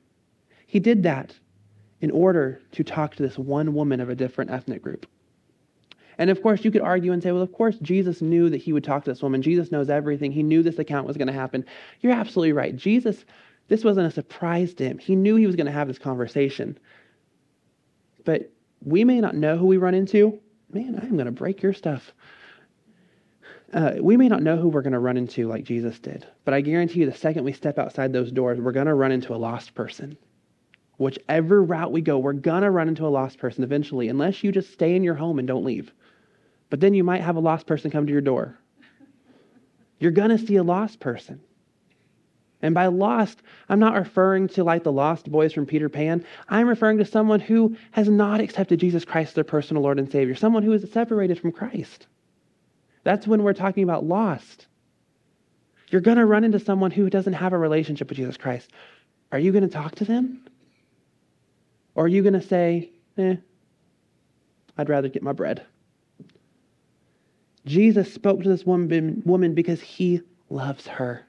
He 0.64 0.78
did 0.78 1.02
that 1.02 1.34
in 2.00 2.12
order 2.12 2.62
to 2.70 2.84
talk 2.84 3.16
to 3.16 3.22
this 3.22 3.36
one 3.36 3.74
woman 3.74 4.00
of 4.00 4.08
a 4.08 4.14
different 4.14 4.52
ethnic 4.52 4.80
group. 4.80 5.06
And 6.18 6.30
of 6.30 6.40
course, 6.40 6.64
you 6.64 6.70
could 6.70 6.82
argue 6.82 7.10
and 7.10 7.20
say, 7.20 7.32
well, 7.32 7.42
of 7.42 7.52
course, 7.52 7.76
Jesus 7.82 8.22
knew 8.22 8.48
that 8.48 8.62
he 8.62 8.72
would 8.72 8.84
talk 8.84 9.04
to 9.04 9.10
this 9.10 9.22
woman. 9.22 9.42
Jesus 9.42 9.72
knows 9.72 9.90
everything. 9.90 10.30
He 10.30 10.44
knew 10.44 10.62
this 10.62 10.78
account 10.78 11.06
was 11.06 11.16
going 11.16 11.26
to 11.26 11.32
happen. 11.32 11.64
You're 12.00 12.12
absolutely 12.12 12.52
right. 12.52 12.76
Jesus, 12.76 13.24
this 13.66 13.82
wasn't 13.82 14.06
a 14.06 14.10
surprise 14.10 14.74
to 14.74 14.84
him. 14.84 14.98
He 14.98 15.16
knew 15.16 15.34
he 15.34 15.46
was 15.46 15.56
going 15.56 15.66
to 15.66 15.72
have 15.72 15.88
this 15.88 15.98
conversation. 15.98 16.78
But 18.24 18.52
we 18.84 19.04
may 19.04 19.20
not 19.20 19.34
know 19.34 19.56
who 19.56 19.66
we 19.66 19.78
run 19.78 19.94
into. 19.94 20.38
Man, 20.72 20.98
I'm 21.02 21.14
going 21.14 21.26
to 21.26 21.32
break 21.32 21.60
your 21.60 21.72
stuff. 21.72 22.12
Uh, 23.72 23.94
we 24.00 24.18
may 24.18 24.28
not 24.28 24.42
know 24.42 24.56
who 24.56 24.68
we're 24.68 24.82
going 24.82 24.92
to 24.92 24.98
run 24.98 25.16
into 25.16 25.48
like 25.48 25.64
Jesus 25.64 25.98
did, 25.98 26.26
but 26.44 26.52
I 26.52 26.60
guarantee 26.60 27.00
you 27.00 27.06
the 27.06 27.16
second 27.16 27.44
we 27.44 27.54
step 27.54 27.78
outside 27.78 28.12
those 28.12 28.30
doors, 28.30 28.60
we're 28.60 28.72
going 28.72 28.86
to 28.86 28.94
run 28.94 29.12
into 29.12 29.34
a 29.34 29.36
lost 29.36 29.74
person. 29.74 30.18
Whichever 30.98 31.62
route 31.62 31.90
we 31.90 32.02
go, 32.02 32.18
we're 32.18 32.34
going 32.34 32.62
to 32.62 32.70
run 32.70 32.88
into 32.88 33.06
a 33.06 33.08
lost 33.08 33.38
person 33.38 33.64
eventually, 33.64 34.08
unless 34.08 34.44
you 34.44 34.52
just 34.52 34.72
stay 34.72 34.94
in 34.94 35.02
your 35.02 35.14
home 35.14 35.38
and 35.38 35.48
don't 35.48 35.64
leave. 35.64 35.90
But 36.68 36.80
then 36.80 36.92
you 36.92 37.02
might 37.02 37.22
have 37.22 37.36
a 37.36 37.40
lost 37.40 37.66
person 37.66 37.90
come 37.90 38.06
to 38.06 38.12
your 38.12 38.20
door. 38.20 38.58
You're 39.98 40.10
going 40.10 40.36
to 40.36 40.46
see 40.46 40.56
a 40.56 40.62
lost 40.62 41.00
person. 41.00 41.40
And 42.60 42.74
by 42.74 42.86
lost, 42.86 43.42
I'm 43.68 43.80
not 43.80 43.94
referring 43.94 44.48
to 44.48 44.64
like 44.64 44.84
the 44.84 44.92
lost 44.92 45.30
boys 45.30 45.52
from 45.52 45.66
Peter 45.66 45.88
Pan. 45.88 46.24
I'm 46.48 46.68
referring 46.68 46.98
to 46.98 47.04
someone 47.04 47.40
who 47.40 47.76
has 47.92 48.08
not 48.08 48.40
accepted 48.40 48.80
Jesus 48.80 49.04
Christ 49.04 49.30
as 49.30 49.34
their 49.34 49.44
personal 49.44 49.82
Lord 49.82 49.98
and 49.98 50.10
Savior, 50.12 50.34
someone 50.34 50.62
who 50.62 50.72
is 50.72 50.88
separated 50.92 51.40
from 51.40 51.52
Christ. 51.52 52.06
That's 53.04 53.26
when 53.26 53.42
we're 53.42 53.52
talking 53.52 53.82
about 53.82 54.04
lost. 54.04 54.66
You're 55.90 56.00
going 56.00 56.16
to 56.16 56.26
run 56.26 56.44
into 56.44 56.58
someone 56.58 56.90
who 56.90 57.10
doesn't 57.10 57.34
have 57.34 57.52
a 57.52 57.58
relationship 57.58 58.08
with 58.08 58.16
Jesus 58.16 58.36
Christ. 58.36 58.70
Are 59.30 59.38
you 59.38 59.52
going 59.52 59.68
to 59.68 59.74
talk 59.74 59.94
to 59.96 60.04
them? 60.04 60.46
Or 61.94 62.04
are 62.04 62.08
you 62.08 62.22
going 62.22 62.32
to 62.34 62.42
say, 62.42 62.90
eh, 63.18 63.36
I'd 64.78 64.88
rather 64.88 65.08
get 65.08 65.22
my 65.22 65.32
bread? 65.32 65.66
Jesus 67.66 68.12
spoke 68.12 68.42
to 68.42 68.48
this 68.48 68.64
woman, 68.64 69.22
woman 69.24 69.54
because 69.54 69.80
he 69.80 70.22
loves 70.48 70.86
her. 70.86 71.24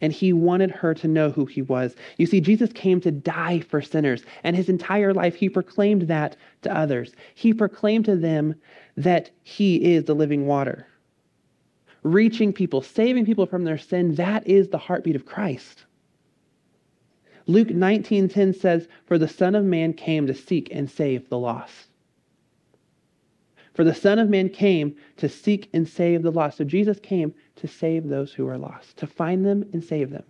And 0.00 0.12
he 0.12 0.32
wanted 0.32 0.70
her 0.70 0.94
to 0.94 1.08
know 1.08 1.30
who 1.30 1.44
he 1.44 1.62
was. 1.62 1.94
You 2.18 2.26
see, 2.26 2.40
Jesus 2.40 2.72
came 2.72 3.00
to 3.00 3.10
die 3.10 3.60
for 3.60 3.80
sinners, 3.80 4.22
and 4.44 4.56
his 4.56 4.68
entire 4.68 5.14
life 5.14 5.36
he 5.36 5.48
proclaimed 5.48 6.02
that 6.02 6.36
to 6.62 6.76
others. 6.76 7.14
He 7.34 7.52
proclaimed 7.54 8.04
to 8.06 8.16
them 8.16 8.54
that 8.96 9.30
he 9.42 9.94
is 9.94 10.04
the 10.04 10.14
living 10.14 10.46
water. 10.46 10.86
Reaching 12.02 12.52
people, 12.52 12.82
saving 12.82 13.26
people 13.26 13.46
from 13.46 13.64
their 13.64 13.78
sin, 13.78 14.14
that 14.14 14.46
is 14.46 14.68
the 14.68 14.78
heartbeat 14.78 15.16
of 15.16 15.26
Christ. 15.26 15.84
Luke 17.46 17.68
19:10 17.68 18.52
says, 18.52 18.88
"For 19.04 19.18
the 19.18 19.28
Son 19.28 19.54
of 19.54 19.64
Man 19.64 19.92
came 19.92 20.26
to 20.26 20.34
seek 20.34 20.68
and 20.72 20.90
save 20.90 21.28
the 21.28 21.38
lost." 21.38 21.88
For 23.76 23.84
the 23.84 23.94
Son 23.94 24.18
of 24.18 24.30
Man 24.30 24.48
came 24.48 24.96
to 25.18 25.28
seek 25.28 25.68
and 25.74 25.86
save 25.86 26.22
the 26.22 26.32
lost. 26.32 26.56
So 26.56 26.64
Jesus 26.64 26.98
came 26.98 27.34
to 27.56 27.68
save 27.68 28.08
those 28.08 28.32
who 28.32 28.48
are 28.48 28.56
lost, 28.56 28.96
to 28.96 29.06
find 29.06 29.44
them 29.44 29.68
and 29.74 29.84
save 29.84 30.08
them. 30.08 30.24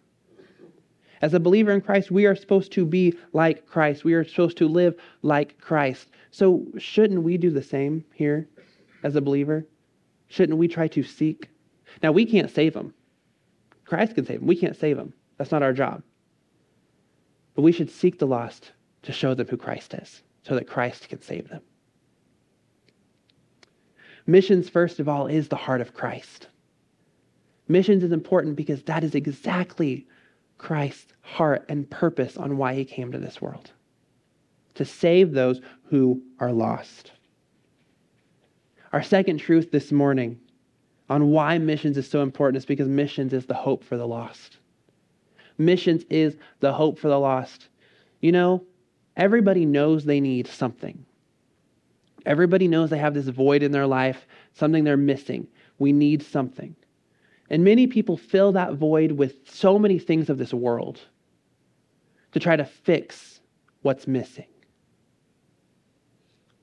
As 1.23 1.33
a 1.33 1.39
believer 1.39 1.71
in 1.71 1.81
Christ, 1.81 2.11
we 2.11 2.27
are 2.27 2.35
supposed 2.35 2.73
to 2.73 2.85
be 2.85 3.17
like 3.33 3.65
Christ. 3.65 4.03
We 4.03 4.15
are 4.15 4.25
supposed 4.25 4.59
to 4.59 4.69
live 4.69 4.97
like 5.23 5.61
Christ. 5.61 6.09
So, 6.33 6.67
shouldn't 6.77 7.23
we 7.23 7.39
do 7.39 7.51
the 7.51 7.63
same 7.63 8.05
here 8.13 8.49
as 9.05 9.15
a 9.15 9.21
believer? 9.21 9.65
Shouldn't 10.27 10.59
we 10.59 10.67
try 10.67 10.89
to 10.89 11.05
seek? 11.05 11.49
Now, 12.03 12.11
we 12.11 12.27
can't 12.27 12.51
save 12.51 12.75
them. 12.75 12.95
Christ 13.85 14.17
can 14.17 14.27
save 14.27 14.41
them. 14.41 14.49
We 14.49 14.57
can't 14.57 14.77
save 14.77 14.97
them. 14.97 15.15
That's 15.39 15.53
not 15.53 15.63
our 15.63 15.73
job. 15.73 16.03
But 17.55 17.63
we 17.63 17.71
should 17.71 17.91
seek 17.91 18.19
the 18.19 18.27
lost 18.27 18.73
to 19.03 19.13
show 19.13 19.35
them 19.35 19.47
who 19.47 19.57
Christ 19.57 19.95
is 19.95 20.23
so 20.43 20.57
that 20.57 20.67
Christ 20.67 21.09
can 21.09 21.23
save 21.23 21.49
them. 21.49 21.63
Missions, 24.27 24.69
first 24.69 24.99
of 24.99 25.09
all, 25.09 25.27
is 25.27 25.49
the 25.49 25.57
heart 25.57 25.81
of 25.81 25.95
Christ. 25.95 26.49
Missions 27.69 28.03
is 28.03 28.13
important 28.13 28.57
because 28.57 28.83
that 28.85 29.05
is 29.05 29.15
exactly 29.15 30.07
Christ's 30.59 31.13
heart 31.23 31.65
and 31.69 31.89
purpose 31.89 32.37
on 32.37 32.57
why 32.57 32.75
he 32.75 32.85
came 32.85 33.13
to 33.13 33.19
this 33.19 33.41
world 33.41 33.73
to 34.75 34.85
save 34.85 35.33
those 35.33 35.61
who 35.85 36.23
are 36.39 36.53
lost. 36.53 37.13
Our 38.93 39.03
second 39.03 39.39
truth 39.39 39.71
this 39.71 39.91
morning 39.91 40.39
on 41.09 41.31
why 41.31 41.57
missions 41.59 41.97
is 41.97 42.09
so 42.09 42.23
important 42.23 42.59
is 42.59 42.67
because 42.67 42.89
missions 42.89 43.33
is 43.33 43.47
the 43.47 43.55
hope 43.55 43.83
for 43.83 43.97
the 43.97 44.07
lost. 44.07 44.59
Missions 45.57 46.05
is 46.11 46.37
the 46.61 46.75
hope 46.75 46.99
for 46.99 47.09
the 47.09 47.19
lost. 47.19 47.69
You 48.21 48.33
know, 48.33 48.65
everybody 49.17 49.65
knows 49.65 50.05
they 50.05 50.21
need 50.21 50.47
something. 50.47 51.06
Everybody 52.27 52.67
knows 52.67 52.91
they 52.91 52.99
have 52.99 53.15
this 53.15 53.29
void 53.29 53.63
in 53.63 53.71
their 53.71 53.87
life, 53.87 54.27
something 54.53 54.85
they're 54.85 54.97
missing. 54.97 55.47
We 55.79 55.93
need 55.93 56.23
something. 56.23 56.75
And 57.49 57.63
many 57.63 57.87
people 57.87 58.17
fill 58.17 58.53
that 58.53 58.75
void 58.75 59.13
with 59.13 59.49
so 59.49 59.79
many 59.79 59.99
things 59.99 60.29
of 60.29 60.37
this 60.37 60.53
world 60.53 61.01
to 62.33 62.41
try 62.41 62.57
to 62.57 62.65
fix 62.65 63.41
what's 63.83 64.09
missing. 64.09 64.49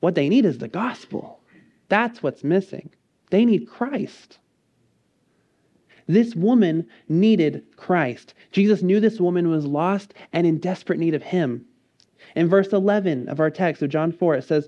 What 0.02 0.16
they 0.16 0.28
need 0.28 0.44
is 0.44 0.58
the 0.58 0.68
gospel. 0.68 1.40
That's 1.88 2.22
what's 2.22 2.44
missing. 2.44 2.90
They 3.30 3.46
need 3.46 3.70
Christ. 3.70 4.40
This 6.08 6.36
woman 6.36 6.86
needed 7.08 7.64
Christ. 7.78 8.34
Jesus 8.52 8.82
knew 8.82 9.00
this 9.00 9.22
woman 9.22 9.50
was 9.50 9.66
lost 9.66 10.14
and 10.34 10.46
in 10.46 10.58
desperate 10.58 11.00
need 11.00 11.14
of 11.14 11.24
him. 11.24 11.66
In 12.36 12.50
verse 12.50 12.74
11 12.74 13.30
of 13.30 13.40
our 13.40 13.50
text 13.50 13.82
of 13.82 13.90
John 13.90 14.12
4, 14.12 14.36
it 14.36 14.44
says, 14.44 14.68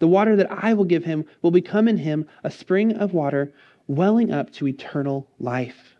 The 0.00 0.08
water 0.08 0.34
that 0.36 0.50
I 0.50 0.74
will 0.74 0.84
give 0.84 1.04
him 1.04 1.24
will 1.42 1.50
become 1.50 1.86
in 1.86 1.98
him 1.98 2.26
a 2.42 2.50
spring 2.50 2.94
of 2.96 3.12
water 3.12 3.52
welling 3.86 4.32
up 4.32 4.50
to 4.54 4.66
eternal 4.66 5.28
life. 5.38 5.96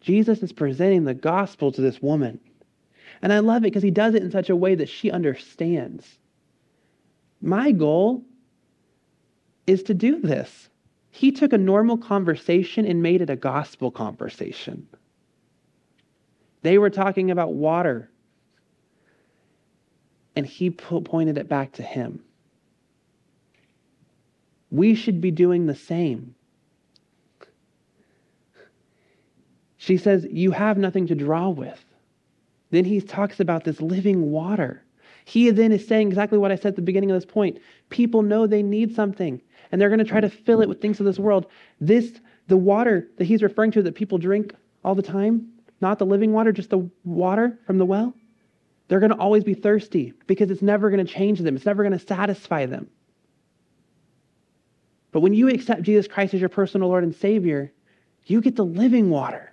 Jesus 0.00 0.42
is 0.42 0.52
presenting 0.52 1.04
the 1.04 1.14
gospel 1.14 1.72
to 1.72 1.80
this 1.80 2.00
woman. 2.00 2.40
And 3.20 3.32
I 3.32 3.40
love 3.40 3.58
it 3.58 3.72
because 3.72 3.82
he 3.82 3.90
does 3.90 4.14
it 4.14 4.22
in 4.22 4.30
such 4.30 4.48
a 4.48 4.56
way 4.56 4.76
that 4.76 4.88
she 4.88 5.10
understands. 5.10 6.18
My 7.42 7.72
goal 7.72 8.24
is 9.66 9.82
to 9.84 9.94
do 9.94 10.20
this. 10.20 10.68
He 11.10 11.32
took 11.32 11.52
a 11.52 11.58
normal 11.58 11.98
conversation 11.98 12.86
and 12.86 13.02
made 13.02 13.22
it 13.22 13.30
a 13.30 13.36
gospel 13.36 13.90
conversation. 13.90 14.86
They 16.62 16.78
were 16.78 16.90
talking 16.90 17.30
about 17.30 17.54
water 17.54 18.10
and 20.36 20.46
he 20.46 20.70
pointed 20.70 21.38
it 21.38 21.48
back 21.48 21.72
to 21.72 21.82
him. 21.82 22.22
We 24.70 24.94
should 24.94 25.20
be 25.20 25.30
doing 25.30 25.66
the 25.66 25.74
same. 25.74 26.34
She 29.78 29.96
says, 29.96 30.26
You 30.30 30.50
have 30.50 30.76
nothing 30.76 31.06
to 31.06 31.14
draw 31.14 31.48
with. 31.48 31.82
Then 32.70 32.84
he 32.84 33.00
talks 33.00 33.40
about 33.40 33.64
this 33.64 33.80
living 33.80 34.30
water. 34.30 34.82
He 35.24 35.50
then 35.50 35.72
is 35.72 35.86
saying 35.86 36.08
exactly 36.08 36.38
what 36.38 36.52
I 36.52 36.56
said 36.56 36.66
at 36.66 36.76
the 36.76 36.82
beginning 36.82 37.10
of 37.10 37.16
this 37.16 37.24
point. 37.24 37.58
People 37.88 38.22
know 38.22 38.46
they 38.46 38.62
need 38.62 38.94
something, 38.94 39.40
and 39.70 39.80
they're 39.80 39.88
going 39.88 39.98
to 39.98 40.04
try 40.04 40.20
to 40.20 40.28
fill 40.28 40.60
it 40.60 40.68
with 40.68 40.80
things 40.80 41.00
of 41.00 41.06
this 41.06 41.18
world. 41.18 41.46
This, 41.80 42.20
the 42.48 42.56
water 42.56 43.08
that 43.16 43.24
he's 43.24 43.42
referring 43.42 43.70
to 43.72 43.82
that 43.82 43.94
people 43.94 44.18
drink 44.18 44.54
all 44.84 44.94
the 44.94 45.02
time, 45.02 45.48
not 45.80 45.98
the 45.98 46.06
living 46.06 46.32
water, 46.32 46.52
just 46.52 46.70
the 46.70 46.88
water 47.04 47.58
from 47.66 47.78
the 47.78 47.84
well, 47.84 48.14
they're 48.88 49.00
going 49.00 49.10
to 49.10 49.18
always 49.18 49.44
be 49.44 49.54
thirsty 49.54 50.12
because 50.26 50.50
it's 50.50 50.62
never 50.62 50.90
going 50.90 51.04
to 51.04 51.12
change 51.12 51.40
them, 51.40 51.56
it's 51.56 51.66
never 51.66 51.82
going 51.82 51.98
to 51.98 52.06
satisfy 52.06 52.66
them. 52.66 52.88
But 55.12 55.20
when 55.20 55.34
you 55.34 55.48
accept 55.48 55.82
Jesus 55.82 56.06
Christ 56.06 56.34
as 56.34 56.40
your 56.40 56.48
personal 56.48 56.88
Lord 56.88 57.02
and 57.02 57.14
Savior, 57.14 57.72
you 58.26 58.40
get 58.40 58.56
the 58.56 58.64
living 58.64 59.10
water. 59.10 59.52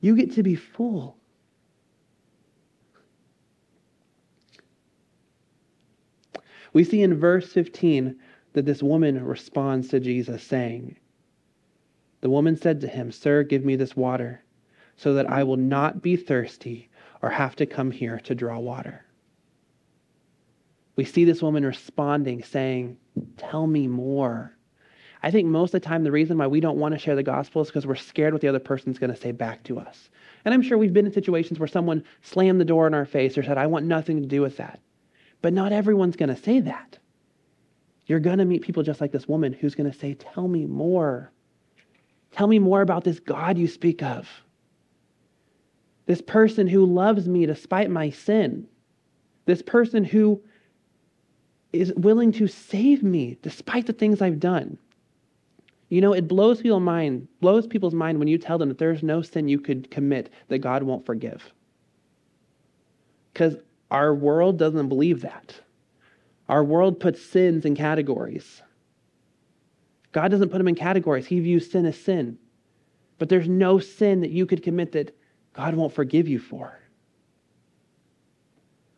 You 0.00 0.16
get 0.16 0.32
to 0.34 0.42
be 0.42 0.54
full. 0.54 1.16
We 6.72 6.84
see 6.84 7.02
in 7.02 7.18
verse 7.18 7.50
15 7.52 8.16
that 8.52 8.66
this 8.66 8.82
woman 8.82 9.24
responds 9.24 9.88
to 9.88 10.00
Jesus, 10.00 10.42
saying, 10.42 10.96
The 12.20 12.30
woman 12.30 12.56
said 12.56 12.80
to 12.82 12.88
him, 12.88 13.12
Sir, 13.12 13.44
give 13.44 13.64
me 13.64 13.76
this 13.76 13.96
water 13.96 14.42
so 14.96 15.14
that 15.14 15.30
I 15.30 15.44
will 15.44 15.56
not 15.56 16.02
be 16.02 16.16
thirsty 16.16 16.90
or 17.22 17.30
have 17.30 17.56
to 17.56 17.66
come 17.66 17.90
here 17.90 18.20
to 18.24 18.34
draw 18.34 18.58
water. 18.58 19.04
We 20.96 21.04
see 21.04 21.24
this 21.24 21.42
woman 21.42 21.64
responding, 21.64 22.42
saying, 22.42 22.96
Tell 23.36 23.66
me 23.66 23.86
more. 23.86 24.56
I 25.22 25.30
think 25.30 25.48
most 25.48 25.74
of 25.74 25.82
the 25.82 25.86
time, 25.88 26.04
the 26.04 26.12
reason 26.12 26.38
why 26.38 26.46
we 26.46 26.60
don't 26.60 26.78
want 26.78 26.92
to 26.94 26.98
share 26.98 27.16
the 27.16 27.22
gospel 27.22 27.62
is 27.62 27.68
because 27.68 27.86
we're 27.86 27.96
scared 27.96 28.32
what 28.32 28.42
the 28.42 28.48
other 28.48 28.58
person's 28.58 28.98
going 28.98 29.12
to 29.12 29.20
say 29.20 29.32
back 29.32 29.62
to 29.64 29.78
us. 29.78 30.08
And 30.44 30.54
I'm 30.54 30.62
sure 30.62 30.78
we've 30.78 30.92
been 30.92 31.06
in 31.06 31.12
situations 31.12 31.58
where 31.58 31.66
someone 31.66 32.04
slammed 32.22 32.60
the 32.60 32.64
door 32.64 32.86
in 32.86 32.94
our 32.94 33.06
face 33.06 33.36
or 33.36 33.42
said, 33.42 33.58
I 33.58 33.66
want 33.66 33.86
nothing 33.86 34.22
to 34.22 34.28
do 34.28 34.40
with 34.40 34.58
that. 34.58 34.80
But 35.42 35.52
not 35.52 35.72
everyone's 35.72 36.16
going 36.16 36.28
to 36.28 36.42
say 36.42 36.60
that. 36.60 36.98
You're 38.06 38.20
going 38.20 38.38
to 38.38 38.44
meet 38.44 38.62
people 38.62 38.82
just 38.82 39.00
like 39.00 39.12
this 39.12 39.26
woman 39.26 39.52
who's 39.52 39.74
going 39.74 39.90
to 39.90 39.98
say, 39.98 40.14
Tell 40.14 40.46
me 40.48 40.64
more. 40.64 41.32
Tell 42.30 42.46
me 42.46 42.58
more 42.58 42.82
about 42.82 43.04
this 43.04 43.18
God 43.18 43.58
you 43.58 43.66
speak 43.66 44.02
of. 44.02 44.28
This 46.06 46.22
person 46.22 46.66
who 46.66 46.86
loves 46.86 47.28
me 47.28 47.46
despite 47.46 47.90
my 47.90 48.10
sin. 48.10 48.66
This 49.44 49.62
person 49.62 50.04
who 50.04 50.40
is 51.72 51.92
willing 51.96 52.32
to 52.32 52.46
save 52.46 53.02
me 53.02 53.36
despite 53.42 53.86
the 53.86 53.92
things 53.92 54.22
I've 54.22 54.40
done. 54.40 54.78
You 55.88 56.00
know, 56.00 56.12
it 56.12 56.26
blows 56.26 56.62
people's 56.62 56.82
mind, 56.82 57.28
blows 57.40 57.66
people's 57.66 57.94
mind 57.94 58.18
when 58.18 58.28
you 58.28 58.38
tell 58.38 58.58
them 58.58 58.68
that 58.68 58.78
there's 58.78 59.02
no 59.02 59.22
sin 59.22 59.48
you 59.48 59.60
could 59.60 59.90
commit 59.90 60.32
that 60.48 60.58
God 60.58 60.82
won't 60.82 61.06
forgive. 61.06 61.52
Because 63.32 63.56
our 63.90 64.14
world 64.14 64.58
doesn't 64.58 64.88
believe 64.88 65.20
that. 65.20 65.54
Our 66.48 66.64
world 66.64 66.98
puts 66.98 67.22
sins 67.22 67.64
in 67.64 67.76
categories. 67.76 68.62
God 70.12 70.30
doesn't 70.30 70.48
put 70.48 70.58
them 70.58 70.68
in 70.68 70.74
categories. 70.74 71.26
He 71.26 71.40
views 71.40 71.70
sin 71.70 71.86
as 71.86 71.98
sin. 71.98 72.38
But 73.18 73.28
there's 73.28 73.48
no 73.48 73.78
sin 73.78 74.20
that 74.20 74.30
you 74.30 74.46
could 74.46 74.62
commit 74.62 74.92
that 74.92 75.16
God 75.56 75.74
won't 75.74 75.94
forgive 75.94 76.28
you 76.28 76.38
for. 76.38 76.78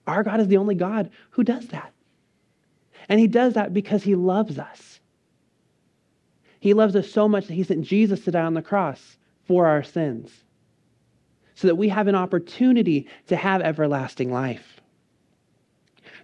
Our 0.06 0.22
God 0.22 0.40
is 0.40 0.48
the 0.48 0.56
only 0.56 0.74
God 0.74 1.10
who 1.30 1.44
does 1.44 1.68
that. 1.68 1.92
And 3.08 3.20
he 3.20 3.26
does 3.26 3.54
that 3.54 3.72
because 3.72 4.02
he 4.02 4.14
loves 4.14 4.58
us. 4.58 5.00
He 6.60 6.74
loves 6.74 6.96
us 6.96 7.10
so 7.10 7.28
much 7.28 7.46
that 7.46 7.54
he 7.54 7.62
sent 7.62 7.84
Jesus 7.84 8.24
to 8.24 8.30
die 8.30 8.42
on 8.42 8.54
the 8.54 8.62
cross 8.62 9.16
for 9.46 9.66
our 9.66 9.82
sins 9.82 10.30
so 11.54 11.66
that 11.68 11.76
we 11.76 11.88
have 11.88 12.08
an 12.08 12.14
opportunity 12.14 13.06
to 13.28 13.36
have 13.36 13.60
everlasting 13.62 14.32
life. 14.32 14.80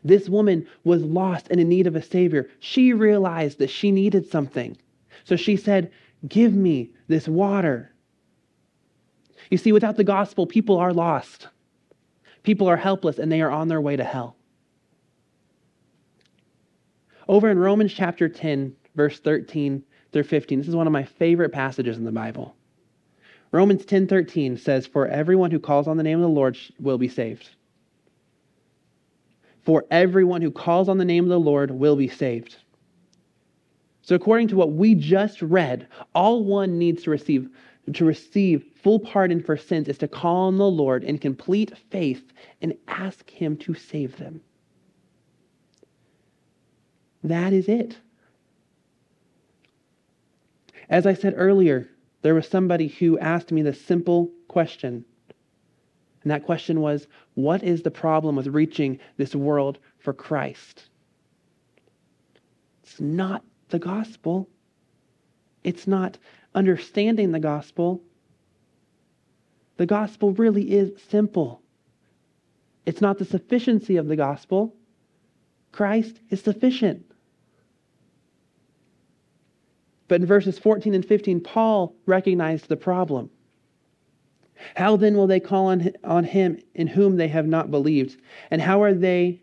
This 0.02 0.28
woman 0.28 0.66
was 0.84 1.02
lost 1.02 1.48
and 1.50 1.60
in 1.60 1.68
need 1.68 1.86
of 1.86 1.96
a 1.96 2.02
Savior. 2.02 2.48
She 2.60 2.92
realized 2.92 3.58
that 3.58 3.70
she 3.70 3.90
needed 3.90 4.30
something. 4.30 4.76
So 5.24 5.36
she 5.36 5.56
said, 5.56 5.90
Give 6.28 6.54
me 6.54 6.90
this 7.08 7.26
water. 7.28 7.93
You 9.50 9.58
see, 9.58 9.72
without 9.72 9.96
the 9.96 10.04
gospel, 10.04 10.46
people 10.46 10.78
are 10.78 10.92
lost. 10.92 11.48
People 12.42 12.68
are 12.68 12.76
helpless 12.76 13.18
and 13.18 13.30
they 13.30 13.42
are 13.42 13.50
on 13.50 13.68
their 13.68 13.80
way 13.80 13.96
to 13.96 14.04
hell. 14.04 14.36
Over 17.26 17.50
in 17.50 17.58
Romans 17.58 17.92
chapter 17.92 18.28
10, 18.28 18.74
verse 18.94 19.18
13 19.18 19.82
through 20.12 20.24
15, 20.24 20.58
this 20.58 20.68
is 20.68 20.76
one 20.76 20.86
of 20.86 20.92
my 20.92 21.04
favorite 21.04 21.52
passages 21.52 21.96
in 21.96 22.04
the 22.04 22.12
Bible. 22.12 22.54
Romans 23.50 23.84
10:13 23.84 24.56
says, 24.56 24.86
"For 24.86 25.06
everyone 25.06 25.52
who 25.52 25.60
calls 25.60 25.86
on 25.86 25.96
the 25.96 26.02
name 26.02 26.18
of 26.18 26.22
the 26.22 26.28
Lord 26.28 26.58
will 26.80 26.98
be 26.98 27.06
saved." 27.06 27.50
For 29.62 29.86
everyone 29.90 30.42
who 30.42 30.50
calls 30.50 30.88
on 30.88 30.98
the 30.98 31.04
name 31.04 31.24
of 31.24 31.30
the 31.30 31.38
Lord 31.38 31.70
will 31.70 31.96
be 31.96 32.08
saved. 32.08 32.56
So 34.02 34.14
according 34.14 34.48
to 34.48 34.56
what 34.56 34.72
we 34.72 34.94
just 34.94 35.40
read, 35.40 35.86
all 36.14 36.44
one 36.44 36.78
needs 36.78 37.04
to 37.04 37.10
receive 37.10 37.48
to 37.92 38.04
receive 38.04 38.64
full 38.82 38.98
pardon 38.98 39.42
for 39.42 39.56
sins 39.56 39.88
is 39.88 39.98
to 39.98 40.08
call 40.08 40.46
on 40.46 40.56
the 40.56 40.70
Lord 40.70 41.04
in 41.04 41.18
complete 41.18 41.76
faith 41.90 42.32
and 42.62 42.74
ask 42.88 43.28
him 43.28 43.56
to 43.58 43.74
save 43.74 44.16
them. 44.16 44.40
That 47.22 47.52
is 47.52 47.68
it. 47.68 47.98
As 50.88 51.06
I 51.06 51.14
said 51.14 51.34
earlier, 51.36 51.88
there 52.22 52.34
was 52.34 52.48
somebody 52.48 52.88
who 52.88 53.18
asked 53.18 53.52
me 53.52 53.62
the 53.62 53.74
simple 53.74 54.30
question. 54.48 55.04
And 56.22 56.30
that 56.30 56.44
question 56.44 56.80
was 56.80 57.06
What 57.34 57.62
is 57.62 57.82
the 57.82 57.90
problem 57.90 58.36
with 58.36 58.46
reaching 58.48 58.98
this 59.16 59.34
world 59.34 59.78
for 59.98 60.12
Christ? 60.12 60.88
It's 62.82 63.00
not 63.00 63.44
the 63.68 63.78
gospel. 63.78 64.48
It's 65.62 65.86
not 65.86 66.18
understanding 66.54 67.32
the 67.32 67.40
gospel. 67.40 68.02
The 69.76 69.86
gospel 69.86 70.32
really 70.32 70.70
is 70.70 70.92
simple. 71.08 71.62
It's 72.86 73.00
not 73.00 73.18
the 73.18 73.24
sufficiency 73.24 73.96
of 73.96 74.08
the 74.08 74.16
gospel. 74.16 74.74
Christ 75.72 76.20
is 76.30 76.40
sufficient. 76.42 77.04
But 80.06 80.20
in 80.20 80.26
verses 80.26 80.58
14 80.58 80.94
and 80.94 81.04
15, 81.04 81.40
Paul 81.40 81.96
recognized 82.06 82.68
the 82.68 82.76
problem. 82.76 83.30
How 84.76 84.96
then 84.96 85.16
will 85.16 85.26
they 85.26 85.40
call 85.40 85.66
on, 85.66 85.90
on 86.04 86.24
him 86.24 86.60
in 86.74 86.86
whom 86.86 87.16
they 87.16 87.28
have 87.28 87.46
not 87.46 87.70
believed? 87.70 88.20
And 88.50 88.62
how 88.62 88.82
are 88.82 88.94
they 88.94 89.40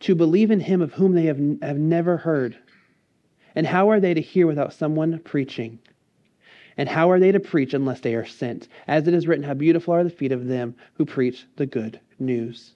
to 0.00 0.14
believe 0.14 0.50
in 0.50 0.60
him 0.60 0.82
of 0.82 0.92
whom 0.92 1.14
they 1.14 1.24
have, 1.24 1.40
have 1.62 1.78
never 1.78 2.18
heard? 2.18 2.56
And 3.54 3.66
how 3.66 3.90
are 3.90 4.00
they 4.00 4.14
to 4.14 4.20
hear 4.20 4.46
without 4.46 4.72
someone 4.72 5.18
preaching? 5.20 5.78
And 6.76 6.88
how 6.88 7.10
are 7.10 7.20
they 7.20 7.32
to 7.32 7.40
preach 7.40 7.74
unless 7.74 8.00
they 8.00 8.14
are 8.14 8.26
sent? 8.26 8.68
As 8.86 9.06
it 9.06 9.14
is 9.14 9.26
written, 9.26 9.44
How 9.44 9.54
beautiful 9.54 9.94
are 9.94 10.04
the 10.04 10.10
feet 10.10 10.32
of 10.32 10.46
them 10.46 10.74
who 10.94 11.04
preach 11.04 11.46
the 11.56 11.66
good 11.66 12.00
news. 12.18 12.74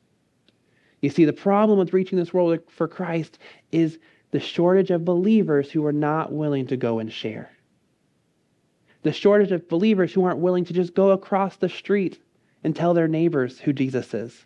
You 1.01 1.11
see, 1.11 1.25
the 1.25 1.33
problem 1.33 1.79
with 1.79 1.93
reaching 1.93 2.19
this 2.19 2.35
world 2.35 2.59
for 2.69 2.89
Christ 2.89 3.39
is 3.73 3.99
the 4.31 4.41
shortage 4.41 4.91
of 4.91 5.05
believers 5.05 5.71
who 5.71 5.85
are 5.87 5.93
not 5.93 6.33
willing 6.33 6.67
to 6.69 6.77
go 6.77 6.99
and 6.99 7.13
share. 7.13 7.51
The 9.03 9.13
shortage 9.13 9.53
of 9.53 9.69
believers 9.69 10.13
who 10.13 10.25
aren't 10.25 10.41
willing 10.41 10.65
to 10.67 10.73
just 10.73 10.95
go 10.95 11.11
across 11.11 11.57
the 11.57 11.69
street 11.69 12.21
and 12.65 12.75
tell 12.75 12.95
their 12.95 13.09
neighbors 13.09 13.59
who 13.59 13.73
Jesus 13.73 14.13
is. 14.13 14.45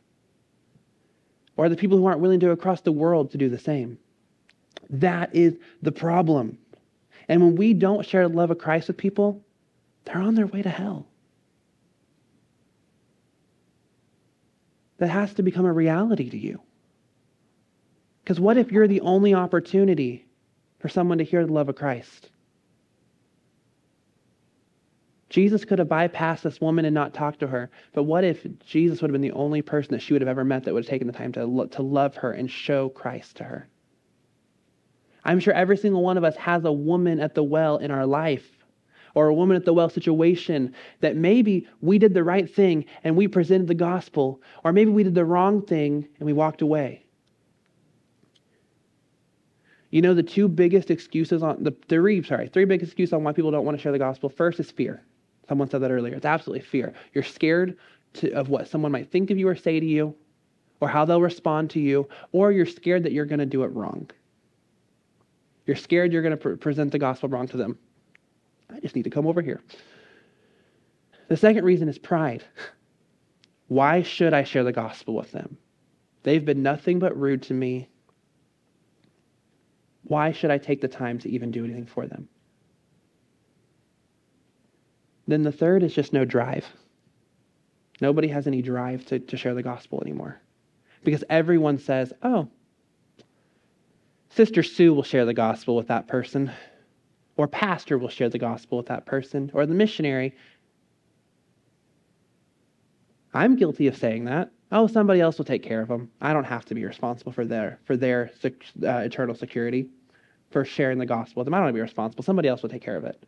Or 1.56 1.68
the 1.68 1.76
people 1.76 1.98
who 1.98 2.06
aren't 2.06 2.20
willing 2.20 2.40
to 2.40 2.46
go 2.46 2.52
across 2.52 2.82
the 2.82 2.92
world 2.92 3.30
to 3.30 3.38
do 3.38 3.48
the 3.48 3.58
same. 3.58 3.98
That 4.90 5.34
is 5.34 5.58
the 5.80 5.92
problem. 5.92 6.58
And 7.28 7.42
when 7.42 7.56
we 7.56 7.74
don't 7.74 8.04
share 8.06 8.28
the 8.28 8.34
love 8.34 8.50
of 8.50 8.58
Christ 8.58 8.88
with 8.88 8.96
people, 8.96 9.42
they're 10.04 10.18
on 10.18 10.34
their 10.34 10.46
way 10.46 10.62
to 10.62 10.70
hell. 10.70 11.06
That 14.98 15.08
has 15.08 15.34
to 15.34 15.42
become 15.42 15.64
a 15.64 15.72
reality 15.72 16.30
to 16.30 16.38
you. 16.38 16.60
Because 18.22 18.38
what 18.38 18.56
if 18.56 18.70
you're 18.70 18.88
the 18.88 19.00
only 19.00 19.34
opportunity 19.34 20.26
for 20.78 20.88
someone 20.88 21.18
to 21.18 21.24
hear 21.24 21.44
the 21.44 21.52
love 21.52 21.68
of 21.68 21.76
Christ? 21.76 22.28
Jesus 25.32 25.64
could 25.64 25.78
have 25.78 25.88
bypassed 25.88 26.42
this 26.42 26.60
woman 26.60 26.84
and 26.84 26.94
not 26.94 27.14
talked 27.14 27.40
to 27.40 27.46
her. 27.46 27.70
But 27.94 28.02
what 28.02 28.22
if 28.22 28.46
Jesus 28.66 29.00
would 29.00 29.08
have 29.08 29.12
been 29.12 29.22
the 29.22 29.32
only 29.32 29.62
person 29.62 29.92
that 29.92 30.00
she 30.00 30.12
would 30.12 30.20
have 30.20 30.28
ever 30.28 30.44
met 30.44 30.64
that 30.64 30.74
would 30.74 30.84
have 30.84 30.90
taken 30.90 31.06
the 31.06 31.12
time 31.14 31.32
to, 31.32 31.46
lo- 31.46 31.66
to 31.66 31.82
love 31.82 32.16
her 32.16 32.32
and 32.32 32.50
show 32.50 32.90
Christ 32.90 33.38
to 33.38 33.44
her? 33.44 33.68
I'm 35.24 35.40
sure 35.40 35.54
every 35.54 35.76
single 35.76 36.02
one 36.02 36.18
of 36.18 36.24
us 36.24 36.36
has 36.36 36.64
a 36.64 36.72
woman 36.72 37.20
at 37.20 37.34
the 37.34 37.44
well 37.44 37.76
in 37.76 37.90
our 37.90 38.06
life 38.06 38.48
or 39.14 39.28
a 39.28 39.34
woman 39.34 39.56
at 39.56 39.64
the 39.64 39.72
well 39.72 39.88
situation 39.88 40.74
that 41.00 41.16
maybe 41.16 41.68
we 41.80 41.98
did 41.98 42.14
the 42.14 42.24
right 42.24 42.52
thing 42.52 42.84
and 43.04 43.16
we 43.16 43.28
presented 43.28 43.66
the 43.66 43.74
gospel, 43.74 44.40
or 44.64 44.72
maybe 44.72 44.90
we 44.90 45.02
did 45.02 45.14
the 45.14 45.24
wrong 45.24 45.62
thing 45.62 46.08
and 46.18 46.26
we 46.26 46.32
walked 46.32 46.62
away. 46.62 47.04
You 49.90 50.00
know, 50.00 50.14
the 50.14 50.22
two 50.22 50.48
biggest 50.48 50.90
excuses 50.90 51.42
on 51.42 51.62
the 51.62 51.74
three, 51.88 52.22
sorry, 52.22 52.48
three 52.48 52.64
big 52.64 52.82
excuses 52.82 53.12
on 53.12 53.24
why 53.24 53.32
people 53.32 53.50
don't 53.50 53.66
want 53.66 53.76
to 53.76 53.82
share 53.82 53.92
the 53.92 53.98
gospel. 53.98 54.30
First 54.30 54.58
is 54.58 54.70
fear. 54.70 55.02
Someone 55.48 55.68
said 55.68 55.82
that 55.82 55.90
earlier. 55.90 56.14
It's 56.14 56.24
absolutely 56.24 56.64
fear. 56.64 56.94
You're 57.12 57.24
scared 57.24 57.76
to, 58.14 58.30
of 58.32 58.48
what 58.48 58.68
someone 58.68 58.90
might 58.90 59.10
think 59.10 59.30
of 59.30 59.36
you 59.36 59.46
or 59.48 59.54
say 59.54 59.78
to 59.78 59.86
you, 59.86 60.14
or 60.80 60.88
how 60.88 61.04
they'll 61.04 61.20
respond 61.20 61.68
to 61.70 61.80
you, 61.80 62.08
or 62.32 62.52
you're 62.52 62.64
scared 62.64 63.02
that 63.02 63.12
you're 63.12 63.26
going 63.26 63.38
to 63.38 63.46
do 63.46 63.64
it 63.64 63.68
wrong. 63.68 64.10
You're 65.66 65.76
scared 65.76 66.12
you're 66.12 66.22
going 66.22 66.32
to 66.32 66.36
pre- 66.36 66.56
present 66.56 66.92
the 66.92 66.98
gospel 66.98 67.28
wrong 67.28 67.48
to 67.48 67.56
them. 67.56 67.78
I 68.70 68.80
just 68.80 68.96
need 68.96 69.04
to 69.04 69.10
come 69.10 69.26
over 69.26 69.42
here. 69.42 69.60
The 71.28 71.36
second 71.36 71.64
reason 71.64 71.88
is 71.88 71.98
pride. 71.98 72.44
Why 73.68 74.02
should 74.02 74.34
I 74.34 74.44
share 74.44 74.64
the 74.64 74.72
gospel 74.72 75.14
with 75.14 75.32
them? 75.32 75.56
They've 76.24 76.44
been 76.44 76.62
nothing 76.62 76.98
but 76.98 77.18
rude 77.18 77.42
to 77.44 77.54
me. 77.54 77.88
Why 80.04 80.32
should 80.32 80.50
I 80.50 80.58
take 80.58 80.80
the 80.80 80.88
time 80.88 81.18
to 81.20 81.30
even 81.30 81.50
do 81.50 81.64
anything 81.64 81.86
for 81.86 82.06
them? 82.06 82.28
Then 85.26 85.42
the 85.42 85.52
third 85.52 85.82
is 85.82 85.94
just 85.94 86.12
no 86.12 86.24
drive. 86.24 86.66
Nobody 88.00 88.28
has 88.28 88.46
any 88.46 88.62
drive 88.62 89.06
to, 89.06 89.20
to 89.20 89.36
share 89.36 89.54
the 89.54 89.62
gospel 89.62 90.02
anymore. 90.02 90.40
Because 91.04 91.24
everyone 91.30 91.78
says, 91.78 92.12
oh, 92.22 92.48
Sister 94.34 94.62
Sue 94.62 94.94
will 94.94 95.02
share 95.02 95.26
the 95.26 95.34
gospel 95.34 95.76
with 95.76 95.88
that 95.88 96.08
person, 96.08 96.50
or 97.36 97.46
pastor 97.46 97.98
will 97.98 98.08
share 98.08 98.30
the 98.30 98.38
gospel 98.38 98.78
with 98.78 98.86
that 98.86 99.04
person, 99.04 99.50
or 99.52 99.66
the 99.66 99.74
missionary. 99.74 100.34
I'm 103.34 103.56
guilty 103.56 103.88
of 103.88 103.96
saying 103.96 104.24
that. 104.26 104.50
oh, 104.70 104.86
somebody 104.86 105.20
else 105.20 105.36
will 105.36 105.44
take 105.44 105.62
care 105.62 105.82
of 105.82 105.88
them. 105.88 106.10
I 106.20 106.32
don't 106.32 106.44
have 106.44 106.64
to 106.66 106.74
be 106.74 106.84
responsible 106.84 107.32
for 107.32 107.44
their 107.44 107.78
for 107.84 107.96
their 107.96 108.30
uh, 108.44 108.48
eternal 108.98 109.34
security, 109.34 109.88
for 110.50 110.64
sharing 110.64 110.98
the 110.98 111.06
gospel 111.06 111.40
with 111.40 111.46
them. 111.46 111.54
I 111.54 111.58
don't 111.58 111.64
want 111.64 111.74
to 111.74 111.78
be 111.78 111.82
responsible. 111.82 112.24
Somebody 112.24 112.48
else 112.48 112.62
will 112.62 112.70
take 112.70 112.82
care 112.82 112.96
of 112.96 113.04
it. 113.04 113.22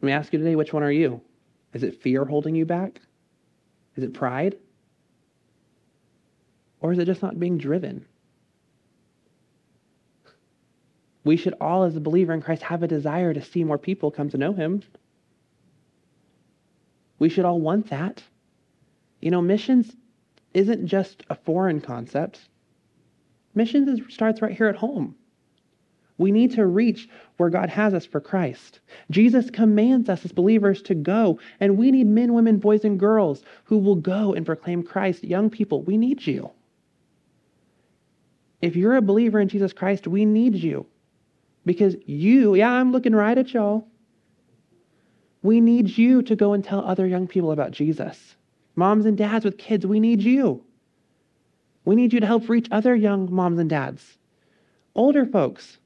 Let 0.00 0.06
me 0.06 0.12
ask 0.12 0.32
you 0.32 0.38
today, 0.38 0.56
which 0.56 0.72
one 0.72 0.82
are 0.82 0.90
you? 0.90 1.20
Is 1.74 1.82
it 1.82 2.00
fear 2.00 2.24
holding 2.24 2.54
you 2.54 2.64
back? 2.64 3.02
Is 3.96 4.04
it 4.04 4.14
pride? 4.14 4.56
Or 6.80 6.92
is 6.92 6.98
it 6.98 7.04
just 7.04 7.22
not 7.22 7.38
being 7.38 7.58
driven? 7.58 8.06
We 11.24 11.36
should 11.36 11.54
all, 11.60 11.84
as 11.84 11.96
a 11.96 12.00
believer 12.00 12.32
in 12.32 12.40
Christ, 12.40 12.62
have 12.62 12.82
a 12.82 12.88
desire 12.88 13.34
to 13.34 13.42
see 13.42 13.62
more 13.64 13.78
people 13.78 14.10
come 14.10 14.30
to 14.30 14.38
know 14.38 14.52
Him. 14.54 14.82
We 17.18 17.28
should 17.28 17.44
all 17.44 17.60
want 17.60 17.90
that. 17.90 18.22
You 19.20 19.30
know, 19.30 19.42
missions 19.42 19.94
isn't 20.54 20.86
just 20.86 21.22
a 21.28 21.34
foreign 21.34 21.80
concept, 21.80 22.40
missions 23.54 23.88
is, 23.88 24.12
starts 24.12 24.40
right 24.40 24.56
here 24.56 24.68
at 24.68 24.76
home. 24.76 25.14
We 26.16 26.32
need 26.32 26.52
to 26.52 26.66
reach 26.66 27.08
where 27.38 27.48
God 27.48 27.70
has 27.70 27.94
us 27.94 28.04
for 28.04 28.20
Christ. 28.20 28.80
Jesus 29.10 29.48
commands 29.48 30.08
us 30.08 30.24
as 30.24 30.32
believers 30.32 30.82
to 30.82 30.94
go, 30.94 31.38
and 31.60 31.78
we 31.78 31.90
need 31.90 32.06
men, 32.06 32.34
women, 32.34 32.58
boys, 32.58 32.84
and 32.84 33.00
girls 33.00 33.42
who 33.64 33.78
will 33.78 33.94
go 33.94 34.34
and 34.34 34.44
proclaim 34.44 34.82
Christ. 34.82 35.24
Young 35.24 35.48
people, 35.48 35.82
we 35.82 35.96
need 35.96 36.26
you. 36.26 36.50
If 38.62 38.76
you're 38.76 38.96
a 38.96 39.02
believer 39.02 39.40
in 39.40 39.48
Jesus 39.48 39.72
Christ, 39.72 40.06
we 40.06 40.24
need 40.24 40.54
you. 40.54 40.86
Because 41.64 41.96
you, 42.06 42.54
yeah, 42.54 42.70
I'm 42.70 42.92
looking 42.92 43.14
right 43.14 43.36
at 43.36 43.52
y'all. 43.52 43.86
We 45.42 45.60
need 45.60 45.96
you 45.96 46.22
to 46.22 46.36
go 46.36 46.52
and 46.52 46.62
tell 46.62 46.80
other 46.80 47.06
young 47.06 47.26
people 47.26 47.52
about 47.52 47.70
Jesus. 47.70 48.36
Moms 48.76 49.06
and 49.06 49.16
dads 49.16 49.44
with 49.44 49.58
kids, 49.58 49.86
we 49.86 50.00
need 50.00 50.22
you. 50.22 50.62
We 51.84 51.96
need 51.96 52.12
you 52.12 52.20
to 52.20 52.26
help 52.26 52.48
reach 52.48 52.68
other 52.70 52.94
young 52.94 53.32
moms 53.32 53.58
and 53.58 53.70
dads. 53.70 54.18
Older 54.94 55.24
folks, 55.24 55.78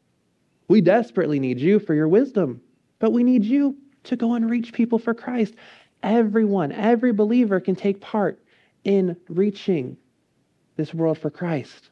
we 0.69 0.81
desperately 0.81 1.39
need 1.39 1.61
you 1.61 1.79
for 1.79 1.95
your 1.95 2.09
wisdom, 2.09 2.61
but 2.99 3.13
we 3.13 3.23
need 3.23 3.45
you 3.45 3.77
to 4.05 4.17
go 4.17 4.35
and 4.35 4.51
reach 4.51 4.73
people 4.73 4.99
for 4.99 5.15
Christ. 5.15 5.55
Everyone, 6.03 6.73
every 6.73 7.13
believer 7.13 7.61
can 7.61 7.77
take 7.77 8.01
part 8.01 8.41
in 8.83 9.17
reaching 9.29 9.97
this 10.77 10.93
world 10.93 11.19
for 11.19 11.31
Christ. 11.31 11.91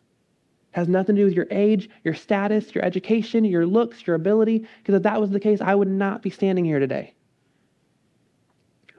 Has 0.73 0.89
nothing 0.89 1.16
to 1.16 1.23
do 1.23 1.27
with 1.27 1.35
your 1.35 1.47
age, 1.51 1.89
your 2.03 2.14
status, 2.14 2.75
your 2.75 2.85
education, 2.85 3.45
your 3.45 3.66
looks, 3.66 4.07
your 4.07 4.16
ability, 4.16 4.66
because 4.79 4.95
if 4.95 5.03
that 5.03 5.20
was 5.20 5.31
the 5.31 5.41
case, 5.41 5.61
I 5.61 5.75
would 5.75 5.89
not 5.89 6.23
be 6.23 6.31
standing 6.31 6.64
here 6.64 6.79
today. 6.79 7.14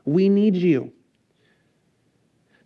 We 0.06 0.30
need 0.30 0.56
you. 0.56 0.92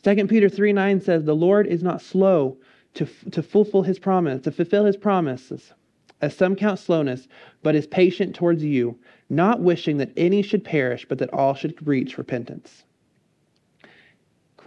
2 0.03 0.27
Peter 0.27 0.49
3 0.49 0.73
9 0.73 1.01
says, 1.01 1.23
The 1.23 1.35
Lord 1.35 1.67
is 1.67 1.83
not 1.83 2.01
slow 2.01 2.57
to, 2.95 3.05
to 3.31 3.43
fulfill 3.43 3.83
his 3.83 3.99
promise, 3.99 4.41
to 4.43 4.51
fulfill 4.51 4.85
his 4.85 4.97
promises, 4.97 5.73
as 6.21 6.35
some 6.35 6.55
count 6.55 6.79
slowness, 6.79 7.27
but 7.63 7.75
is 7.75 7.87
patient 7.87 8.35
towards 8.35 8.63
you, 8.63 8.97
not 9.29 9.61
wishing 9.61 9.97
that 9.97 10.11
any 10.17 10.41
should 10.41 10.63
perish, 10.63 11.05
but 11.07 11.17
that 11.19 11.33
all 11.33 11.53
should 11.53 11.85
reach 11.85 12.17
repentance. 12.17 12.83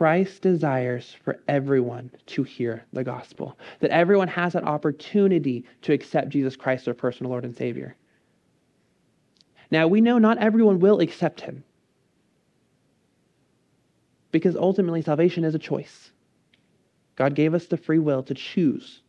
Christ 0.01 0.41
desires 0.41 1.15
for 1.23 1.41
everyone 1.47 2.11
to 2.29 2.43
hear 2.43 2.87
the 2.95 3.05
gospel, 3.05 3.59
that 3.81 3.91
everyone 3.91 4.29
has 4.29 4.55
that 4.55 4.65
opportunity 4.65 5.67
to 5.83 5.93
accept 5.93 6.31
Jesus 6.31 6.57
Christ, 6.57 6.87
their 6.87 6.95
personal 6.95 7.29
Lord 7.29 7.45
and 7.45 7.55
Savior. 7.55 7.95
Now, 9.71 9.89
we 9.89 10.01
know 10.01 10.17
not 10.17 10.39
everyone 10.39 10.81
will 10.81 11.01
accept 11.01 11.43
him 11.43 11.65
because 14.33 14.57
ultimately 14.57 15.03
salvation 15.03 15.45
is 15.45 15.55
a 15.55 15.59
choice. 15.59 16.13
God 17.17 17.35
gave 17.35 17.53
us 17.53 17.67
the 17.67 17.77
free 17.77 17.99
will 17.99 18.23
to 18.23 18.33
choose 18.33 19.03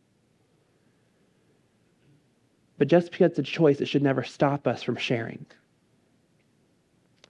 but 2.82 2.88
just 2.88 3.12
because 3.12 3.30
it's 3.30 3.38
a 3.38 3.42
choice, 3.44 3.80
it 3.80 3.86
should 3.86 4.02
never 4.02 4.24
stop 4.24 4.66
us 4.66 4.82
from 4.82 4.96
sharing. 4.96 5.46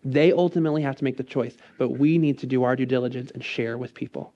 They 0.04 0.32
ultimately 0.32 0.82
have 0.82 0.96
to 0.96 1.04
make 1.04 1.16
the 1.16 1.22
choice, 1.22 1.56
but 1.78 1.90
we 1.90 2.18
need 2.18 2.38
to 2.38 2.46
do 2.46 2.64
our 2.64 2.74
due 2.74 2.86
diligence 2.86 3.30
and 3.30 3.44
share 3.44 3.78
with 3.78 3.94
people. 3.94 4.32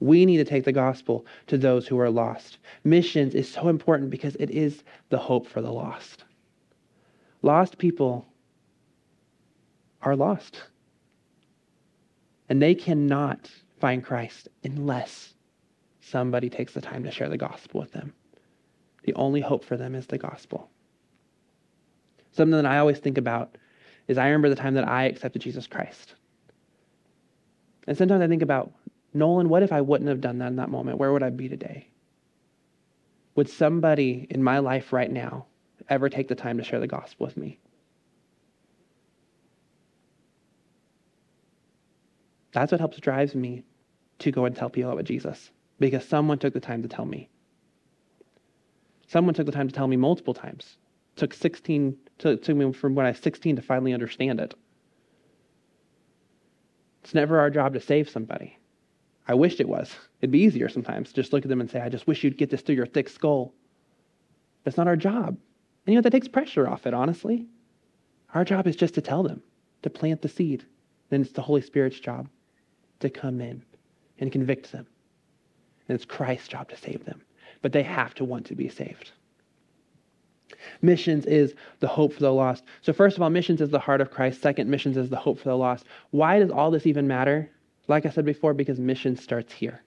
We 0.00 0.26
need 0.26 0.36
to 0.38 0.44
take 0.44 0.64
the 0.64 0.72
gospel 0.72 1.24
to 1.46 1.56
those 1.56 1.86
who 1.86 1.98
are 1.98 2.10
lost. 2.10 2.58
Missions 2.82 3.34
is 3.34 3.50
so 3.50 3.68
important 3.68 4.10
because 4.10 4.36
it 4.36 4.50
is 4.50 4.82
the 5.08 5.18
hope 5.18 5.46
for 5.46 5.62
the 5.62 5.72
lost. 5.72 6.24
Lost 7.40 7.78
people 7.78 8.26
are 10.02 10.16
lost. 10.16 10.64
And 12.48 12.60
they 12.60 12.74
cannot 12.74 13.50
find 13.80 14.04
Christ 14.04 14.48
unless 14.62 15.34
somebody 16.00 16.50
takes 16.50 16.74
the 16.74 16.80
time 16.82 17.04
to 17.04 17.10
share 17.10 17.30
the 17.30 17.38
gospel 17.38 17.80
with 17.80 17.92
them. 17.92 18.12
The 19.04 19.14
only 19.14 19.40
hope 19.40 19.64
for 19.64 19.76
them 19.76 19.94
is 19.94 20.06
the 20.06 20.18
gospel. 20.18 20.68
Something 22.32 22.62
that 22.62 22.66
I 22.66 22.78
always 22.78 22.98
think 22.98 23.16
about 23.16 23.56
is 24.08 24.18
I 24.18 24.26
remember 24.26 24.48
the 24.48 24.56
time 24.56 24.74
that 24.74 24.86
I 24.86 25.04
accepted 25.04 25.42
Jesus 25.42 25.66
Christ. 25.66 26.14
And 27.86 27.96
sometimes 27.96 28.22
I 28.22 28.28
think 28.28 28.42
about, 28.42 28.72
Nolan, 29.12 29.48
what 29.48 29.62
if 29.62 29.72
I 29.72 29.80
wouldn't 29.80 30.08
have 30.08 30.20
done 30.20 30.38
that 30.38 30.48
in 30.48 30.56
that 30.56 30.70
moment? 30.70 30.98
Where 30.98 31.12
would 31.12 31.22
I 31.22 31.30
be 31.30 31.48
today? 31.48 31.88
Would 33.34 33.48
somebody 33.48 34.26
in 34.30 34.42
my 34.42 34.58
life 34.58 34.92
right 34.92 35.10
now 35.10 35.46
ever 35.88 36.08
take 36.08 36.28
the 36.28 36.34
time 36.34 36.56
to 36.58 36.64
share 36.64 36.80
the 36.80 36.86
gospel 36.86 37.26
with 37.26 37.36
me? 37.36 37.58
That's 42.52 42.70
what 42.70 42.80
helps 42.80 42.98
drives 42.98 43.34
me 43.34 43.64
to 44.20 44.30
go 44.30 44.44
and 44.44 44.54
tell 44.54 44.70
people 44.70 44.92
about 44.92 45.04
Jesus 45.04 45.50
because 45.80 46.06
someone 46.06 46.38
took 46.38 46.54
the 46.54 46.60
time 46.60 46.82
to 46.82 46.88
tell 46.88 47.04
me. 47.04 47.28
Someone 49.08 49.34
took 49.34 49.46
the 49.46 49.52
time 49.52 49.68
to 49.68 49.74
tell 49.74 49.88
me 49.88 49.96
multiple 49.96 50.34
times. 50.34 50.78
It 51.16 51.20
took 51.20 51.34
16 51.34 51.96
to, 52.18 52.36
took 52.36 52.56
me 52.56 52.72
from 52.72 52.94
when 52.94 53.06
I 53.06 53.10
was 53.10 53.18
16 53.18 53.56
to 53.56 53.62
finally 53.62 53.92
understand 53.92 54.40
it. 54.40 54.54
It's 57.02 57.14
never 57.14 57.38
our 57.38 57.50
job 57.50 57.74
to 57.74 57.80
save 57.80 58.08
somebody. 58.08 58.58
I 59.26 59.34
wished 59.34 59.60
it 59.60 59.68
was. 59.68 59.94
It'd 60.20 60.30
be 60.30 60.40
easier 60.40 60.68
sometimes. 60.68 61.08
to 61.08 61.14
Just 61.14 61.32
look 61.32 61.44
at 61.44 61.48
them 61.48 61.60
and 61.60 61.70
say, 61.70 61.80
I 61.80 61.88
just 61.88 62.06
wish 62.06 62.24
you'd 62.24 62.38
get 62.38 62.50
this 62.50 62.62
through 62.62 62.76
your 62.76 62.86
thick 62.86 63.08
skull. 63.08 63.52
That's 64.64 64.76
not 64.76 64.88
our 64.88 64.96
job. 64.96 65.28
And 65.28 65.92
you 65.92 65.94
know, 65.94 66.00
that 66.00 66.10
takes 66.10 66.28
pressure 66.28 66.68
off 66.68 66.86
it, 66.86 66.94
honestly. 66.94 67.46
Our 68.32 68.44
job 68.44 68.66
is 68.66 68.76
just 68.76 68.94
to 68.94 69.02
tell 69.02 69.22
them, 69.22 69.42
to 69.82 69.90
plant 69.90 70.22
the 70.22 70.28
seed. 70.28 70.64
Then 71.10 71.20
it's 71.20 71.32
the 71.32 71.42
Holy 71.42 71.60
Spirit's 71.60 72.00
job 72.00 72.28
to 73.00 73.10
come 73.10 73.40
in 73.40 73.62
and 74.18 74.32
convict 74.32 74.72
them. 74.72 74.86
And 75.88 75.94
it's 75.94 76.06
Christ's 76.06 76.48
job 76.48 76.70
to 76.70 76.76
save 76.76 77.04
them 77.04 77.22
but 77.64 77.72
they 77.72 77.82
have 77.82 78.14
to 78.14 78.26
want 78.26 78.44
to 78.44 78.54
be 78.54 78.68
saved. 78.68 79.12
Missions 80.82 81.26
is 81.26 81.54
the 81.80 81.88
hope 81.88 82.12
for 82.12 82.20
the 82.20 82.32
lost. 82.32 82.64
So, 82.82 82.92
first 82.92 83.16
of 83.16 83.22
all, 83.22 83.30
missions 83.30 83.60
is 83.60 83.70
the 83.70 83.78
heart 83.78 84.00
of 84.00 84.10
Christ. 84.10 84.42
Second, 84.42 84.70
missions 84.70 84.96
is 84.96 85.10
the 85.10 85.16
hope 85.16 85.38
for 85.38 85.48
the 85.48 85.56
lost. 85.56 85.86
Why 86.10 86.38
does 86.38 86.50
all 86.50 86.70
this 86.70 86.86
even 86.86 87.06
matter? 87.06 87.50
Like 87.88 88.06
I 88.06 88.10
said 88.10 88.24
before, 88.24 88.54
because 88.54 88.78
mission 88.78 89.16
starts 89.16 89.52
here. 89.52 89.82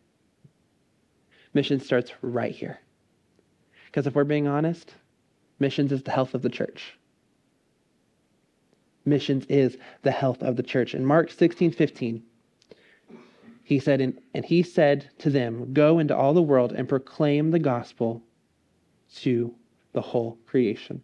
Mission 1.53 1.79
starts 1.79 2.11
right 2.21 2.53
here. 2.53 2.79
Because 3.85 4.05
if 4.05 4.15
we're 4.15 4.23
being 4.23 4.47
honest, 4.47 4.93
missions 5.59 5.91
is 5.91 6.03
the 6.03 6.11
health 6.11 6.33
of 6.33 6.41
the 6.41 6.49
church. 6.49 6.97
Missions 9.05 9.45
is 9.45 9.77
the 10.03 10.11
health 10.11 10.43
of 10.43 10.57
the 10.57 10.63
church. 10.63 10.93
In 10.93 11.05
Mark 11.05 11.31
16 11.31 11.71
15, 11.71 12.23
he 13.63 13.79
said, 13.79 14.01
and, 14.01 14.19
and 14.33 14.45
he 14.45 14.63
said 14.63 15.09
to 15.19 15.29
them, 15.29 15.73
Go 15.73 15.99
into 15.99 16.15
all 16.15 16.33
the 16.33 16.41
world 16.41 16.73
and 16.73 16.87
proclaim 16.87 17.51
the 17.51 17.59
gospel 17.59 18.21
to 19.15 19.53
the 19.97 20.01
whole 20.01 20.37
creation. 20.45 21.01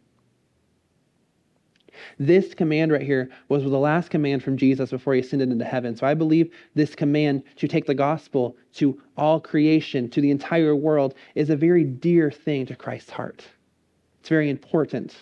This 2.20 2.54
command 2.54 2.92
right 2.92 3.02
here 3.02 3.32
was 3.50 3.64
the 3.64 3.70
last 3.70 4.12
command 4.12 4.44
from 4.44 4.56
Jesus 4.56 4.92
before 4.92 5.16
he 5.16 5.22
ascended 5.22 5.50
into 5.50 5.66
heaven. 5.66 5.96
So 5.96 6.06
I 6.06 6.14
believe 6.14 6.54
this 6.76 6.94
command 6.94 7.42
to 7.56 7.68
take 7.68 7.88
the 7.88 7.96
gospel 7.96 8.56
to 8.74 9.02
all 9.18 9.40
creation, 9.40 10.12
to 10.12 10.22
the 10.22 10.30
entire 10.30 10.76
world, 10.76 11.16
is 11.34 11.50
a 11.50 11.56
very 11.56 11.84
dear 11.84 12.30
thing 12.30 12.68
to 12.68 12.76
Christ's 12.76 13.10
heart. 13.10 13.44
It's 14.20 14.30
very 14.30 14.52
important. 14.52 15.16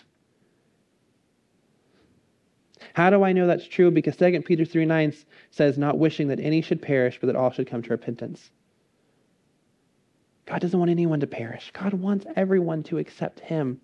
How 2.92 3.08
do 3.08 3.22
I 3.22 3.32
know 3.32 3.46
that's 3.46 3.66
true? 3.66 3.90
Because 3.90 4.16
2 4.16 4.42
Peter 4.42 4.66
3 4.66 4.84
9 4.84 5.14
says, 5.50 5.78
Not 5.78 5.98
wishing 5.98 6.28
that 6.28 6.40
any 6.40 6.60
should 6.60 6.82
perish, 6.82 7.18
but 7.18 7.28
that 7.28 7.36
all 7.36 7.50
should 7.50 7.70
come 7.70 7.80
to 7.80 7.88
repentance. 7.88 8.50
God 10.46 10.60
doesn't 10.60 10.78
want 10.78 10.90
anyone 10.90 11.20
to 11.20 11.26
perish. 11.26 11.70
God 11.72 11.94
wants 11.94 12.26
everyone 12.36 12.82
to 12.84 12.98
accept 12.98 13.40
Him. 13.40 13.80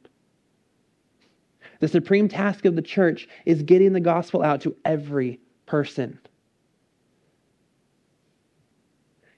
The 1.80 1.88
supreme 1.88 2.28
task 2.28 2.64
of 2.64 2.74
the 2.74 2.82
church 2.82 3.28
is 3.46 3.62
getting 3.62 3.92
the 3.92 4.00
gospel 4.00 4.42
out 4.42 4.62
to 4.62 4.74
every 4.84 5.40
person. 5.66 6.18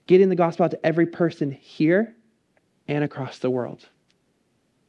Getting 0.06 0.28
the 0.28 0.36
gospel 0.36 0.64
out 0.64 0.70
to 0.70 0.86
every 0.86 1.06
person 1.06 1.50
here 1.50 2.16
and 2.88 3.04
across 3.04 3.38
the 3.38 3.50
world. 3.50 3.88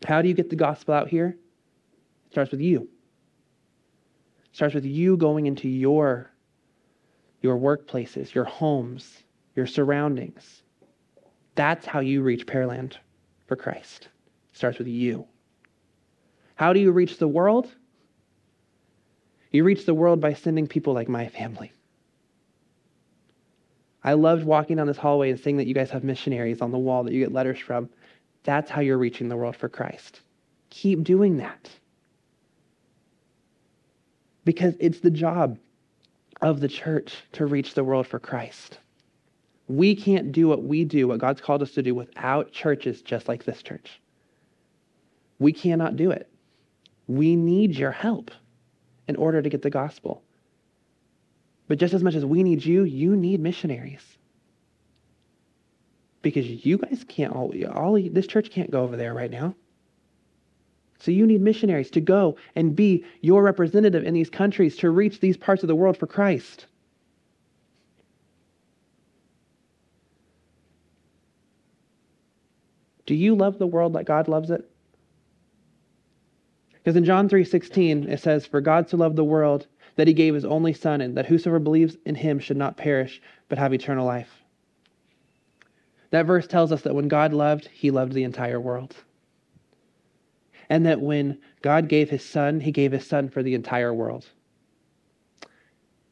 How 0.05 0.21
do 0.21 0.27
you 0.27 0.33
get 0.33 0.49
the 0.49 0.55
gospel 0.55 0.93
out 0.93 1.09
here? 1.09 1.37
It 2.25 2.31
starts 2.31 2.51
with 2.51 2.61
you 2.61 2.87
starts 4.51 4.75
with 4.75 4.85
you 4.85 5.17
going 5.17 5.47
into 5.47 5.67
your 5.69 6.29
your 7.41 7.57
workplaces, 7.57 8.35
your 8.35 8.43
homes, 8.43 9.23
your 9.55 9.65
surroundings. 9.65 10.61
That's 11.55 11.85
how 11.85 11.99
you 11.99 12.21
reach 12.21 12.45
Pearland 12.45 12.95
for 13.47 13.55
Christ. 13.55 14.09
It 14.51 14.57
starts 14.57 14.77
with 14.77 14.87
you. 14.87 15.27
How 16.55 16.73
do 16.73 16.79
you 16.79 16.91
reach 16.91 17.17
the 17.17 17.27
world? 17.27 17.69
You 19.51 19.63
reach 19.63 19.85
the 19.85 19.93
world 19.93 20.21
by 20.21 20.33
sending 20.33 20.67
people 20.67 20.93
like 20.93 21.09
my 21.09 21.27
family. 21.27 21.71
I 24.03 24.13
loved 24.13 24.43
walking 24.45 24.77
down 24.77 24.87
this 24.87 24.97
hallway 24.97 25.29
and 25.29 25.39
seeing 25.39 25.57
that 25.57 25.67
you 25.67 25.73
guys 25.73 25.91
have 25.91 26.03
missionaries 26.03 26.61
on 26.61 26.71
the 26.71 26.79
wall 26.79 27.03
that 27.03 27.13
you 27.13 27.19
get 27.19 27.33
letters 27.33 27.59
from. 27.59 27.89
That's 28.43 28.71
how 28.71 28.81
you're 28.81 28.97
reaching 28.97 29.29
the 29.29 29.37
world 29.37 29.55
for 29.55 29.69
Christ. 29.69 30.21
Keep 30.69 31.03
doing 31.03 31.37
that. 31.37 31.69
Because 34.43 34.75
it's 34.79 35.01
the 35.01 35.11
job 35.11 35.59
of 36.41 36.59
the 36.59 36.67
church 36.67 37.13
to 37.33 37.45
reach 37.45 37.75
the 37.75 37.83
world 37.83 38.07
for 38.07 38.17
Christ. 38.17 38.79
We 39.71 39.95
can't 39.95 40.33
do 40.33 40.49
what 40.49 40.63
we 40.63 40.83
do, 40.83 41.07
what 41.07 41.19
God's 41.19 41.39
called 41.39 41.61
us 41.61 41.71
to 41.71 41.81
do, 41.81 41.95
without 41.95 42.51
churches 42.51 43.01
just 43.01 43.29
like 43.29 43.45
this 43.45 43.63
church. 43.63 44.01
We 45.39 45.53
cannot 45.53 45.95
do 45.95 46.11
it. 46.11 46.29
We 47.07 47.37
need 47.37 47.77
your 47.77 47.91
help 47.91 48.31
in 49.07 49.15
order 49.15 49.41
to 49.41 49.47
get 49.47 49.61
the 49.61 49.69
gospel. 49.69 50.23
But 51.69 51.79
just 51.79 51.93
as 51.93 52.03
much 52.03 52.15
as 52.15 52.25
we 52.25 52.43
need 52.43 52.65
you, 52.65 52.83
you 52.83 53.15
need 53.15 53.39
missionaries. 53.39 54.03
Because 56.21 56.65
you 56.65 56.77
guys 56.77 57.05
can't 57.07 57.33
all, 57.33 57.53
all 57.73 57.97
this 58.11 58.27
church 58.27 58.51
can't 58.51 58.71
go 58.71 58.83
over 58.83 58.97
there 58.97 59.13
right 59.13 59.31
now. 59.31 59.55
So 60.99 61.11
you 61.11 61.25
need 61.25 61.39
missionaries 61.39 61.89
to 61.91 62.01
go 62.01 62.35
and 62.55 62.75
be 62.75 63.05
your 63.21 63.41
representative 63.41 64.03
in 64.03 64.13
these 64.13 64.29
countries 64.29 64.75
to 64.77 64.89
reach 64.89 65.21
these 65.21 65.37
parts 65.37 65.63
of 65.63 65.67
the 65.67 65.75
world 65.75 65.97
for 65.97 66.07
Christ. 66.07 66.65
Do 73.11 73.17
you 73.17 73.35
love 73.35 73.59
the 73.59 73.67
world 73.67 73.91
like 73.91 74.05
God 74.05 74.29
loves 74.29 74.51
it? 74.51 74.71
Because 76.71 76.95
in 76.95 77.03
John 77.03 77.27
3:16 77.27 78.07
it 78.07 78.21
says 78.21 78.45
for 78.45 78.61
God 78.61 78.87
so 78.87 78.95
loved 78.95 79.17
the 79.17 79.23
world 79.25 79.67
that 79.97 80.07
he 80.07 80.13
gave 80.13 80.33
his 80.33 80.45
only 80.45 80.71
son 80.71 81.01
and 81.01 81.17
that 81.17 81.25
whosoever 81.25 81.59
believes 81.59 81.97
in 82.05 82.15
him 82.15 82.39
should 82.39 82.55
not 82.55 82.77
perish 82.77 83.21
but 83.49 83.57
have 83.57 83.73
eternal 83.73 84.05
life. 84.05 84.45
That 86.11 86.25
verse 86.25 86.47
tells 86.47 86.71
us 86.71 86.83
that 86.83 86.95
when 86.95 87.09
God 87.09 87.33
loved, 87.33 87.67
he 87.67 87.91
loved 87.91 88.13
the 88.13 88.23
entire 88.23 88.61
world. 88.61 88.95
And 90.69 90.85
that 90.85 91.01
when 91.01 91.37
God 91.61 91.89
gave 91.89 92.09
his 92.09 92.23
son, 92.23 92.61
he 92.61 92.71
gave 92.71 92.93
his 92.93 93.05
son 93.05 93.27
for 93.27 93.43
the 93.43 93.55
entire 93.55 93.93
world. 93.93 94.25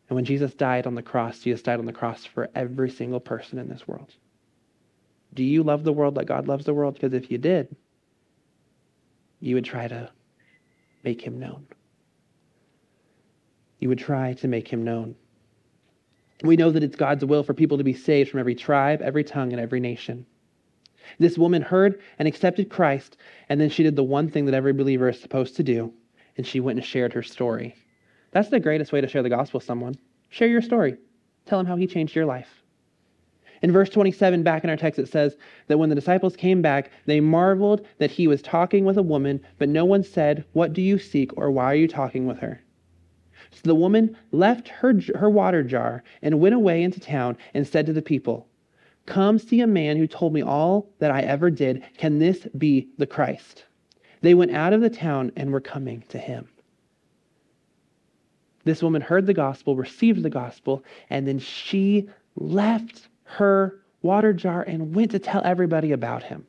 And 0.10 0.18
when 0.18 0.26
Jesus 0.26 0.54
died 0.54 0.86
on 0.86 0.95
the 0.95 1.02
cross, 1.02 1.39
Jesus 1.39 1.62
died 1.62 1.80
on 1.80 1.86
the 1.86 1.93
cross 1.93 2.26
for 2.26 2.50
every 2.54 2.89
single 2.89 3.22
person 3.22 3.58
in 3.58 3.70
this 3.70 3.88
world. 3.88 4.16
Do 5.34 5.43
you 5.43 5.63
love 5.63 5.84
the 5.84 5.93
world 5.93 6.15
like 6.15 6.27
God 6.27 6.47
loves 6.47 6.65
the 6.65 6.73
world? 6.73 6.95
Because 6.95 7.13
if 7.13 7.32
you 7.32 7.38
did, 7.38 7.75
you 9.39 9.55
would 9.55 9.65
try 9.65 9.88
to 9.88 10.09
make 11.03 11.21
him 11.21 11.39
known 11.39 11.67
you 13.80 13.89
would 13.89 13.99
try 13.99 14.34
to 14.34 14.47
make 14.47 14.67
him 14.67 14.84
known. 14.84 15.15
We 16.43 16.57
know 16.57 16.71
that 16.71 16.84
it's 16.84 16.95
God's 16.95 17.25
will 17.25 17.43
for 17.43 17.53
people 17.53 17.77
to 17.77 17.84
be 17.84 17.93
saved 17.93 18.30
from 18.30 18.39
every 18.39 18.55
tribe, 18.55 19.01
every 19.01 19.23
tongue, 19.23 19.51
and 19.51 19.61
every 19.61 19.80
nation. 19.80 20.25
This 21.17 21.38
woman 21.38 21.61
heard 21.61 22.01
and 22.19 22.27
accepted 22.27 22.69
Christ, 22.69 23.17
and 23.49 23.59
then 23.59 23.69
she 23.69 23.84
did 23.84 23.95
the 23.95 24.03
one 24.03 24.30
thing 24.30 24.45
that 24.45 24.53
every 24.53 24.73
believer 24.73 25.09
is 25.09 25.19
supposed 25.19 25.55
to 25.55 25.63
do, 25.63 25.93
and 26.38 26.45
she 26.45 26.59
went 26.59 26.77
and 26.77 26.86
shared 26.86 27.13
her 27.13 27.23
story. 27.23 27.75
That's 28.32 28.49
the 28.49 28.59
greatest 28.59 28.91
way 28.91 29.01
to 29.01 29.07
share 29.07 29.23
the 29.23 29.30
gospel 29.30 29.57
with 29.57 29.65
someone. 29.65 29.95
Share 30.30 30.47
your 30.47 30.61
story. 30.61 30.97
Tell 31.45 31.57
them 31.57 31.65
how 31.65 31.77
he 31.77 31.88
changed 31.88 32.15
your 32.15 32.25
life. 32.25 32.59
In 33.62 33.72
verse 33.72 33.89
27, 33.89 34.43
back 34.43 34.64
in 34.64 34.70
our 34.70 34.78
text, 34.78 34.99
it 34.99 35.10
says 35.10 35.36
that 35.68 35.78
when 35.78 35.89
the 35.89 35.95
disciples 35.95 36.36
came 36.36 36.62
back, 36.62 36.91
they 37.05 37.20
marveled 37.20 37.86
that 37.97 38.12
he 38.12 38.28
was 38.28 38.41
talking 38.41 38.86
with 38.86 38.97
a 38.97 39.03
woman, 39.03 39.41
but 39.57 39.70
no 39.70 39.84
one 39.84 40.03
said, 40.03 40.45
What 40.53 40.74
do 40.74 40.82
you 40.82 40.97
seek, 40.97 41.36
or 41.38 41.51
why 41.51 41.66
are 41.66 41.76
you 41.76 41.88
talking 41.88 42.26
with 42.26 42.39
her? 42.39 42.62
So 43.51 43.62
the 43.64 43.76
woman 43.76 44.16
left 44.32 44.70
her, 44.70 44.93
her 45.16 45.30
water 45.30 45.64
jar 45.64 46.03
and 46.22 46.39
went 46.39 46.55
away 46.55 46.84
into 46.84 46.99
town 46.99 47.38
and 47.53 47.68
said 47.68 47.86
to 47.88 47.93
the 47.93 48.01
people, 48.01 48.47
Come 49.05 49.39
see 49.39 49.60
a 49.60 49.68
man 49.68 49.97
who 49.97 50.07
told 50.07 50.34
me 50.34 50.41
all 50.41 50.89
that 50.99 51.12
I 51.12 51.22
ever 51.22 51.49
did. 51.49 51.84
Can 51.97 52.20
this 52.20 52.47
be 52.57 52.89
the 52.97 53.07
Christ? 53.07 53.66
They 54.22 54.34
went 54.34 54.51
out 54.51 54.74
of 54.74 54.82
the 54.82 54.89
town 54.89 55.32
and 55.36 55.51
were 55.51 55.62
coming 55.62 56.03
to 56.10 56.18
him. 56.18 56.47
This 58.66 58.84
woman 58.84 59.01
heard 59.01 59.26
the 59.26 59.34
gospel, 59.34 59.76
received 59.76 60.22
the 60.22 60.30
gospel, 60.30 60.84
and 61.10 61.28
then 61.28 61.39
she 61.39 62.07
left 62.36 63.09
her 63.30 63.80
water 64.01 64.34
jar 64.34 64.63
and 64.63 64.95
went 64.95 65.11
to 65.11 65.19
tell 65.19 65.41
everybody 65.43 65.91
about 65.91 66.23
him. 66.23 66.45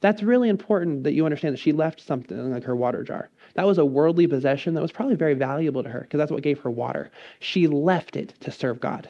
That's 0.00 0.22
really 0.22 0.48
important 0.48 1.04
that 1.04 1.14
you 1.14 1.24
understand 1.24 1.54
that 1.54 1.60
she 1.60 1.72
left 1.72 2.00
something 2.00 2.52
like 2.52 2.64
her 2.64 2.76
water 2.76 3.02
jar. 3.02 3.28
That 3.54 3.66
was 3.66 3.78
a 3.78 3.84
worldly 3.84 4.26
possession 4.26 4.74
that 4.74 4.82
was 4.82 4.92
probably 4.92 5.16
very 5.16 5.34
valuable 5.34 5.82
to 5.82 5.88
her 5.88 6.00
because 6.00 6.18
that's 6.18 6.30
what 6.30 6.42
gave 6.42 6.60
her 6.60 6.70
water. 6.70 7.10
She 7.40 7.66
left 7.66 8.16
it 8.16 8.34
to 8.40 8.50
serve 8.50 8.80
God. 8.80 9.08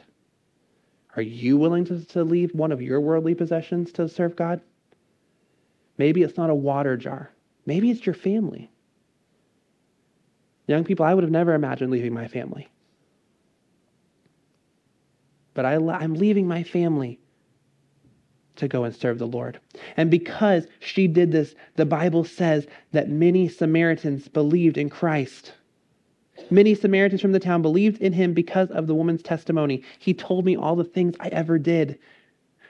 Are 1.15 1.21
you 1.21 1.57
willing 1.57 1.85
to, 1.85 2.03
to 2.05 2.23
leave 2.23 2.53
one 2.53 2.71
of 2.71 2.81
your 2.81 2.99
worldly 2.99 3.35
possessions 3.35 3.91
to 3.93 4.09
serve 4.09 4.35
God? 4.35 4.61
Maybe 5.97 6.23
it's 6.23 6.37
not 6.37 6.49
a 6.49 6.55
water 6.55 6.97
jar. 6.97 7.29
Maybe 7.65 7.91
it's 7.91 8.05
your 8.05 8.15
family. 8.15 8.71
Young 10.67 10.83
people, 10.83 11.05
I 11.05 11.13
would 11.13 11.23
have 11.23 11.31
never 11.31 11.53
imagined 11.53 11.91
leaving 11.91 12.13
my 12.13 12.27
family. 12.27 12.69
But 15.53 15.65
I, 15.65 15.75
I'm 15.75 16.15
leaving 16.15 16.47
my 16.47 16.63
family 16.63 17.19
to 18.55 18.67
go 18.67 18.83
and 18.83 18.95
serve 18.95 19.19
the 19.19 19.27
Lord. 19.27 19.59
And 19.97 20.11
because 20.11 20.67
she 20.79 21.07
did 21.07 21.31
this, 21.31 21.55
the 21.75 21.85
Bible 21.85 22.23
says 22.23 22.67
that 22.91 23.09
many 23.09 23.47
Samaritans 23.47 24.27
believed 24.27 24.77
in 24.77 24.89
Christ. 24.89 25.53
Many 26.49 26.75
Samaritans 26.75 27.21
from 27.21 27.31
the 27.31 27.39
town 27.39 27.61
believed 27.61 28.01
in 28.01 28.13
him 28.13 28.33
because 28.33 28.69
of 28.71 28.87
the 28.87 28.95
woman's 28.95 29.23
testimony. 29.23 29.83
He 29.99 30.13
told 30.13 30.45
me 30.45 30.55
all 30.55 30.75
the 30.75 30.83
things 30.83 31.15
I 31.19 31.27
ever 31.29 31.57
did. 31.57 31.99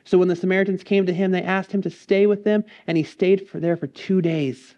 So 0.06 0.18
when 0.18 0.28
the 0.28 0.36
Samaritans 0.36 0.84
came 0.84 1.06
to 1.06 1.14
him, 1.14 1.32
they 1.32 1.42
asked 1.42 1.72
him 1.72 1.82
to 1.84 1.90
stay 1.90 2.26
with 2.28 2.44
them, 2.44 2.66
and 2.88 2.98
he 2.98 3.04
stayed 3.04 3.48
for 3.48 3.60
there 3.60 3.78
for 3.78 3.88
two 3.88 4.22
days. 4.22 4.76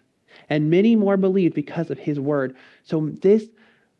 And 0.48 0.70
many 0.70 0.94
more 0.94 1.16
believed 1.16 1.54
because 1.54 1.90
of 1.90 1.98
his 1.98 2.20
word. 2.20 2.56
So 2.84 3.08
this 3.08 3.48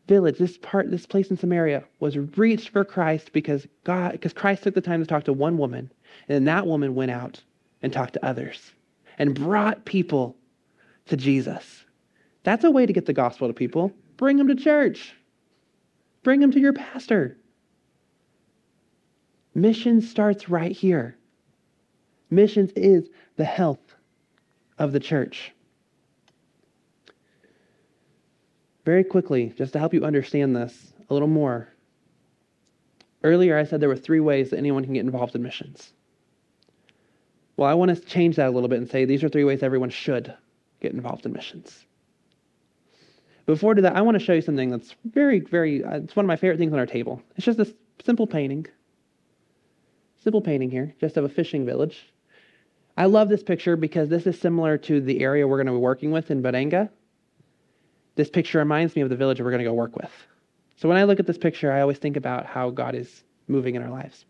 village, 0.07 0.37
this 0.37 0.57
part, 0.57 0.89
this 0.89 1.05
place 1.05 1.29
in 1.29 1.37
Samaria 1.37 1.83
was 1.99 2.17
reached 2.17 2.69
for 2.69 2.83
Christ 2.83 3.31
because 3.33 3.67
God, 3.83 4.13
because 4.13 4.33
Christ 4.33 4.63
took 4.63 4.73
the 4.73 4.81
time 4.81 5.01
to 5.01 5.05
talk 5.05 5.25
to 5.25 5.33
one 5.33 5.57
woman 5.57 5.91
and 6.27 6.35
then 6.35 6.45
that 6.45 6.65
woman 6.65 6.95
went 6.95 7.11
out 7.11 7.41
and 7.81 7.91
talked 7.91 8.13
to 8.13 8.25
others 8.25 8.71
and 9.17 9.35
brought 9.35 9.85
people 9.85 10.35
to 11.07 11.17
Jesus. 11.17 11.85
That's 12.43 12.63
a 12.63 12.71
way 12.71 12.85
to 12.85 12.93
get 12.93 13.05
the 13.05 13.13
gospel 13.13 13.47
to 13.47 13.53
people. 13.53 13.91
Bring 14.15 14.37
them 14.37 14.47
to 14.47 14.55
church, 14.55 15.13
bring 16.23 16.39
them 16.39 16.51
to 16.51 16.59
your 16.59 16.73
pastor. 16.73 17.37
Mission 19.53 20.01
starts 20.01 20.49
right 20.49 20.71
here. 20.71 21.17
Missions 22.29 22.71
is 22.75 23.09
the 23.37 23.45
health 23.45 23.95
of 24.77 24.91
the 24.91 24.99
church. 24.99 25.51
Very 28.87 29.03
quickly, 29.03 29.53
just 29.57 29.73
to 29.73 29.79
help 29.79 29.93
you 29.93 30.05
understand 30.05 30.55
this 30.55 30.93
a 31.09 31.13
little 31.13 31.27
more. 31.27 31.67
Earlier, 33.21 33.57
I 33.57 33.65
said 33.65 33.81
there 33.81 33.89
were 33.89 33.97
three 33.97 34.21
ways 34.21 34.51
that 34.51 34.59
anyone 34.59 34.85
can 34.85 34.93
get 34.93 35.03
involved 35.03 35.35
in 35.35 35.43
missions. 35.43 35.91
Well, 37.57 37.69
I 37.69 37.73
want 37.73 37.93
to 37.93 37.99
change 37.99 38.37
that 38.37 38.47
a 38.47 38.51
little 38.51 38.69
bit 38.69 38.79
and 38.79 38.89
say 38.89 39.03
these 39.03 39.25
are 39.25 39.27
three 39.27 39.43
ways 39.43 39.61
everyone 39.61 39.89
should 39.89 40.33
get 40.79 40.93
involved 40.93 41.25
in 41.25 41.33
missions. 41.33 41.85
Before 43.45 43.71
I 43.71 43.73
do 43.73 43.81
that, 43.81 43.97
I 43.97 44.01
want 44.03 44.17
to 44.17 44.23
show 44.23 44.31
you 44.31 44.41
something 44.41 44.69
that's 44.69 44.95
very, 45.03 45.41
very, 45.41 45.83
uh, 45.83 45.97
it's 45.97 46.15
one 46.15 46.23
of 46.23 46.27
my 46.27 46.37
favorite 46.37 46.57
things 46.57 46.71
on 46.71 46.79
our 46.79 46.85
table. 46.85 47.21
It's 47.35 47.45
just 47.45 47.57
this 47.57 47.73
simple 48.05 48.25
painting. 48.25 48.67
Simple 50.23 50.41
painting 50.41 50.71
here, 50.71 50.95
just 51.01 51.17
of 51.17 51.25
a 51.25 51.29
fishing 51.29 51.65
village. 51.65 52.13
I 52.95 53.07
love 53.07 53.27
this 53.27 53.43
picture 53.43 53.75
because 53.75 54.07
this 54.07 54.25
is 54.25 54.39
similar 54.39 54.77
to 54.77 55.01
the 55.01 55.19
area 55.19 55.45
we're 55.45 55.57
going 55.57 55.67
to 55.67 55.73
be 55.73 55.77
working 55.77 56.11
with 56.11 56.31
in 56.31 56.41
Baranga. 56.41 56.89
This 58.17 58.29
picture 58.31 58.57
reminds 58.57 58.95
me 58.95 59.03
of 59.03 59.09
the 59.09 59.15
village 59.15 59.39
we're 59.39 59.51
going 59.51 59.63
to 59.63 59.69
go 59.69 59.73
work 59.73 59.95
with. 59.95 60.11
So 60.75 60.89
when 60.89 60.97
I 60.97 61.03
look 61.03 61.19
at 61.19 61.27
this 61.27 61.37
picture, 61.37 61.71
I 61.71 61.81
always 61.81 61.99
think 61.99 62.17
about 62.17 62.47
how 62.47 62.71
God 62.71 62.95
is 62.95 63.23
moving 63.47 63.75
in 63.75 63.83
our 63.83 63.91
lives. 63.91 64.25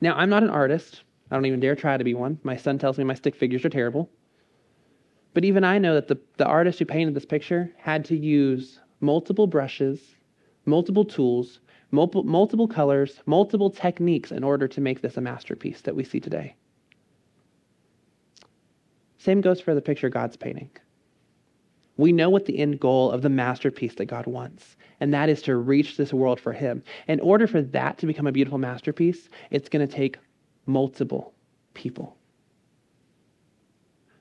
Now, 0.00 0.16
I'm 0.16 0.28
not 0.28 0.42
an 0.42 0.50
artist. 0.50 1.04
I 1.30 1.36
don't 1.36 1.46
even 1.46 1.60
dare 1.60 1.76
try 1.76 1.96
to 1.96 2.02
be 2.02 2.14
one. 2.14 2.40
My 2.42 2.56
son 2.56 2.76
tells 2.76 2.98
me 2.98 3.04
my 3.04 3.14
stick 3.14 3.36
figures 3.36 3.64
are 3.64 3.70
terrible. 3.70 4.10
But 5.34 5.44
even 5.44 5.62
I 5.62 5.78
know 5.78 5.94
that 5.94 6.08
the, 6.08 6.18
the 6.36 6.46
artist 6.46 6.80
who 6.80 6.84
painted 6.84 7.14
this 7.14 7.24
picture 7.24 7.72
had 7.78 8.04
to 8.06 8.16
use 8.16 8.80
multiple 9.00 9.46
brushes, 9.46 10.00
multiple 10.64 11.04
tools, 11.04 11.60
multiple, 11.92 12.24
multiple 12.24 12.66
colors, 12.66 13.20
multiple 13.24 13.70
techniques 13.70 14.32
in 14.32 14.42
order 14.42 14.66
to 14.66 14.80
make 14.80 15.00
this 15.00 15.16
a 15.16 15.20
masterpiece 15.20 15.82
that 15.82 15.94
we 15.94 16.02
see 16.02 16.18
today. 16.18 16.56
Same 19.18 19.40
goes 19.40 19.60
for 19.60 19.76
the 19.76 19.80
picture 19.80 20.08
God's 20.08 20.36
painting. 20.36 20.70
We 21.98 22.12
know 22.12 22.30
what 22.30 22.46
the 22.46 22.58
end 22.58 22.80
goal 22.80 23.10
of 23.10 23.20
the 23.22 23.28
masterpiece 23.28 23.94
that 23.96 24.06
God 24.06 24.26
wants. 24.26 24.76
and 25.00 25.14
that 25.14 25.28
is 25.28 25.42
to 25.42 25.56
reach 25.56 25.96
this 25.96 26.12
world 26.12 26.40
for 26.40 26.52
Him. 26.52 26.82
In 27.06 27.20
order 27.20 27.46
for 27.46 27.62
that 27.62 27.98
to 27.98 28.06
become 28.06 28.26
a 28.26 28.32
beautiful 28.32 28.58
masterpiece, 28.58 29.28
it's 29.50 29.68
going 29.68 29.86
to 29.86 29.92
take 29.92 30.18
multiple 30.66 31.34
people. 31.74 32.16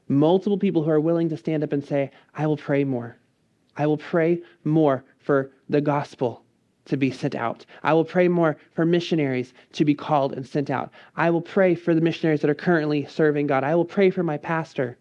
Multiple 0.07 0.57
people 0.57 0.83
who 0.83 0.91
are 0.91 0.99
willing 0.99 1.29
to 1.29 1.37
stand 1.37 1.63
up 1.63 1.73
and 1.73 1.83
say, 1.83 2.11
I 2.35 2.47
will 2.47 2.57
pray 2.57 2.83
more. 2.83 3.17
I 3.75 3.87
will 3.87 3.97
pray 3.97 4.41
more 4.63 5.03
for 5.19 5.51
the 5.69 5.81
gospel 5.81 6.43
to 6.85 6.95
be 6.95 7.11
sent 7.11 7.35
out. 7.35 7.65
I 7.83 7.93
will 7.93 8.05
pray 8.05 8.27
more 8.27 8.55
for 8.73 8.85
missionaries 8.85 9.53
to 9.73 9.83
be 9.83 9.93
called 9.93 10.33
and 10.33 10.47
sent 10.47 10.69
out. 10.69 10.91
I 11.15 11.29
will 11.29 11.41
pray 11.41 11.75
for 11.75 11.93
the 11.93 12.01
missionaries 12.01 12.41
that 12.41 12.49
are 12.49 12.55
currently 12.55 13.05
serving 13.05 13.47
God. 13.47 13.63
I 13.63 13.75
will 13.75 13.85
pray 13.85 14.09
for 14.09 14.23
my 14.23 14.37
pastor. 14.37 14.97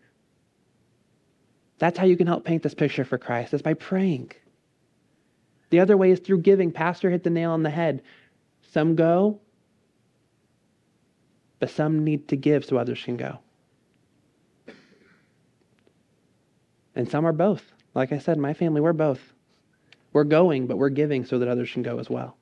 That's 1.78 1.98
how 1.98 2.06
you 2.06 2.16
can 2.16 2.26
help 2.26 2.44
paint 2.44 2.62
this 2.62 2.74
picture 2.74 3.04
for 3.04 3.18
Christ, 3.18 3.52
is 3.54 3.62
by 3.62 3.74
praying. 3.74 4.32
The 5.70 5.80
other 5.80 5.96
way 5.96 6.10
is 6.10 6.20
through 6.20 6.40
giving. 6.42 6.72
Pastor 6.72 7.10
hit 7.10 7.22
the 7.22 7.30
nail 7.30 7.50
on 7.50 7.62
the 7.62 7.70
head. 7.70 8.02
Some 8.72 8.94
go, 8.94 9.40
but 11.58 11.70
some 11.70 12.04
need 12.04 12.28
to 12.28 12.36
give 12.36 12.64
so 12.64 12.76
others 12.76 13.02
can 13.02 13.16
go. 13.16 13.38
And 16.94 17.10
some 17.10 17.26
are 17.26 17.32
both. 17.32 17.62
Like 17.94 18.12
I 18.12 18.18
said, 18.18 18.38
my 18.38 18.54
family, 18.54 18.80
we're 18.80 18.92
both. 18.92 19.20
We're 20.12 20.24
going, 20.24 20.66
but 20.66 20.78
we're 20.78 20.88
giving 20.88 21.24
so 21.24 21.38
that 21.38 21.48
others 21.48 21.70
can 21.70 21.82
go 21.82 21.98
as 21.98 22.08
well. 22.08 22.36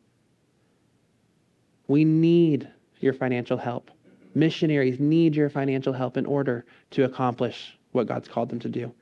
We 1.88 2.04
need 2.04 2.68
your 3.00 3.12
financial 3.12 3.58
help. 3.58 3.90
Missionaries 4.34 5.00
need 5.00 5.34
your 5.34 5.50
financial 5.50 5.92
help 5.92 6.16
in 6.16 6.26
order 6.26 6.64
to 6.92 7.04
accomplish 7.04 7.76
what 7.92 8.06
God's 8.06 8.28
called 8.28 8.48
them 8.48 8.60
to 8.60 8.68
do. 8.68 8.92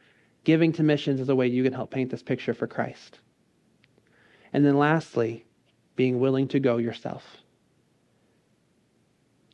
Giving 0.44 0.72
to 0.72 0.82
missions 0.82 1.20
is 1.20 1.28
a 1.28 1.36
way 1.36 1.46
you 1.46 1.62
can 1.62 1.72
help 1.72 1.90
paint 1.90 2.10
this 2.10 2.22
picture 2.22 2.54
for 2.54 2.66
Christ. 2.66 3.20
And 4.52 4.64
then 4.64 4.76
lastly, 4.76 5.46
being 5.96 6.20
willing 6.20 6.48
to 6.48 6.60
go 6.60 6.78
yourself. 6.78 7.24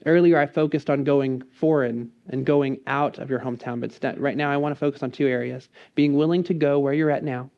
Earlier, 0.06 0.38
I 0.38 0.46
focused 0.46 0.88
on 0.88 1.04
going 1.04 1.42
foreign 1.60 2.12
and 2.28 2.46
going 2.46 2.80
out 2.86 3.18
of 3.18 3.30
your 3.30 3.40
hometown, 3.40 3.80
but 3.80 4.20
right 4.20 4.36
now 4.36 4.50
I 4.50 4.56
want 4.56 4.74
to 4.74 4.78
focus 4.78 5.02
on 5.02 5.10
two 5.10 5.26
areas 5.26 5.68
being 5.94 6.14
willing 6.14 6.44
to 6.44 6.54
go 6.54 6.78
where 6.78 6.94
you're 6.94 7.10
at 7.10 7.24
now, 7.24 7.50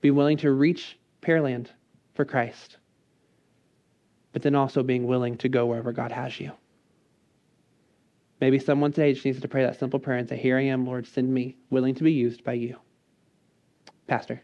be 0.00 0.10
willing 0.10 0.38
to 0.38 0.50
reach 0.50 0.98
Pearland 1.20 1.68
for 2.14 2.24
Christ, 2.24 2.78
but 4.32 4.42
then 4.42 4.54
also 4.54 4.82
being 4.82 5.06
willing 5.06 5.36
to 5.38 5.48
go 5.48 5.66
wherever 5.66 5.92
God 5.92 6.10
has 6.10 6.40
you. 6.40 6.52
Maybe 8.40 8.58
someone 8.58 8.92
today 8.92 9.14
just 9.14 9.24
needs 9.24 9.40
to 9.40 9.48
pray 9.48 9.62
that 9.62 9.78
simple 9.78 9.98
prayer 9.98 10.18
and 10.18 10.28
say, 10.28 10.36
Here 10.36 10.58
I 10.58 10.64
am, 10.64 10.86
Lord, 10.86 11.06
send 11.06 11.32
me, 11.32 11.56
willing 11.70 11.94
to 11.94 12.04
be 12.04 12.12
used 12.12 12.44
by 12.44 12.52
you. 12.52 12.76
Pastor. 14.06 14.42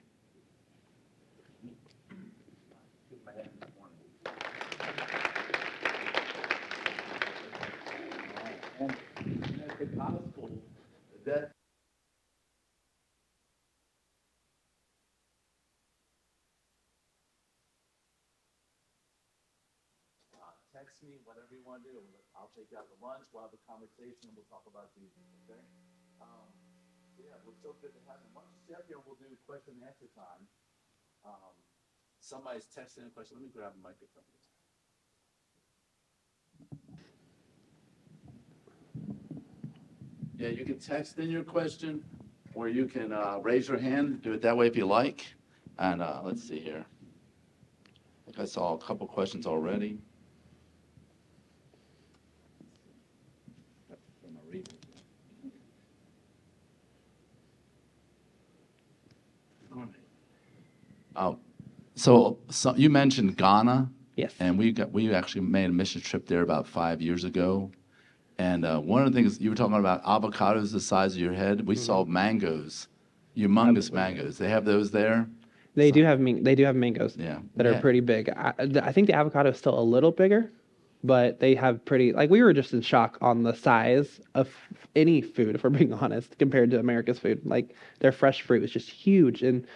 text 20.73 21.03
me, 21.05 21.19
whatever 21.25 21.47
you 21.51 21.61
want 21.65 21.85
to 21.85 21.91
do. 21.91 22.22
I'll 22.43 22.51
take 22.59 22.75
you 22.75 22.79
out 22.83 22.91
to 22.91 22.99
lunch. 22.99 23.23
We'll 23.31 23.47
have 23.47 23.55
a 23.55 23.63
conversation 23.71 24.27
and 24.27 24.35
we'll 24.35 24.51
talk 24.51 24.67
about 24.67 24.91
Jesus. 24.99 25.23
Okay? 25.47 25.63
Um, 26.19 26.51
yeah, 27.15 27.39
we're 27.47 27.55
so 27.63 27.79
good 27.79 27.95
to 27.95 28.03
have 28.11 28.19
you. 28.19 28.35
Once 28.35 28.51
you 28.51 28.75
get 28.75 28.83
here, 28.91 28.99
we'll 29.07 29.15
do 29.15 29.31
question 29.47 29.79
and 29.79 29.87
answer 29.87 30.11
time. 30.19 30.43
Um, 31.23 31.55
somebody's 32.19 32.67
texting 32.67 33.07
a 33.07 33.15
question. 33.15 33.39
Let 33.39 33.47
me 33.47 33.55
grab 33.55 33.79
a 33.79 33.83
microphone. 33.87 34.27
Yeah, 40.35 40.49
you 40.49 40.65
can 40.65 40.83
text 40.83 41.23
in 41.23 41.31
your 41.31 41.45
question, 41.45 42.03
or 42.55 42.67
you 42.67 42.87
can 42.87 43.13
uh, 43.13 43.39
raise 43.39 43.69
your 43.69 43.79
hand. 43.79 44.23
Do 44.23 44.33
it 44.33 44.43
that 44.43 44.57
way 44.57 44.67
if 44.67 44.75
you 44.75 44.87
like. 44.87 45.25
And 45.79 46.03
uh, 46.03 46.19
let's 46.25 46.43
see 46.43 46.59
here. 46.59 46.85
I 47.87 48.25
think 48.27 48.41
I 48.41 48.45
saw 48.45 48.75
a 48.75 48.79
couple 48.79 49.07
questions 49.07 49.47
already. 49.47 50.01
So, 62.03 62.39
so 62.51 62.75
you 62.75 62.91
mentioned 62.91 63.37
Ghana, 63.37 63.91
Yes. 64.17 64.35
and 64.41 64.59
we 64.59 64.73
got 64.73 64.93
we 64.93 65.13
actually 65.15 65.41
made 65.43 65.67
a 65.67 65.73
mission 65.73 66.01
trip 66.01 66.27
there 66.27 66.43
about 66.43 66.67
five 66.67 67.01
years 67.01 67.25
ago. 67.25 67.71
And 68.39 68.65
uh, 68.65 68.79
one 68.81 69.03
of 69.03 69.13
the 69.13 69.17
things 69.17 69.41
you 69.41 69.51
were 69.51 69.57
talking 69.57 69.77
about 69.77 70.03
avocados 70.05 70.73
the 70.73 70.81
size 70.81 71.15
of 71.15 71.21
your 71.21 71.33
head. 71.33 71.67
We 71.67 71.77
saw 71.77 72.05
mangoes, 72.05 72.89
humongous 73.37 73.93
mangoes. 73.93 74.37
They 74.37 74.49
have 74.51 74.65
those 74.65 74.91
there. 74.91 75.29
They 75.75 75.91
do 75.91 76.03
have 76.05 76.19
man- 76.21 76.43
they 76.43 76.55
do 76.55 76.65
have 76.65 76.77
mangoes 76.77 77.17
Yeah. 77.17 77.39
that 77.57 77.67
are 77.67 77.81
pretty 77.81 78.01
big. 78.01 78.29
I, 78.31 78.53
I 78.83 78.93
think 78.93 79.07
the 79.07 79.15
avocado 79.15 79.51
is 79.51 79.57
still 79.59 79.79
a 79.79 79.87
little 79.95 80.11
bigger, 80.11 80.51
but 81.03 81.41
they 81.41 81.55
have 81.55 81.83
pretty 81.85 82.13
like 82.13 82.29
we 82.31 82.43
were 82.43 82.53
just 82.53 82.73
in 82.75 82.83
shock 82.83 83.17
on 83.23 83.45
the 83.45 83.55
size 83.55 84.21
of 84.35 84.49
any 84.95 85.23
food 85.23 85.55
if 85.55 85.63
we're 85.65 85.71
being 85.71 85.93
honest 86.03 86.37
compared 86.39 86.71
to 86.73 86.79
America's 86.81 87.19
food. 87.19 87.41
Like 87.47 87.75
their 88.01 88.13
fresh 88.13 88.43
fruit 88.43 88.61
was 88.61 88.71
just 88.73 88.91
huge 88.91 89.43
and 89.43 89.67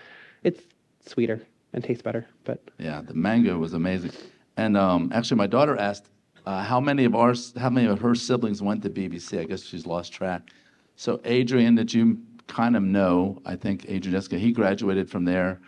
it's 0.43 0.63
sweeter 1.07 1.41
and 1.73 1.83
tastes 1.85 2.03
better. 2.03 2.27
But 2.45 2.63
Yeah, 2.79 3.03
the 3.03 3.15
mango 3.15 3.59
was 3.59 3.75
amazing. 3.75 4.13
And 4.57 4.77
um, 4.77 5.11
actually, 5.15 5.37
my 5.37 5.47
daughter 5.47 5.77
asked 5.79 6.11
uh, 6.47 6.63
how 6.63 6.81
many 6.81 7.05
of 7.05 7.15
our 7.15 7.35
how 7.59 7.71
many 7.71 7.87
of 7.87 8.01
her 8.01 8.15
siblings 8.15 8.63
went 8.63 8.83
to 8.83 8.91
BBC. 8.91 9.39
I 9.41 9.45
guess 9.45 9.63
she's 9.63 9.87
lost 9.87 10.13
track. 10.13 10.51
So 10.97 11.21
Adrian, 11.25 11.75
that 11.75 11.93
you 11.93 12.19
kind 12.47 12.77
of 12.77 12.83
know, 12.83 13.43
I 13.45 13.57
think 13.57 13.85
Adrian 13.89 14.13
Jessica, 14.17 14.39
he 14.39 14.53
graduated 14.53 15.11
from 15.11 15.25
there. 15.25 15.61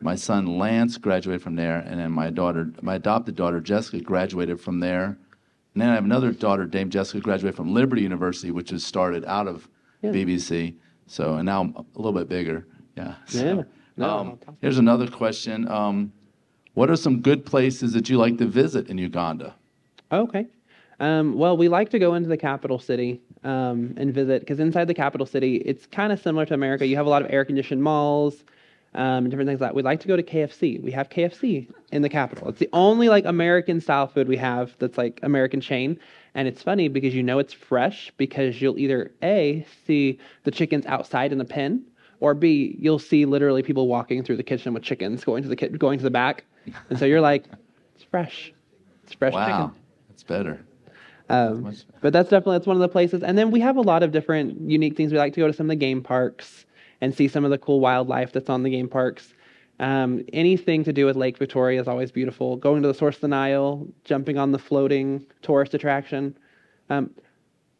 My 0.00 0.16
son 0.16 0.58
Lance 0.58 0.98
graduated 0.98 1.40
from 1.42 1.54
there, 1.54 1.78
and 1.78 1.98
then 1.98 2.10
my 2.12 2.28
daughter, 2.28 2.70
my 2.82 2.96
adopted 2.96 3.36
daughter 3.36 3.60
Jessica, 3.60 4.00
graduated 4.00 4.60
from 4.60 4.80
there. 4.80 5.04
And 5.72 5.82
then 5.82 5.88
I 5.88 5.94
have 5.94 6.04
another 6.04 6.32
daughter 6.32 6.66
Dame 6.66 6.90
Jessica, 6.90 7.20
graduated 7.20 7.56
from 7.56 7.72
Liberty 7.72 8.02
University, 8.02 8.50
which 8.50 8.72
is 8.72 8.84
started 8.84 9.24
out 9.24 9.48
of 9.48 9.68
Yeah. 10.02 10.10
BBC. 10.10 10.74
So, 11.06 11.34
and 11.36 11.46
now 11.46 11.60
I'm 11.62 11.74
a 11.76 11.84
little 11.96 12.12
bit 12.12 12.28
bigger. 12.28 12.66
Yeah. 12.96 13.14
so, 13.26 13.38
Yeah. 13.44 13.62
No, 13.96 14.08
um, 14.08 14.28
fantastic. 14.30 14.54
here's 14.60 14.78
another 14.78 15.08
question. 15.08 15.68
Um, 15.68 16.12
what 16.74 16.90
are 16.90 16.96
some 16.96 17.20
good 17.20 17.46
places 17.46 17.92
that 17.92 18.08
you 18.08 18.18
like 18.18 18.38
to 18.38 18.46
visit 18.46 18.88
in 18.88 18.98
Uganda? 18.98 19.54
Okay. 20.10 20.46
Um, 21.00 21.34
well, 21.34 21.56
we 21.56 21.68
like 21.68 21.90
to 21.90 21.98
go 21.98 22.14
into 22.14 22.28
the 22.28 22.36
capital 22.36 22.78
city 22.78 23.20
um, 23.42 23.94
and 23.96 24.12
visit 24.12 24.40
because 24.40 24.60
inside 24.60 24.86
the 24.86 24.94
capital 24.94 25.26
city, 25.26 25.56
it's 25.56 25.86
kind 25.86 26.12
of 26.12 26.20
similar 26.20 26.46
to 26.46 26.54
America. 26.54 26.86
You 26.86 26.96
have 26.96 27.06
a 27.06 27.10
lot 27.10 27.22
of 27.22 27.32
air 27.32 27.44
conditioned 27.44 27.82
malls 27.82 28.44
um, 28.94 29.24
and 29.24 29.30
different 29.30 29.48
things 29.48 29.60
like 29.60 29.70
that. 29.70 29.74
We 29.74 29.82
like 29.82 30.00
to 30.00 30.08
go 30.08 30.16
to 30.16 30.22
KFC. 30.22 30.80
We 30.82 30.92
have 30.92 31.08
KFC 31.08 31.68
in 31.90 32.02
the 32.02 32.08
capital. 32.08 32.48
It's 32.48 32.58
the 32.58 32.68
only 32.72 33.08
like 33.08 33.24
American 33.24 33.80
style 33.80 34.06
food 34.06 34.28
we 34.28 34.36
have 34.36 34.76
that's 34.78 34.96
like 34.96 35.20
American 35.22 35.60
chain. 35.60 35.98
And 36.34 36.48
it's 36.48 36.62
funny 36.62 36.88
because 36.88 37.14
you 37.14 37.22
know 37.22 37.38
it's 37.38 37.52
fresh 37.52 38.12
because 38.16 38.60
you'll 38.60 38.78
either 38.78 39.12
A, 39.22 39.66
see 39.86 40.18
the 40.44 40.50
chickens 40.50 40.86
outside 40.86 41.32
in 41.32 41.38
the 41.38 41.44
pen, 41.44 41.84
or 42.20 42.34
B, 42.34 42.76
you'll 42.78 42.98
see 42.98 43.24
literally 43.24 43.62
people 43.62 43.86
walking 43.88 44.22
through 44.22 44.36
the 44.36 44.42
kitchen 44.42 44.72
with 44.74 44.82
chickens 44.82 45.24
going 45.24 45.42
to 45.42 45.48
the 45.48 45.56
ki- 45.56 45.68
going 45.68 45.98
to 45.98 46.04
the 46.04 46.10
back. 46.10 46.44
And 46.90 46.98
so 46.98 47.04
you're 47.04 47.20
like, 47.32 47.44
it's 47.94 48.04
fresh. 48.04 48.52
It's 49.04 49.12
fresh 49.14 49.32
Wow, 49.34 49.46
chicken. 49.46 49.82
that's 50.08 50.22
better. 50.22 50.60
Um, 51.28 51.62
Much- 51.62 51.84
but 52.00 52.12
that's 52.12 52.28
definitely 52.30 52.56
that's 52.58 52.66
one 52.66 52.76
of 52.76 52.80
the 52.82 52.88
places. 52.88 53.22
And 53.22 53.36
then 53.38 53.50
we 53.50 53.60
have 53.60 53.76
a 53.76 53.80
lot 53.82 54.02
of 54.02 54.12
different 54.12 54.60
unique 54.70 54.96
things. 54.96 55.12
We 55.12 55.18
like 55.18 55.32
to 55.34 55.40
go 55.40 55.46
to 55.46 55.52
some 55.52 55.66
of 55.66 55.70
the 55.70 55.76
game 55.76 56.02
parks 56.02 56.66
and 57.00 57.14
see 57.14 57.28
some 57.28 57.44
of 57.44 57.50
the 57.50 57.58
cool 57.58 57.80
wildlife 57.80 58.32
that's 58.32 58.48
on 58.48 58.62
the 58.62 58.70
game 58.70 58.88
parks. 58.88 59.34
Um, 59.80 60.22
anything 60.32 60.84
to 60.84 60.92
do 60.92 61.04
with 61.04 61.16
Lake 61.16 61.36
Victoria 61.36 61.80
is 61.80 61.88
always 61.88 62.12
beautiful. 62.12 62.56
Going 62.56 62.80
to 62.82 62.88
the 62.88 62.94
source 62.94 63.16
of 63.16 63.22
the 63.22 63.28
Nile, 63.28 63.86
jumping 64.04 64.38
on 64.38 64.52
the 64.52 64.58
floating 64.58 65.26
tourist 65.42 65.74
attraction. 65.74 66.36
Um, 66.90 67.10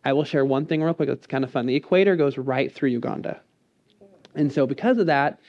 I 0.04 0.12
will 0.12 0.24
share 0.24 0.44
one 0.44 0.66
thing 0.66 0.82
real 0.82 0.92
quick 0.92 1.08
that's 1.08 1.26
kind 1.26 1.44
of 1.44 1.50
fun. 1.50 1.66
The 1.66 1.76
equator 1.76 2.16
goes 2.16 2.36
right 2.36 2.70
through 2.74 2.90
Uganda. 2.90 3.40
And 4.34 4.52
so 4.52 4.66
because 4.66 4.98
of 4.98 5.06
that, 5.06 5.40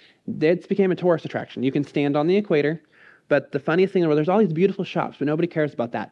it 0.42 0.68
became 0.68 0.92
a 0.92 0.96
tourist 0.96 1.26
attraction. 1.26 1.64
You 1.64 1.72
can 1.72 1.84
stand 1.84 2.16
on 2.16 2.28
the 2.28 2.36
equator, 2.38 2.82
but 3.28 3.52
the 3.52 3.60
funniest 3.60 3.94
thing, 3.94 4.04
is 4.04 4.16
there's 4.16 4.30
all 4.30 4.40
these 4.40 4.54
beautiful 4.54 4.84
shops, 4.86 5.18
but 5.20 5.26
nobody 5.26 5.48
cares 5.48 5.74
about 5.74 5.92
that. 5.94 6.12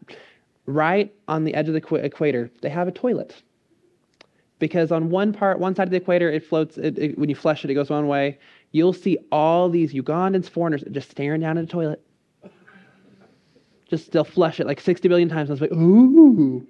Right 0.66 1.14
on 1.28 1.44
the 1.44 1.54
edge 1.54 1.68
of 1.68 1.74
the 1.74 1.82
equa- 1.82 2.04
equator, 2.04 2.50
they 2.62 2.70
have 2.70 2.88
a 2.88 2.92
toilet. 2.92 3.42
Because 4.60 4.92
on 4.92 5.10
one 5.10 5.34
part, 5.34 5.60
one 5.60 5.76
side 5.76 5.88
of 5.88 5.92
the 5.92 5.98
equator, 5.98 6.32
it 6.32 6.46
floats. 6.46 6.78
It, 6.78 6.98
it- 6.98 7.20
when 7.20 7.30
you 7.30 7.36
flush 7.36 7.66
it, 7.66 7.72
it 7.72 7.74
goes 7.74 7.90
one 7.90 8.08
way. 8.08 8.40
You'll 8.72 8.94
see 8.94 9.18
all 9.32 9.70
these 9.70 9.94
Ugandans, 9.94 10.50
foreigners, 10.50 10.84
just 10.92 11.12
staring 11.12 11.42
down 11.42 11.58
at 11.58 11.66
a 11.66 11.68
toilet. 11.68 12.02
Just 13.90 14.12
they'll 14.12 14.24
flush 14.24 14.60
it 14.60 14.66
like 14.66 14.80
60 14.80 15.08
billion 15.08 15.30
times. 15.30 15.50
I 15.50 15.54
was 15.54 15.62
like, 15.62 15.72
ooh, 15.74 16.66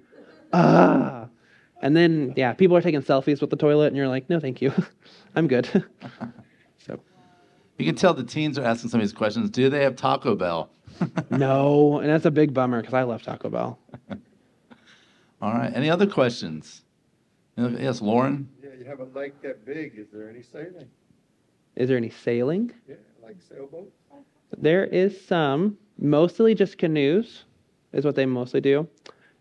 ah. 0.52 1.23
And 1.84 1.94
then 1.94 2.32
yeah, 2.34 2.54
people 2.54 2.74
are 2.78 2.80
taking 2.80 3.02
selfies 3.02 3.42
with 3.42 3.50
the 3.50 3.56
toilet, 3.56 3.88
and 3.88 3.96
you're 3.96 4.08
like, 4.08 4.30
no, 4.30 4.40
thank 4.40 4.62
you, 4.62 4.72
I'm 5.36 5.46
good. 5.46 5.68
so 6.78 6.98
You 7.76 7.84
can 7.84 7.94
tell 7.94 8.14
the 8.14 8.24
teens 8.24 8.58
are 8.58 8.64
asking 8.64 8.88
some 8.88 9.00
of 9.00 9.06
these 9.06 9.12
questions. 9.12 9.50
Do 9.50 9.68
they 9.68 9.82
have 9.84 9.94
Taco 9.94 10.34
Bell? 10.34 10.70
No, 11.30 11.98
and 11.98 12.08
that's 12.08 12.24
a 12.24 12.30
big 12.30 12.54
bummer 12.54 12.80
because 12.80 12.94
I 12.94 13.02
love 13.02 13.22
Taco 13.22 13.50
Bell. 13.50 13.78
All 15.42 15.52
right. 15.52 15.72
Any 15.74 15.90
other 15.90 16.06
questions? 16.06 16.84
Yes, 17.56 18.00
Lauren. 18.00 18.48
Yeah, 18.62 18.70
you 18.78 18.84
have 18.86 19.00
a 19.00 19.18
lake 19.18 19.34
that 19.42 19.66
big, 19.66 19.98
is 19.98 20.06
there 20.12 20.30
any 20.30 20.42
sailing? 20.42 20.88
Is 21.76 21.88
there 21.88 21.96
any 21.98 22.10
sailing? 22.10 22.72
Yeah, 22.88 22.94
like 23.22 23.36
sailboat? 23.46 23.92
There 24.56 24.84
is 24.84 25.20
some, 25.26 25.76
mostly 25.98 26.54
just 26.54 26.78
canoes, 26.78 27.44
is 27.92 28.04
what 28.04 28.14
they 28.14 28.24
mostly 28.24 28.60
do. 28.60 28.88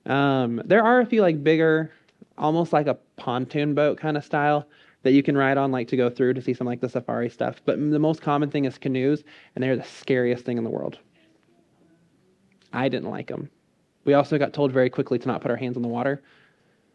Um, 0.07 0.61
there 0.65 0.83
are 0.83 0.99
a 0.99 1.05
few 1.05 1.21
like 1.21 1.41
bigger, 1.43 1.91
almost 2.37 2.73
like 2.73 2.87
a 2.87 2.97
pontoon 3.15 3.73
boat 3.73 3.99
kind 3.99 4.17
of 4.17 4.23
style 4.23 4.67
that 5.03 5.11
you 5.11 5.21
can 5.21 5.37
ride 5.37 5.57
on, 5.57 5.71
like 5.71 5.87
to 5.89 5.97
go 5.97 6.09
through 6.09 6.33
to 6.33 6.41
see 6.41 6.53
some 6.53 6.67
like 6.67 6.81
the 6.81 6.89
safari 6.89 7.29
stuff. 7.29 7.61
But 7.65 7.77
the 7.77 7.99
most 7.99 8.21
common 8.21 8.49
thing 8.49 8.65
is 8.65 8.77
canoes, 8.77 9.23
and 9.55 9.63
they're 9.63 9.75
the 9.75 9.83
scariest 9.83 10.45
thing 10.45 10.57
in 10.57 10.63
the 10.63 10.69
world. 10.69 10.97
I 12.71 12.89
didn't 12.89 13.09
like 13.09 13.27
them. 13.27 13.49
We 14.05 14.13
also 14.13 14.37
got 14.37 14.53
told 14.53 14.71
very 14.71 14.89
quickly 14.89 15.19
to 15.19 15.27
not 15.27 15.41
put 15.41 15.51
our 15.51 15.57
hands 15.57 15.75
in 15.75 15.83
the 15.83 15.87
water. 15.87 16.21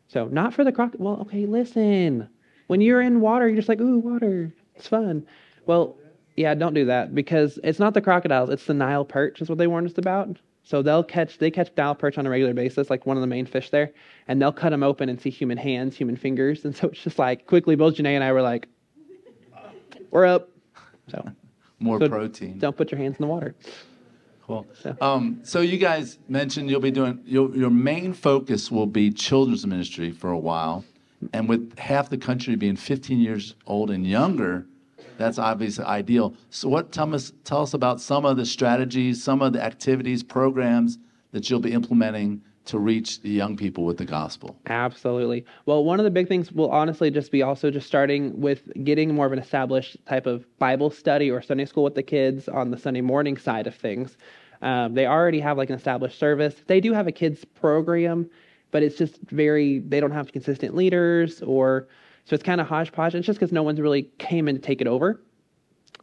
So 0.09 0.27
not 0.27 0.55
for 0.55 0.65
the 0.65 0.73
croc. 0.73 0.93
Well, 0.99 1.21
okay, 1.23 1.47
listen. 1.47 2.29
When 2.67 2.81
you're 2.81 3.01
in 3.01 3.21
water, 3.21 3.47
you're 3.47 3.57
just 3.57 3.69
like, 3.69 3.81
ooh, 3.81 3.99
water. 3.99 4.53
It's 4.75 4.89
fun. 4.89 5.27
Well, 5.67 5.97
yeah, 6.37 6.55
don't 6.55 6.75
do 6.75 6.85
that 6.87 7.15
because 7.15 7.59
it's 7.65 7.79
not 7.79 7.95
the 7.95 8.01
crocodiles. 8.01 8.51
It's 8.51 8.67
the 8.67 8.75
Nile 8.75 9.05
perch 9.05 9.41
is 9.41 9.49
what 9.49 9.59
they 9.59 9.67
warned 9.67 9.89
us 9.89 9.99
about. 9.99 10.37
So 10.69 10.83
they'll 10.83 11.03
catch 11.03 11.39
they 11.39 11.51
catch 11.51 11.71
Nile 11.79 11.95
perch 11.95 12.19
on 12.19 12.27
a 12.27 12.31
regular 12.31 12.53
basis, 12.53 12.91
like 12.91 13.07
one 13.07 13.17
of 13.17 13.23
the 13.23 13.27
main 13.27 13.47
fish 13.47 13.71
there, 13.71 13.91
and 14.29 14.41
they'll 14.41 14.53
cut 14.53 14.69
them 14.69 14.83
open 14.83 15.09
and 15.09 15.19
see 15.19 15.31
human 15.31 15.57
hands, 15.57 15.97
human 15.97 16.15
fingers, 16.15 16.63
and 16.67 16.77
so 16.77 16.89
it's 16.89 17.03
just 17.03 17.19
like 17.19 17.47
quickly. 17.47 17.75
Both 17.75 17.95
Janae 17.95 18.09
and 18.15 18.23
I 18.23 18.33
were 18.33 18.43
like, 18.43 18.69
we're 20.11 20.27
up. 20.27 20.51
So 21.11 21.27
More 21.79 21.99
So 21.99 22.11
protein. 22.11 22.59
don't 22.59 22.77
put 22.77 22.91
your 22.93 22.99
hands 23.01 23.17
in 23.19 23.23
the 23.23 23.29
water. 23.29 23.55
Cool. 24.43 24.67
So- 24.79 24.95
Um, 25.01 25.41
so 25.43 25.61
you 25.63 25.79
guys 25.79 26.19
mentioned 26.29 26.69
you'll 26.69 26.81
be 26.81 26.91
doing 26.91 27.21
your 27.25 27.55
your 27.57 27.71
main 27.71 28.13
focus 28.13 28.71
will 28.71 28.87
be 28.87 29.11
children's 29.11 29.67
ministry 29.67 30.11
for 30.11 30.31
a 30.31 30.39
while, 30.39 30.85
and 31.33 31.49
with 31.49 31.79
half 31.79 32.11
the 32.11 32.19
country 32.19 32.57
being 32.57 32.77
15 32.77 33.19
years 33.21 33.55
old 33.67 33.91
and 33.91 34.07
younger, 34.07 34.67
that's 35.19 35.39
obviously 35.39 35.85
ideal. 35.85 36.35
So 36.49 36.69
what 36.69 36.93
tell 36.93 37.15
us 37.15 37.33
tell 37.45 37.63
us 37.63 37.75
about 37.75 38.01
some 38.01 38.25
of 38.25 38.37
the 38.39 38.47
strategies, 38.47 39.23
some 39.23 39.43
of 39.43 39.53
the 39.53 39.63
activities, 39.63 40.23
programs 40.23 40.99
that 41.33 41.51
you'll 41.51 41.61
be 41.61 41.73
implementing 41.73 42.41
to 42.65 42.79
reach 42.79 43.23
the 43.23 43.31
young 43.31 43.57
people 43.57 43.85
with 43.85 43.97
the 43.97 44.05
gospel. 44.05 44.55
Absolutely. 44.67 45.45
Well, 45.65 45.85
one 45.85 45.99
of 45.99 46.05
the 46.05 46.11
big 46.11 46.29
things 46.29 46.53
will 46.53 46.71
honestly 46.71 47.11
just 47.11 47.33
be 47.33 47.43
also 47.43 47.71
just 47.71 47.87
starting 47.87 48.39
with 48.41 48.71
getting 48.85 49.15
more 49.15 49.25
of 49.25 49.33
an 49.33 49.39
established 49.39 49.97
type 50.07 50.27
of 50.27 50.47
Bible 50.59 50.91
study 50.91 51.31
or 51.31 51.41
Sunday 51.41 51.65
school 51.65 51.85
with 51.85 51.95
the 51.95 52.03
kids 52.03 52.47
on 52.47 52.71
the 52.71 52.77
Sunday 52.77 53.01
morning 53.01 53.39
side 53.39 53.67
of 53.67 53.75
things. 53.75 54.19
Um, 54.61 54.93
they 54.93 55.07
already 55.07 55.41
have 55.41 55.57
like 55.57 55.71
an 55.71 55.77
established 55.77 56.19
service. 56.19 56.57
They 56.67 56.81
do 56.81 56.93
have 56.93 57.07
a 57.07 57.13
kids 57.13 57.45
program, 57.45 58.29
but 58.71 58.83
it's 58.83 58.99
just 58.99 59.19
very, 59.29 59.79
they 59.79 59.99
don't 59.99 60.11
have 60.11 60.31
consistent 60.33 60.75
leaders 60.75 61.43
or, 61.43 61.89
so 62.29 62.35
it's 62.35 62.45
kind 62.45 62.61
of 62.61 62.67
hodgepodge. 62.67 63.15
It's 63.15 63.27
just 63.27 63.39
because 63.39 63.53
no 63.53 63.63
one's 63.63 63.81
really 63.81 64.03
came 64.19 64.49
in 64.49 64.55
to 64.55 64.61
take 64.61 64.83
it 64.83 64.87
over. 64.87 65.19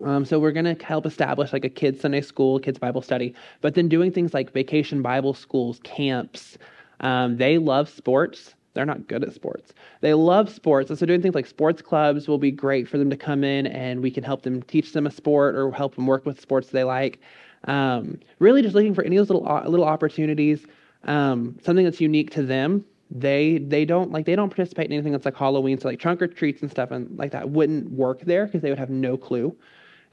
Um, 0.03 0.25
so 0.25 0.39
we're 0.39 0.51
going 0.51 0.75
to 0.75 0.83
help 0.83 1.05
establish 1.05 1.53
like 1.53 1.63
a 1.63 1.69
kids 1.69 2.01
Sunday 2.01 2.21
school, 2.21 2.59
kids 2.59 2.79
Bible 2.79 3.03
study, 3.03 3.35
but 3.61 3.75
then 3.75 3.87
doing 3.87 4.11
things 4.11 4.33
like 4.33 4.51
vacation 4.51 5.03
Bible 5.03 5.35
schools, 5.35 5.79
camps. 5.83 6.57
Um, 7.01 7.37
they 7.37 7.59
love 7.59 7.89
sports. 7.89 8.55
They're 8.73 8.87
not 8.87 9.07
good 9.07 9.23
at 9.23 9.33
sports. 9.33 9.73
They 10.01 10.15
love 10.15 10.49
sports, 10.49 10.89
and 10.89 10.99
so 10.99 11.05
doing 11.05 11.21
things 11.21 11.35
like 11.35 11.45
sports 11.45 11.81
clubs 11.81 12.27
will 12.27 12.39
be 12.39 12.51
great 12.51 12.89
for 12.89 12.97
them 12.97 13.09
to 13.09 13.15
come 13.15 13.43
in, 13.43 13.67
and 13.67 14.01
we 14.01 14.11
can 14.11 14.23
help 14.23 14.41
them 14.41 14.63
teach 14.63 14.91
them 14.91 15.07
a 15.07 15.11
sport 15.11 15.55
or 15.55 15.71
help 15.71 15.95
them 15.95 16.07
work 16.07 16.25
with 16.25 16.41
sports 16.41 16.69
they 16.69 16.83
like. 16.83 17.21
Um, 17.65 18.19
really, 18.39 18.61
just 18.61 18.75
looking 18.75 18.93
for 18.93 19.03
any 19.03 19.15
of 19.15 19.21
those 19.25 19.33
little 19.33 19.47
uh, 19.47 19.65
little 19.65 19.85
opportunities, 19.85 20.65
um, 21.05 21.57
something 21.63 21.85
that's 21.85 22.01
unique 22.01 22.31
to 22.31 22.43
them. 22.43 22.83
They 23.11 23.59
they 23.59 23.85
don't 23.85 24.11
like 24.11 24.25
they 24.25 24.35
don't 24.35 24.49
participate 24.49 24.87
in 24.87 24.93
anything 24.93 25.11
that's 25.11 25.25
like 25.25 25.37
Halloween, 25.37 25.79
so 25.79 25.87
like 25.87 25.99
trunk 25.99 26.21
or 26.21 26.27
treats 26.27 26.61
and 26.61 26.71
stuff 26.71 26.91
and 26.91 27.17
like 27.17 27.31
that 27.31 27.49
wouldn't 27.49 27.91
work 27.91 28.21
there 28.21 28.45
because 28.45 28.61
they 28.61 28.69
would 28.69 28.79
have 28.79 28.89
no 28.89 29.15
clue 29.17 29.55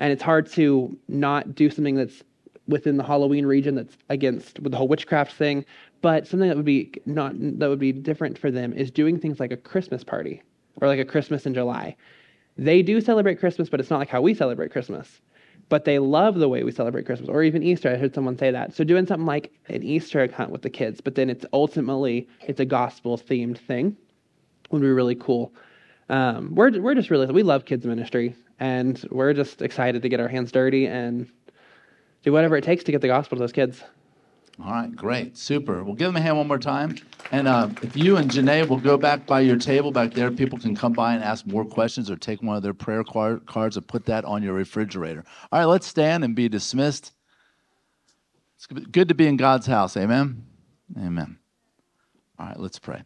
and 0.02 0.12
it's 0.12 0.22
hard 0.22 0.48
to 0.48 0.98
not 1.06 1.54
do 1.54 1.70
something 1.70 1.94
that's 1.94 2.24
within 2.66 2.96
the 2.96 3.04
Halloween 3.04 3.46
region 3.46 3.76
that's 3.76 3.96
against 4.08 4.58
with 4.58 4.72
the 4.72 4.78
whole 4.78 4.88
witchcraft 4.88 5.32
thing. 5.32 5.64
But 6.00 6.26
something 6.26 6.48
that 6.48 6.56
would 6.56 6.64
be 6.64 6.92
not 7.06 7.34
that 7.38 7.68
would 7.68 7.78
be 7.78 7.92
different 7.92 8.36
for 8.36 8.50
them 8.50 8.72
is 8.72 8.90
doing 8.90 9.16
things 9.16 9.38
like 9.38 9.52
a 9.52 9.56
Christmas 9.56 10.02
party 10.02 10.42
or 10.80 10.88
like 10.88 10.98
a 10.98 11.04
Christmas 11.04 11.46
in 11.46 11.54
July. 11.54 11.96
They 12.58 12.82
do 12.82 13.00
celebrate 13.00 13.38
Christmas, 13.38 13.68
but 13.68 13.78
it's 13.78 13.90
not 13.90 14.00
like 14.00 14.08
how 14.08 14.20
we 14.20 14.34
celebrate 14.34 14.72
Christmas. 14.72 15.20
But 15.68 15.84
they 15.84 15.98
love 15.98 16.34
the 16.38 16.48
way 16.48 16.64
we 16.64 16.72
celebrate 16.72 17.06
Christmas, 17.06 17.30
or 17.30 17.42
even 17.42 17.62
Easter. 17.62 17.90
I 17.90 17.96
heard 17.96 18.14
someone 18.14 18.36
say 18.36 18.50
that. 18.50 18.74
So 18.74 18.84
doing 18.84 19.06
something 19.06 19.26
like 19.26 19.52
an 19.68 19.82
Easter 19.82 20.20
egg 20.20 20.32
hunt 20.32 20.50
with 20.50 20.62
the 20.62 20.70
kids, 20.70 21.00
but 21.00 21.14
then 21.14 21.30
it's 21.30 21.46
ultimately 21.52 22.28
it's 22.46 22.60
a 22.60 22.66
gospel 22.66 23.16
themed 23.16 23.58
thing 23.58 23.96
would 24.72 24.82
be 24.82 24.88
really 24.88 25.14
cool. 25.14 25.52
Um, 26.08 26.54
we're 26.54 26.80
we're 26.80 26.94
just 26.94 27.10
really 27.10 27.26
we 27.26 27.42
love 27.42 27.64
kids 27.64 27.86
ministry, 27.86 28.34
and 28.58 29.02
we're 29.10 29.34
just 29.34 29.62
excited 29.62 30.02
to 30.02 30.08
get 30.08 30.20
our 30.20 30.28
hands 30.28 30.50
dirty 30.50 30.86
and 30.86 31.30
do 32.22 32.32
whatever 32.32 32.56
it 32.56 32.64
takes 32.64 32.84
to 32.84 32.92
get 32.92 33.00
the 33.00 33.08
gospel 33.08 33.36
to 33.36 33.40
those 33.40 33.52
kids. 33.52 33.82
All 34.60 34.70
right, 34.70 34.94
great, 34.94 35.36
super. 35.36 35.82
We'll 35.82 35.94
give 35.94 36.08
them 36.08 36.16
a 36.16 36.20
hand 36.20 36.36
one 36.36 36.46
more 36.46 36.58
time. 36.58 36.96
And 37.30 37.48
uh, 37.48 37.70
if 37.82 37.96
you 37.96 38.18
and 38.18 38.30
Janae 38.30 38.68
will 38.68 38.78
go 38.78 38.98
back 38.98 39.26
by 39.26 39.40
your 39.40 39.56
table 39.56 39.90
back 39.90 40.12
there, 40.12 40.30
people 40.30 40.58
can 40.58 40.76
come 40.76 40.92
by 40.92 41.14
and 41.14 41.24
ask 41.24 41.46
more 41.46 41.64
questions 41.64 42.10
or 42.10 42.16
take 42.16 42.42
one 42.42 42.56
of 42.56 42.62
their 42.62 42.74
prayer 42.74 43.02
card, 43.02 43.46
cards 43.46 43.76
and 43.76 43.88
put 43.88 44.04
that 44.06 44.24
on 44.24 44.42
your 44.42 44.52
refrigerator. 44.52 45.24
All 45.50 45.58
right, 45.58 45.64
let's 45.64 45.86
stand 45.86 46.22
and 46.22 46.36
be 46.36 46.48
dismissed. 46.48 47.12
It's 48.56 48.66
good 48.66 49.08
to 49.08 49.14
be 49.14 49.26
in 49.26 49.36
God's 49.36 49.66
house. 49.66 49.96
Amen. 49.96 50.44
Amen. 50.98 51.38
All 52.38 52.46
right, 52.46 52.60
let's 52.60 52.78
pray. 52.78 53.02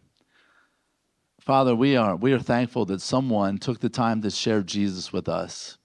Father, 1.41 1.77
we 1.77 1.97
are 1.97 2.17
we 2.17 2.33
are 2.33 2.41
thankful 2.41 2.85
that 2.87 3.01
someone 3.01 3.59
took 3.59 3.79
the 3.79 3.89
time 3.89 4.21
to 4.23 4.31
share 4.31 4.63
Jesus 4.63 5.13
with 5.13 5.29
us. 5.29 5.79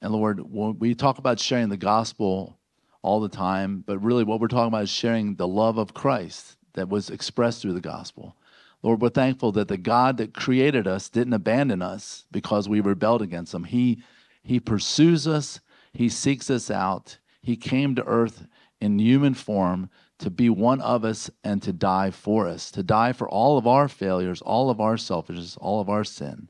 And 0.00 0.12
Lord, 0.12 0.40
when 0.40 0.78
we 0.78 0.94
talk 0.94 1.18
about 1.18 1.40
sharing 1.40 1.70
the 1.70 1.76
gospel 1.76 2.56
all 3.02 3.20
the 3.20 3.28
time, 3.28 3.82
but 3.86 3.98
really 3.98 4.24
what 4.24 4.40
we're 4.40 4.48
talking 4.48 4.68
about 4.68 4.84
is 4.84 4.90
sharing 4.90 5.34
the 5.34 5.48
love 5.48 5.76
of 5.76 5.94
Christ 5.94 6.56
that 6.74 6.88
was 6.88 7.10
expressed 7.10 7.62
through 7.62 7.74
the 7.74 7.80
gospel. 7.80 8.36
Lord, 8.82 9.00
we're 9.00 9.10
thankful 9.10 9.52
that 9.52 9.68
the 9.68 9.76
God 9.76 10.16
that 10.16 10.34
created 10.34 10.86
us 10.86 11.08
didn't 11.08 11.34
abandon 11.34 11.82
us 11.82 12.24
because 12.32 12.68
we 12.68 12.80
rebelled 12.80 13.22
against 13.22 13.54
him. 13.54 13.64
He 13.64 14.02
he 14.44 14.58
pursues 14.58 15.28
us, 15.28 15.60
he 15.92 16.08
seeks 16.08 16.50
us 16.50 16.70
out. 16.70 17.18
He 17.42 17.56
came 17.56 17.94
to 17.94 18.04
earth 18.06 18.46
in 18.80 18.98
human 18.98 19.34
form 19.34 19.88
to 20.18 20.30
be 20.30 20.48
one 20.48 20.80
of 20.80 21.04
us 21.04 21.30
and 21.44 21.62
to 21.62 21.72
die 21.72 22.10
for 22.10 22.46
us, 22.48 22.70
to 22.72 22.82
die 22.82 23.12
for 23.12 23.28
all 23.28 23.58
of 23.58 23.66
our 23.66 23.88
failures, 23.88 24.40
all 24.42 24.70
of 24.70 24.80
our 24.80 24.96
selfishness, 24.96 25.56
all 25.56 25.80
of 25.80 25.88
our 25.88 26.04
sin. 26.04 26.48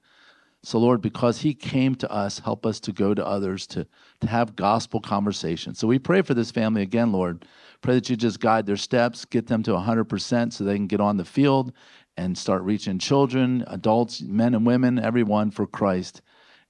So, 0.62 0.78
Lord, 0.78 1.00
because 1.00 1.40
He 1.40 1.54
came 1.54 1.94
to 1.96 2.10
us, 2.10 2.38
help 2.38 2.64
us 2.64 2.78
to 2.80 2.92
go 2.92 3.14
to 3.14 3.26
others, 3.26 3.66
to, 3.68 3.86
to 4.22 4.28
have 4.28 4.56
gospel 4.56 5.00
conversation. 5.00 5.74
So 5.74 5.86
we 5.86 5.98
pray 5.98 6.22
for 6.22 6.34
this 6.34 6.50
family 6.50 6.82
again, 6.82 7.12
Lord. 7.12 7.44
Pray 7.82 7.94
that 7.94 8.08
you 8.08 8.16
just 8.16 8.40
guide 8.40 8.66
their 8.66 8.76
steps, 8.76 9.24
get 9.24 9.46
them 9.46 9.62
to 9.64 9.72
100% 9.72 10.52
so 10.52 10.64
they 10.64 10.76
can 10.76 10.86
get 10.86 11.00
on 11.00 11.16
the 11.16 11.24
field 11.24 11.72
and 12.16 12.36
start 12.36 12.62
reaching 12.62 12.98
children, 12.98 13.64
adults, 13.66 14.20
men 14.22 14.54
and 14.54 14.66
women, 14.66 14.98
everyone 14.98 15.50
for 15.50 15.66
Christ. 15.66 16.22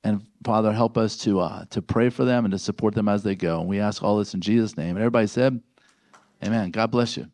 And 0.05 0.27
Father, 0.45 0.73
help 0.73 0.97
us 0.99 1.17
to, 1.19 1.41
uh, 1.41 1.65
to 1.67 1.83
pray 1.83 2.09
for 2.09 2.25
them 2.25 2.45
and 2.45 2.53
to 2.53 2.59
support 2.59 2.95
them 2.95 3.09
as 3.09 3.23
they 3.23 3.37
go. 3.37 3.61
And 3.61 3.69
we 3.69 3.79
ask 3.79 4.03
all 4.03 4.19
this 4.19 4.35
in 4.35 4.41
Jesus' 4.41 4.77
name. 4.77 4.91
And 4.91 4.99
everybody 4.99 5.27
said, 5.27 5.61
Amen. 6.45 6.71
God 6.71 6.91
bless 6.91 7.17
you. 7.17 7.29